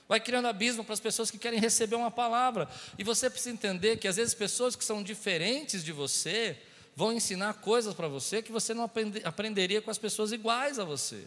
Vai 0.07 0.19
criando 0.19 0.47
abismo 0.47 0.83
para 0.83 0.93
as 0.93 0.99
pessoas 0.99 1.31
que 1.31 1.37
querem 1.37 1.59
receber 1.59 1.95
uma 1.95 2.11
palavra. 2.11 2.67
E 2.97 3.03
você 3.03 3.29
precisa 3.29 3.53
entender 3.53 3.97
que 3.97 4.07
às 4.07 4.15
vezes 4.15 4.33
pessoas 4.33 4.75
que 4.75 4.83
são 4.83 5.03
diferentes 5.03 5.83
de 5.83 5.91
você 5.91 6.57
vão 6.95 7.11
ensinar 7.11 7.55
coisas 7.55 7.93
para 7.93 8.07
você 8.07 8.41
que 8.41 8.51
você 8.51 8.73
não 8.73 8.89
aprenderia 9.23 9.81
com 9.81 9.89
as 9.89 9.97
pessoas 9.97 10.31
iguais 10.31 10.77
a 10.77 10.83
você. 10.83 11.25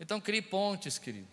Então 0.00 0.20
crie 0.20 0.42
pontes, 0.42 0.98
querido. 0.98 1.28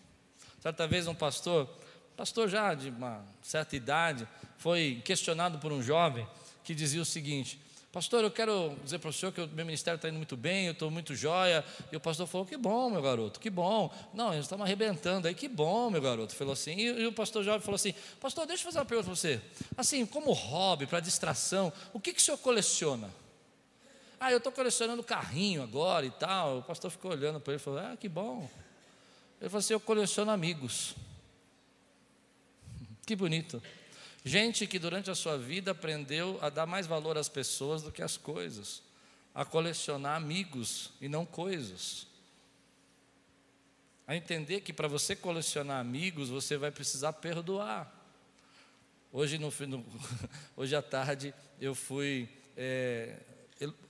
Certa 0.60 0.86
vez 0.86 1.06
um 1.06 1.14
pastor, 1.14 1.68
pastor 2.16 2.48
já 2.48 2.74
de 2.74 2.90
uma 2.90 3.24
certa 3.42 3.74
idade, 3.74 4.28
foi 4.58 5.00
questionado 5.04 5.58
por 5.58 5.72
um 5.72 5.82
jovem 5.82 6.26
que 6.62 6.74
dizia 6.74 7.00
o 7.00 7.04
seguinte: 7.04 7.58
Pastor, 7.92 8.22
eu 8.22 8.30
quero 8.30 8.76
dizer 8.84 9.00
para 9.00 9.10
o 9.10 9.12
senhor 9.12 9.32
que 9.32 9.40
o 9.40 9.48
meu 9.48 9.66
ministério 9.66 9.96
está 9.96 10.08
indo 10.08 10.16
muito 10.16 10.36
bem, 10.36 10.66
eu 10.66 10.72
estou 10.72 10.92
muito 10.92 11.12
jóia. 11.16 11.64
E 11.90 11.96
o 11.96 12.00
pastor 12.00 12.24
falou: 12.28 12.46
Que 12.46 12.56
bom, 12.56 12.88
meu 12.88 13.02
garoto, 13.02 13.40
que 13.40 13.50
bom. 13.50 13.92
Não, 14.14 14.32
eles 14.32 14.44
estamos 14.44 14.64
arrebentando 14.64 15.26
aí, 15.26 15.34
que 15.34 15.48
bom, 15.48 15.90
meu 15.90 16.00
garoto. 16.00 16.36
Falou 16.36 16.52
assim. 16.52 16.70
E, 16.76 16.84
e 16.84 17.06
o 17.06 17.12
pastor 17.12 17.42
jovem 17.42 17.60
falou 17.60 17.74
assim: 17.74 17.92
Pastor, 18.20 18.46
deixa 18.46 18.62
eu 18.62 18.66
fazer 18.66 18.78
uma 18.78 18.84
pergunta 18.84 19.06
para 19.06 19.16
você. 19.16 19.40
Assim, 19.76 20.06
como 20.06 20.32
hobby, 20.32 20.86
para 20.86 21.00
distração, 21.00 21.72
o 21.92 21.98
que, 21.98 22.12
que 22.12 22.20
o 22.20 22.22
senhor 22.22 22.38
coleciona? 22.38 23.10
Ah, 24.20 24.30
eu 24.30 24.38
estou 24.38 24.52
colecionando 24.52 25.02
carrinho 25.02 25.60
agora 25.60 26.06
e 26.06 26.10
tal. 26.12 26.58
O 26.58 26.62
pastor 26.62 26.92
ficou 26.92 27.10
olhando 27.10 27.40
para 27.40 27.54
ele 27.54 27.60
e 27.60 27.64
falou: 27.64 27.80
Ah, 27.80 27.96
que 27.96 28.08
bom. 28.08 28.48
Ele 29.40 29.50
falou 29.50 29.58
assim: 29.58 29.72
Eu 29.72 29.80
coleciono 29.80 30.30
amigos. 30.30 30.94
Que 33.04 33.16
bonito. 33.16 33.60
Gente 34.24 34.66
que 34.66 34.78
durante 34.78 35.10
a 35.10 35.14
sua 35.14 35.38
vida 35.38 35.70
aprendeu 35.70 36.38
a 36.42 36.50
dar 36.50 36.66
mais 36.66 36.86
valor 36.86 37.16
às 37.16 37.28
pessoas 37.28 37.82
do 37.82 37.90
que 37.90 38.02
às 38.02 38.16
coisas, 38.16 38.82
a 39.34 39.44
colecionar 39.44 40.16
amigos 40.16 40.90
e 41.00 41.08
não 41.08 41.24
coisas. 41.24 42.06
A 44.06 44.14
entender 44.14 44.60
que 44.60 44.72
para 44.72 44.88
você 44.88 45.16
colecionar 45.16 45.80
amigos, 45.80 46.28
você 46.28 46.56
vai 46.56 46.70
precisar 46.70 47.14
perdoar. 47.14 47.90
Hoje, 49.12 49.38
no, 49.38 49.52
no, 49.66 49.86
hoje 50.56 50.76
à 50.76 50.82
tarde, 50.82 51.32
eu 51.60 51.74
fui 51.74 52.28
é, 52.56 53.16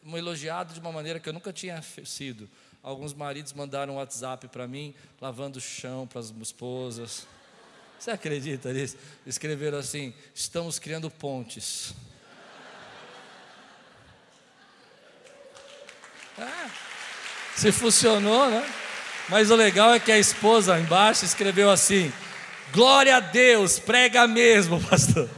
elogiado 0.05 0.73
de 0.73 0.81
uma 0.81 0.93
maneira 0.93 1.19
que 1.19 1.29
eu 1.29 1.33
nunca 1.33 1.53
tinha 1.53 1.83
sido. 2.05 2.49
Alguns 2.83 3.13
maridos 3.13 3.53
mandaram 3.53 3.95
um 3.95 3.97
WhatsApp 3.97 4.47
para 4.49 4.69
mim, 4.69 4.95
lavando 5.21 5.59
o 5.59 5.61
chão 5.61 6.07
para 6.07 6.21
as 6.21 6.31
esposas. 6.31 7.27
Você 8.01 8.13
acredita 8.13 8.73
nisso? 8.73 8.97
Escreveram 9.27 9.77
assim: 9.77 10.15
estamos 10.35 10.79
criando 10.79 11.11
pontes. 11.11 11.95
Ah, 16.43 16.71
se 17.55 17.71
funcionou, 17.71 18.49
né? 18.49 18.67
Mas 19.29 19.51
o 19.51 19.55
legal 19.55 19.93
é 19.93 20.01
que 20.01 20.11
a 20.11 20.19
esposa 20.19 20.81
embaixo 20.81 21.27
escreveu 21.27 21.71
assim: 21.71 22.11
Glória 22.73 23.17
a 23.17 23.21
Deus, 23.21 23.79
prega 23.79 24.27
mesmo, 24.27 24.81
pastor. 24.89 25.29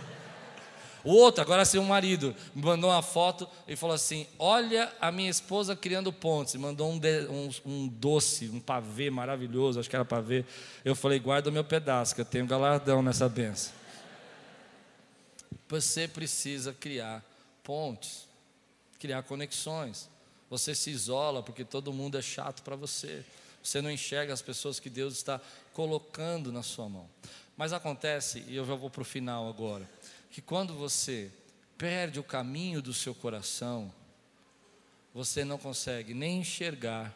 O 1.05 1.13
outro, 1.13 1.43
agora 1.43 1.65
sim, 1.65 1.79
um 1.79 1.85
marido, 1.85 2.35
me 2.55 2.63
mandou 2.63 2.91
uma 2.91 3.03
foto 3.03 3.49
e 3.67 3.75
falou 3.75 3.95
assim: 3.95 4.27
Olha 4.39 4.93
a 5.01 5.11
minha 5.11 5.31
esposa 5.31 5.75
criando 5.75 6.13
pontes. 6.13 6.55
Mandou 6.55 6.91
um, 6.91 6.99
de, 6.99 7.27
um, 7.27 7.51
um, 7.67 7.89
doce, 7.89 8.49
um 8.49 8.61
pavê 8.61 9.11
maravilhoso, 9.11 9.81
acho 9.81 9.91
que 9.91 9.97
era 9.97 10.05
pavê. 10.05 10.45
Eu 10.85 10.95
falei: 10.95 11.19
Guarda 11.19 11.51
o 11.51 11.53
meu 11.53 11.65
pedaço, 11.65 12.15
que 12.15 12.21
eu 12.21 12.25
tenho 12.25 12.47
galardão 12.47 13.03
nessa 13.03 13.29
benção. 13.29 13.73
Você 15.69 16.07
precisa 16.07 16.73
criar 16.73 17.25
pontes, 17.65 18.29
criar 18.99 19.23
conexões. 19.23 20.09
Você 20.51 20.75
se 20.75 20.91
isola 20.91 21.43
porque 21.43 21.65
todo 21.65 21.93
mundo 21.93 22.19
é 22.19 22.23
chato 22.23 22.63
para 22.63 22.77
você. 22.77 23.25
Você 23.63 23.81
não 23.81 23.91
enxerga 23.91 24.35
as 24.35 24.43
pessoas 24.43 24.79
que 24.79 24.91
Deus 24.91 25.15
está 25.15 25.41
colocando 25.73 26.53
na 26.53 26.63
sua 26.63 26.89
mão. 26.89 27.09
Mas 27.57 27.73
acontece, 27.73 28.45
e 28.49 28.57
eu 28.57 28.65
já 28.65 28.75
vou 28.75 28.91
para 28.91 29.03
o 29.03 29.05
final 29.05 29.49
agora, 29.49 29.89
que 30.33 30.41
quando 30.41 30.73
você 30.73 31.31
perde 31.77 32.19
o 32.19 32.25
caminho 32.25 32.81
do 32.81 32.95
seu 32.95 33.15
coração, 33.15 33.93
você 35.13 35.45
não 35.45 35.59
consegue 35.59 36.15
nem 36.15 36.41
enxergar 36.41 37.15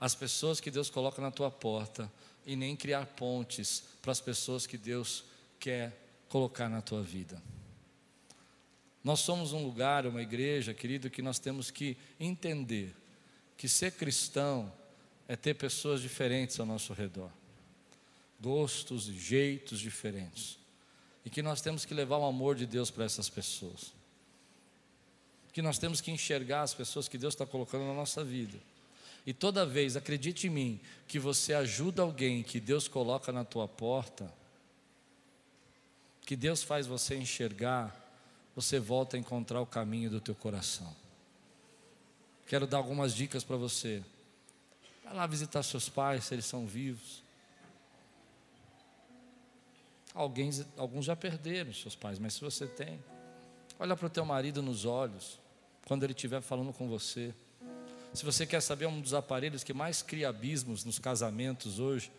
as 0.00 0.12
pessoas 0.12 0.58
que 0.58 0.68
Deus 0.68 0.90
coloca 0.90 1.22
na 1.22 1.30
tua 1.30 1.52
porta 1.52 2.10
e 2.44 2.56
nem 2.56 2.74
criar 2.74 3.06
pontes 3.06 3.84
para 4.02 4.10
as 4.10 4.20
pessoas 4.20 4.66
que 4.66 4.76
Deus 4.76 5.24
quer 5.60 5.96
colocar 6.28 6.68
na 6.68 6.82
tua 6.82 7.00
vida. 7.00 7.40
Nós 9.04 9.20
somos 9.20 9.52
um 9.52 9.64
lugar, 9.64 10.04
uma 10.04 10.20
igreja, 10.20 10.74
querido, 10.74 11.08
que 11.08 11.22
nós 11.22 11.38
temos 11.38 11.70
que 11.70 11.96
entender 12.18 12.92
que 13.56 13.68
ser 13.68 13.92
cristão 13.92 14.72
é 15.28 15.36
ter 15.36 15.54
pessoas 15.54 16.00
diferentes 16.00 16.58
ao 16.58 16.66
nosso 16.66 16.92
redor, 16.92 17.30
gostos 18.40 19.08
e 19.08 19.16
jeitos 19.16 19.78
diferentes, 19.78 20.58
e 21.24 21.30
que 21.30 21.42
nós 21.42 21.60
temos 21.60 21.84
que 21.84 21.94
levar 21.94 22.18
o 22.18 22.26
amor 22.26 22.54
de 22.54 22.66
Deus 22.66 22.90
para 22.90 23.04
essas 23.04 23.28
pessoas, 23.28 23.92
que 25.52 25.62
nós 25.62 25.78
temos 25.78 26.00
que 26.00 26.10
enxergar 26.10 26.62
as 26.62 26.74
pessoas 26.74 27.08
que 27.08 27.18
Deus 27.18 27.34
está 27.34 27.46
colocando 27.46 27.86
na 27.86 27.94
nossa 27.94 28.24
vida. 28.24 28.58
E 29.24 29.32
toda 29.32 29.64
vez, 29.64 29.96
acredite 29.96 30.48
em 30.48 30.50
mim, 30.50 30.80
que 31.06 31.18
você 31.18 31.54
ajuda 31.54 32.02
alguém 32.02 32.42
que 32.42 32.58
Deus 32.58 32.88
coloca 32.88 33.30
na 33.30 33.44
tua 33.44 33.68
porta, 33.68 34.32
que 36.26 36.34
Deus 36.34 36.62
faz 36.62 36.86
você 36.86 37.16
enxergar, 37.16 37.94
você 38.54 38.78
volta 38.78 39.16
a 39.16 39.20
encontrar 39.20 39.60
o 39.60 39.66
caminho 39.66 40.10
do 40.10 40.20
teu 40.20 40.34
coração. 40.34 40.94
Quero 42.46 42.66
dar 42.66 42.78
algumas 42.78 43.14
dicas 43.14 43.44
para 43.44 43.56
você. 43.56 44.02
Vai 45.04 45.14
lá 45.14 45.26
visitar 45.26 45.62
seus 45.62 45.88
pais, 45.88 46.24
se 46.24 46.34
eles 46.34 46.44
são 46.44 46.66
vivos. 46.66 47.21
Alguns, 50.14 50.66
alguns 50.76 51.04
já 51.04 51.16
perderam 51.16 51.72
seus 51.72 51.96
pais, 51.96 52.18
mas 52.18 52.34
se 52.34 52.40
você 52.40 52.66
tem, 52.66 53.02
olha 53.78 53.96
para 53.96 54.06
o 54.06 54.10
teu 54.10 54.24
marido 54.24 54.62
nos 54.62 54.84
olhos, 54.84 55.40
quando 55.86 56.04
ele 56.04 56.12
estiver 56.12 56.40
falando 56.40 56.72
com 56.72 56.88
você. 56.88 57.34
Se 58.12 58.24
você 58.24 58.46
quer 58.46 58.60
saber 58.60 58.86
um 58.86 59.00
dos 59.00 59.14
aparelhos 59.14 59.64
que 59.64 59.72
mais 59.72 60.02
cria 60.02 60.28
abismos 60.28 60.84
nos 60.84 60.98
casamentos 60.98 61.78
hoje, 61.78 62.12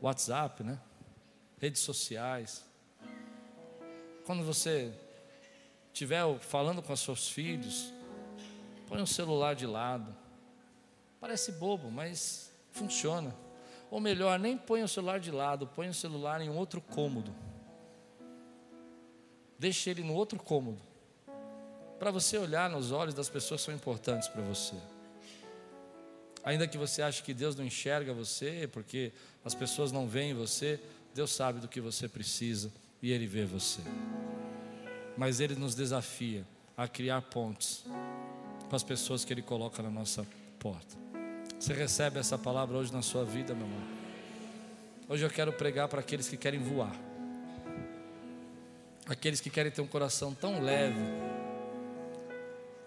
WhatsApp, 0.00 0.64
né? 0.64 0.78
Redes 1.58 1.82
sociais. 1.82 2.64
Quando 4.24 4.44
você 4.44 4.92
estiver 5.92 6.38
falando 6.40 6.82
com 6.82 6.92
os 6.92 7.00
seus 7.00 7.28
filhos, 7.28 7.92
põe 8.88 9.00
o 9.00 9.06
celular 9.06 9.54
de 9.54 9.66
lado. 9.66 10.14
Parece 11.20 11.52
bobo, 11.52 11.90
mas 11.90 12.52
funciona. 12.72 13.34
Ou 13.90 14.00
melhor, 14.00 14.38
nem 14.38 14.56
põe 14.56 14.82
o 14.82 14.88
celular 14.88 15.20
de 15.20 15.30
lado, 15.30 15.66
põe 15.66 15.88
o 15.88 15.94
celular 15.94 16.40
em 16.40 16.50
outro 16.50 16.80
cômodo. 16.80 17.32
Deixe 19.58 19.90
ele 19.90 20.02
no 20.02 20.14
outro 20.14 20.38
cômodo. 20.38 20.82
Para 21.98 22.10
você 22.10 22.36
olhar 22.36 22.68
nos 22.68 22.92
olhos 22.92 23.14
das 23.14 23.28
pessoas 23.28 23.60
que 23.60 23.66
são 23.66 23.74
importantes 23.74 24.28
para 24.28 24.42
você. 24.42 24.74
Ainda 26.44 26.68
que 26.68 26.78
você 26.78 27.02
ache 27.02 27.22
que 27.22 27.34
Deus 27.34 27.56
não 27.56 27.64
enxerga 27.64 28.12
você, 28.12 28.68
porque 28.72 29.12
as 29.44 29.54
pessoas 29.54 29.90
não 29.90 30.06
veem 30.06 30.34
você, 30.34 30.80
Deus 31.14 31.32
sabe 31.32 31.58
do 31.60 31.66
que 31.66 31.80
você 31.80 32.08
precisa 32.08 32.70
e 33.02 33.10
Ele 33.10 33.26
vê 33.26 33.44
você. 33.44 33.80
Mas 35.16 35.40
Ele 35.40 35.54
nos 35.54 35.74
desafia 35.74 36.46
a 36.76 36.86
criar 36.86 37.22
pontes 37.22 37.84
com 38.68 38.76
as 38.76 38.82
pessoas 38.82 39.24
que 39.24 39.32
Ele 39.32 39.42
coloca 39.42 39.82
na 39.82 39.90
nossa 39.90 40.26
porta. 40.58 41.05
Você 41.58 41.72
recebe 41.72 42.18
essa 42.18 42.36
palavra 42.36 42.76
hoje 42.76 42.92
na 42.92 43.00
sua 43.00 43.24
vida, 43.24 43.54
meu 43.54 43.66
irmão? 43.66 43.82
Hoje 45.08 45.24
eu 45.24 45.30
quero 45.30 45.52
pregar 45.52 45.88
para 45.88 46.00
aqueles 46.00 46.28
que 46.28 46.36
querem 46.36 46.60
voar, 46.60 46.94
aqueles 49.08 49.40
que 49.40 49.48
querem 49.48 49.72
ter 49.72 49.80
um 49.80 49.86
coração 49.86 50.34
tão 50.34 50.60
leve, 50.60 51.00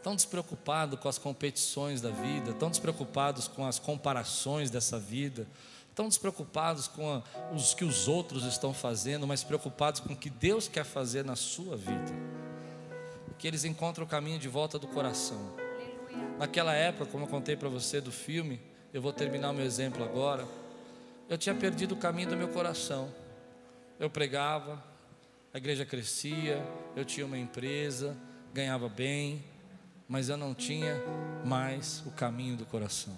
tão 0.03 0.15
despreocupado 0.15 0.97
com 0.97 1.09
as 1.09 1.17
competições 1.17 1.99
da 1.99 2.11
vida, 2.11 2.53
tão 2.53 2.69
despreocupados 2.69 3.47
com 3.47 3.65
as 3.65 3.79
comparações 3.79 4.69
dessa 4.69 4.99
vida, 4.99 5.47
tão 5.95 6.07
despreocupados 6.07 6.87
com 6.87 7.11
a, 7.11 7.23
os 7.53 7.73
que 7.73 7.83
os 7.83 8.07
outros 8.07 8.45
estão 8.45 8.73
fazendo, 8.73 9.25
mas 9.25 9.43
preocupados 9.43 9.99
com 9.99 10.13
o 10.13 10.15
que 10.15 10.29
Deus 10.29 10.67
quer 10.67 10.85
fazer 10.85 11.25
na 11.25 11.35
sua 11.35 11.75
vida. 11.75 12.13
Que 13.39 13.47
eles 13.47 13.65
encontram 13.65 14.05
o 14.05 14.07
caminho 14.07 14.37
de 14.37 14.47
volta 14.47 14.77
do 14.77 14.87
coração. 14.87 15.68
Naquela 16.37 16.73
época, 16.73 17.05
como 17.05 17.25
eu 17.25 17.27
contei 17.27 17.55
para 17.55 17.69
você 17.69 17.99
do 17.99 18.11
filme, 18.11 18.59
eu 18.93 19.01
vou 19.01 19.13
terminar 19.13 19.51
o 19.51 19.53
meu 19.53 19.65
exemplo 19.65 20.03
agora. 20.03 20.47
Eu 21.27 21.37
tinha 21.37 21.53
perdido 21.53 21.93
o 21.93 21.97
caminho 21.97 22.29
do 22.29 22.37
meu 22.37 22.47
coração. 22.47 23.13
Eu 23.99 24.09
pregava, 24.09 24.83
a 25.53 25.57
igreja 25.57 25.85
crescia, 25.85 26.63
eu 26.95 27.03
tinha 27.03 27.25
uma 27.25 27.37
empresa, 27.37 28.17
ganhava 28.53 28.87
bem, 28.87 29.43
mas 30.07 30.29
eu 30.29 30.37
não 30.37 30.55
tinha 30.55 30.95
mais 31.45 32.03
o 32.05 32.11
caminho 32.11 32.55
do 32.55 32.65
coração. 32.65 33.15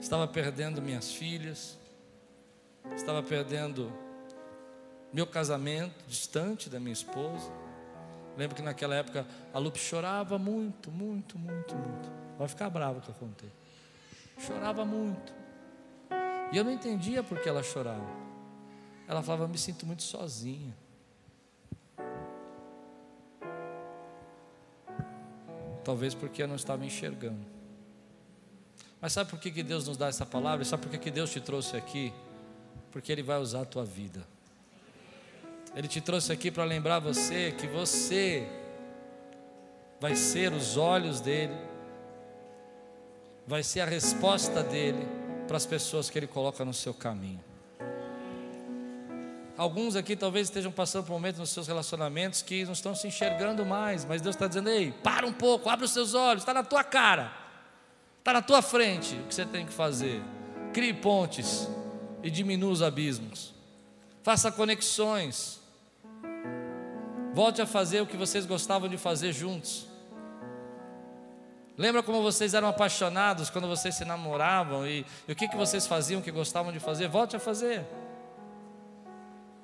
Estava 0.00 0.26
perdendo 0.26 0.82
minhas 0.82 1.12
filhas, 1.12 1.78
estava 2.96 3.22
perdendo 3.22 3.92
meu 5.12 5.26
casamento 5.26 6.04
distante 6.08 6.68
da 6.68 6.80
minha 6.80 6.92
esposa. 6.92 7.61
Lembro 8.36 8.56
que 8.56 8.62
naquela 8.62 8.94
época 8.94 9.26
a 9.52 9.58
Lupe 9.58 9.78
chorava 9.78 10.38
muito, 10.38 10.90
muito, 10.90 11.38
muito, 11.38 11.74
muito. 11.74 12.10
Vai 12.38 12.48
ficar 12.48 12.70
brava 12.70 13.00
que 13.00 13.08
eu 13.08 13.14
contei. 13.14 13.50
Chorava 14.38 14.84
muito. 14.84 15.32
E 16.50 16.56
eu 16.56 16.64
não 16.64 16.70
entendia 16.70 17.22
por 17.22 17.40
que 17.40 17.48
ela 17.48 17.62
chorava. 17.62 18.10
Ela 19.06 19.22
falava: 19.22 19.48
Me 19.48 19.58
sinto 19.58 19.86
muito 19.86 20.02
sozinha. 20.02 20.74
Talvez 25.84 26.14
porque 26.14 26.42
eu 26.42 26.48
não 26.48 26.56
estava 26.56 26.84
enxergando. 26.84 27.44
Mas 29.00 29.12
sabe 29.12 29.30
por 29.30 29.40
que, 29.40 29.62
Deus 29.62 29.86
nos 29.88 29.96
dá 29.96 30.06
essa 30.06 30.24
palavra? 30.24 30.64
Sabe 30.64 30.86
por 30.86 30.96
que 30.96 31.10
Deus 31.10 31.30
te 31.30 31.40
trouxe 31.40 31.76
aqui? 31.76 32.12
Porque 32.92 33.10
Ele 33.10 33.22
vai 33.22 33.38
usar 33.38 33.62
a 33.62 33.64
tua 33.64 33.84
vida. 33.84 34.24
Ele 35.74 35.88
te 35.88 36.00
trouxe 36.00 36.30
aqui 36.32 36.50
para 36.50 36.64
lembrar 36.64 36.98
você 36.98 37.52
que 37.52 37.66
você 37.66 38.46
vai 39.98 40.14
ser 40.14 40.52
os 40.52 40.76
olhos 40.76 41.20
dele, 41.20 41.56
vai 43.46 43.62
ser 43.62 43.80
a 43.80 43.86
resposta 43.86 44.62
dele 44.62 45.08
para 45.48 45.56
as 45.56 45.64
pessoas 45.64 46.10
que 46.10 46.18
ele 46.18 46.26
coloca 46.26 46.62
no 46.62 46.74
seu 46.74 46.92
caminho. 46.92 47.42
Alguns 49.56 49.96
aqui 49.96 50.14
talvez 50.14 50.48
estejam 50.48 50.72
passando 50.72 51.04
por 51.04 51.12
um 51.12 51.16
momento 51.16 51.38
nos 51.38 51.50
seus 51.50 51.68
relacionamentos 51.68 52.42
que 52.42 52.64
não 52.64 52.72
estão 52.72 52.94
se 52.94 53.06
enxergando 53.06 53.64
mais, 53.64 54.04
mas 54.04 54.20
Deus 54.20 54.34
está 54.34 54.46
dizendo: 54.46 54.68
ei, 54.68 54.92
para 55.02 55.26
um 55.26 55.32
pouco, 55.32 55.70
abre 55.70 55.86
os 55.86 55.92
seus 55.92 56.14
olhos, 56.14 56.42
está 56.42 56.52
na 56.52 56.62
tua 56.64 56.84
cara, 56.84 57.32
está 58.18 58.34
na 58.34 58.42
tua 58.42 58.60
frente 58.60 59.14
o 59.14 59.24
que 59.24 59.34
você 59.34 59.46
tem 59.46 59.64
que 59.64 59.72
fazer. 59.72 60.22
Crie 60.74 60.92
pontes 60.92 61.66
e 62.22 62.30
diminua 62.30 62.72
os 62.72 62.82
abismos, 62.82 63.54
faça 64.22 64.50
conexões 64.52 65.61
Volte 67.32 67.62
a 67.62 67.66
fazer 67.66 68.00
o 68.00 68.06
que 68.06 68.16
vocês 68.16 68.44
gostavam 68.44 68.88
de 68.88 68.98
fazer 68.98 69.32
juntos. 69.32 69.86
Lembra 71.76 72.02
como 72.02 72.22
vocês 72.22 72.52
eram 72.52 72.68
apaixonados 72.68 73.48
quando 73.48 73.66
vocês 73.66 73.94
se 73.94 74.04
namoravam 74.04 74.86
e, 74.86 75.06
e 75.26 75.32
o 75.32 75.34
que, 75.34 75.48
que 75.48 75.56
vocês 75.56 75.86
faziam 75.86 76.20
que 76.20 76.30
gostavam 76.30 76.70
de 76.70 76.78
fazer? 76.78 77.08
Volte 77.08 77.34
a 77.34 77.40
fazer. 77.40 77.84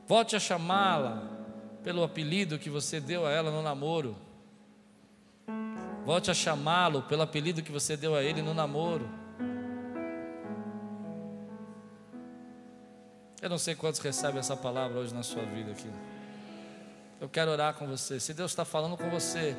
Volte 0.06 0.34
a 0.34 0.40
chamá-la 0.40 1.22
pelo 1.84 2.02
apelido 2.02 2.58
que 2.58 2.70
você 2.70 2.98
deu 2.98 3.26
a 3.26 3.30
ela 3.30 3.50
no 3.50 3.62
namoro. 3.62 4.16
Volte 6.06 6.30
a 6.30 6.34
chamá-lo 6.34 7.02
pelo 7.02 7.20
apelido 7.20 7.62
que 7.62 7.70
você 7.70 7.94
deu 7.94 8.14
a 8.14 8.22
ele 8.22 8.40
no 8.40 8.54
namoro. 8.54 9.06
Eu 13.42 13.50
não 13.50 13.58
sei 13.58 13.74
quantos 13.74 14.00
recebem 14.00 14.40
essa 14.40 14.56
palavra 14.56 14.98
hoje 14.98 15.14
na 15.14 15.22
sua 15.22 15.42
vida 15.42 15.72
aqui. 15.72 15.88
Eu 17.20 17.28
quero 17.28 17.50
orar 17.50 17.74
com 17.74 17.86
você. 17.86 18.20
Se 18.20 18.32
Deus 18.32 18.52
está 18.52 18.64
falando 18.64 18.96
com 18.96 19.10
você, 19.10 19.56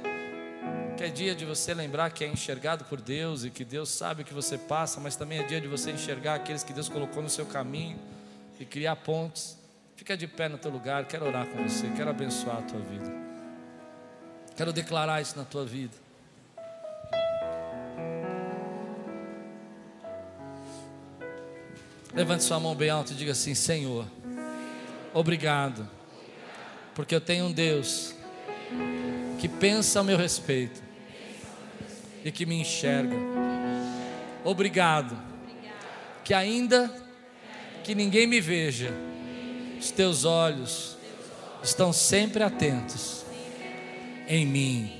que 0.95 1.03
é 1.03 1.10
dia 1.10 1.36
de 1.36 1.43
você 1.43 1.74
lembrar 1.74 2.10
que 2.10 2.24
é 2.24 2.28
enxergado 2.28 2.86
por 2.86 3.01
Deus 3.01 3.43
e 3.43 3.49
que 3.49 3.66
Deus 3.66 3.89
sabe 3.89 4.22
o 4.22 4.26
que 4.26 4.34
você 4.34 4.57
passa, 4.57 5.01
mas 5.01 5.18
também 5.18 5.39
é 5.39 5.43
dia 5.43 5.60
de 5.60 5.68
você 5.68 5.91
enxergar 5.91 6.36
aqueles 6.36 6.64
que 6.64 6.72
Deus 6.72 6.88
colocou 6.88 7.22
no 7.22 7.30
seu 7.30 7.45
caminho 7.45 7.99
e 8.60 8.66
criar 8.66 8.95
pontes. 8.95 9.57
Fica 9.97 10.16
de 10.16 10.26
pé 10.26 10.47
no 10.47 10.57
teu 10.57 10.72
lugar, 10.72 11.03
quero 11.05 11.26
orar 11.26 11.47
com 11.47 11.62
você, 11.68 11.89
quero 11.97 12.10
abençoar 12.10 12.60
a 12.60 12.62
tua 12.62 12.80
vida. 12.80 13.12
Quero 14.55 14.72
declarar 14.72 15.22
isso 15.22 15.38
na 15.38 15.43
tua 15.43 15.66
vida. 15.66 15.95
Levante 22.14 22.43
sua 22.43 22.60
mão 22.60 22.74
bem 22.74 22.89
alta 22.89 23.12
e 23.12 23.16
diga 23.16 23.34
assim: 23.34 23.53
Senhor, 23.53 24.05
obrigado 25.14 25.99
porque 27.00 27.16
eu 27.16 27.22
tenho 27.22 27.45
um 27.45 27.52
Deus 27.54 28.14
que 29.39 29.47
pensa 29.47 30.02
a 30.02 30.04
meu 30.04 30.18
respeito 30.18 30.84
e 32.26 32.30
que 32.30 32.45
me 32.45 32.60
enxerga. 32.60 33.16
Obrigado, 34.43 35.18
que 36.26 36.34
ainda 36.34 36.93
que 37.86 37.95
ninguém 37.95 38.28
me 38.28 38.41
veja, 38.41 38.91
os 39.80 39.91
teus 39.91 40.26
olhos 40.26 40.97
estão 41.64 41.93
sempre 41.93 42.43
atentos 42.43 43.24
em 44.28 44.45
mim. 44.45 44.91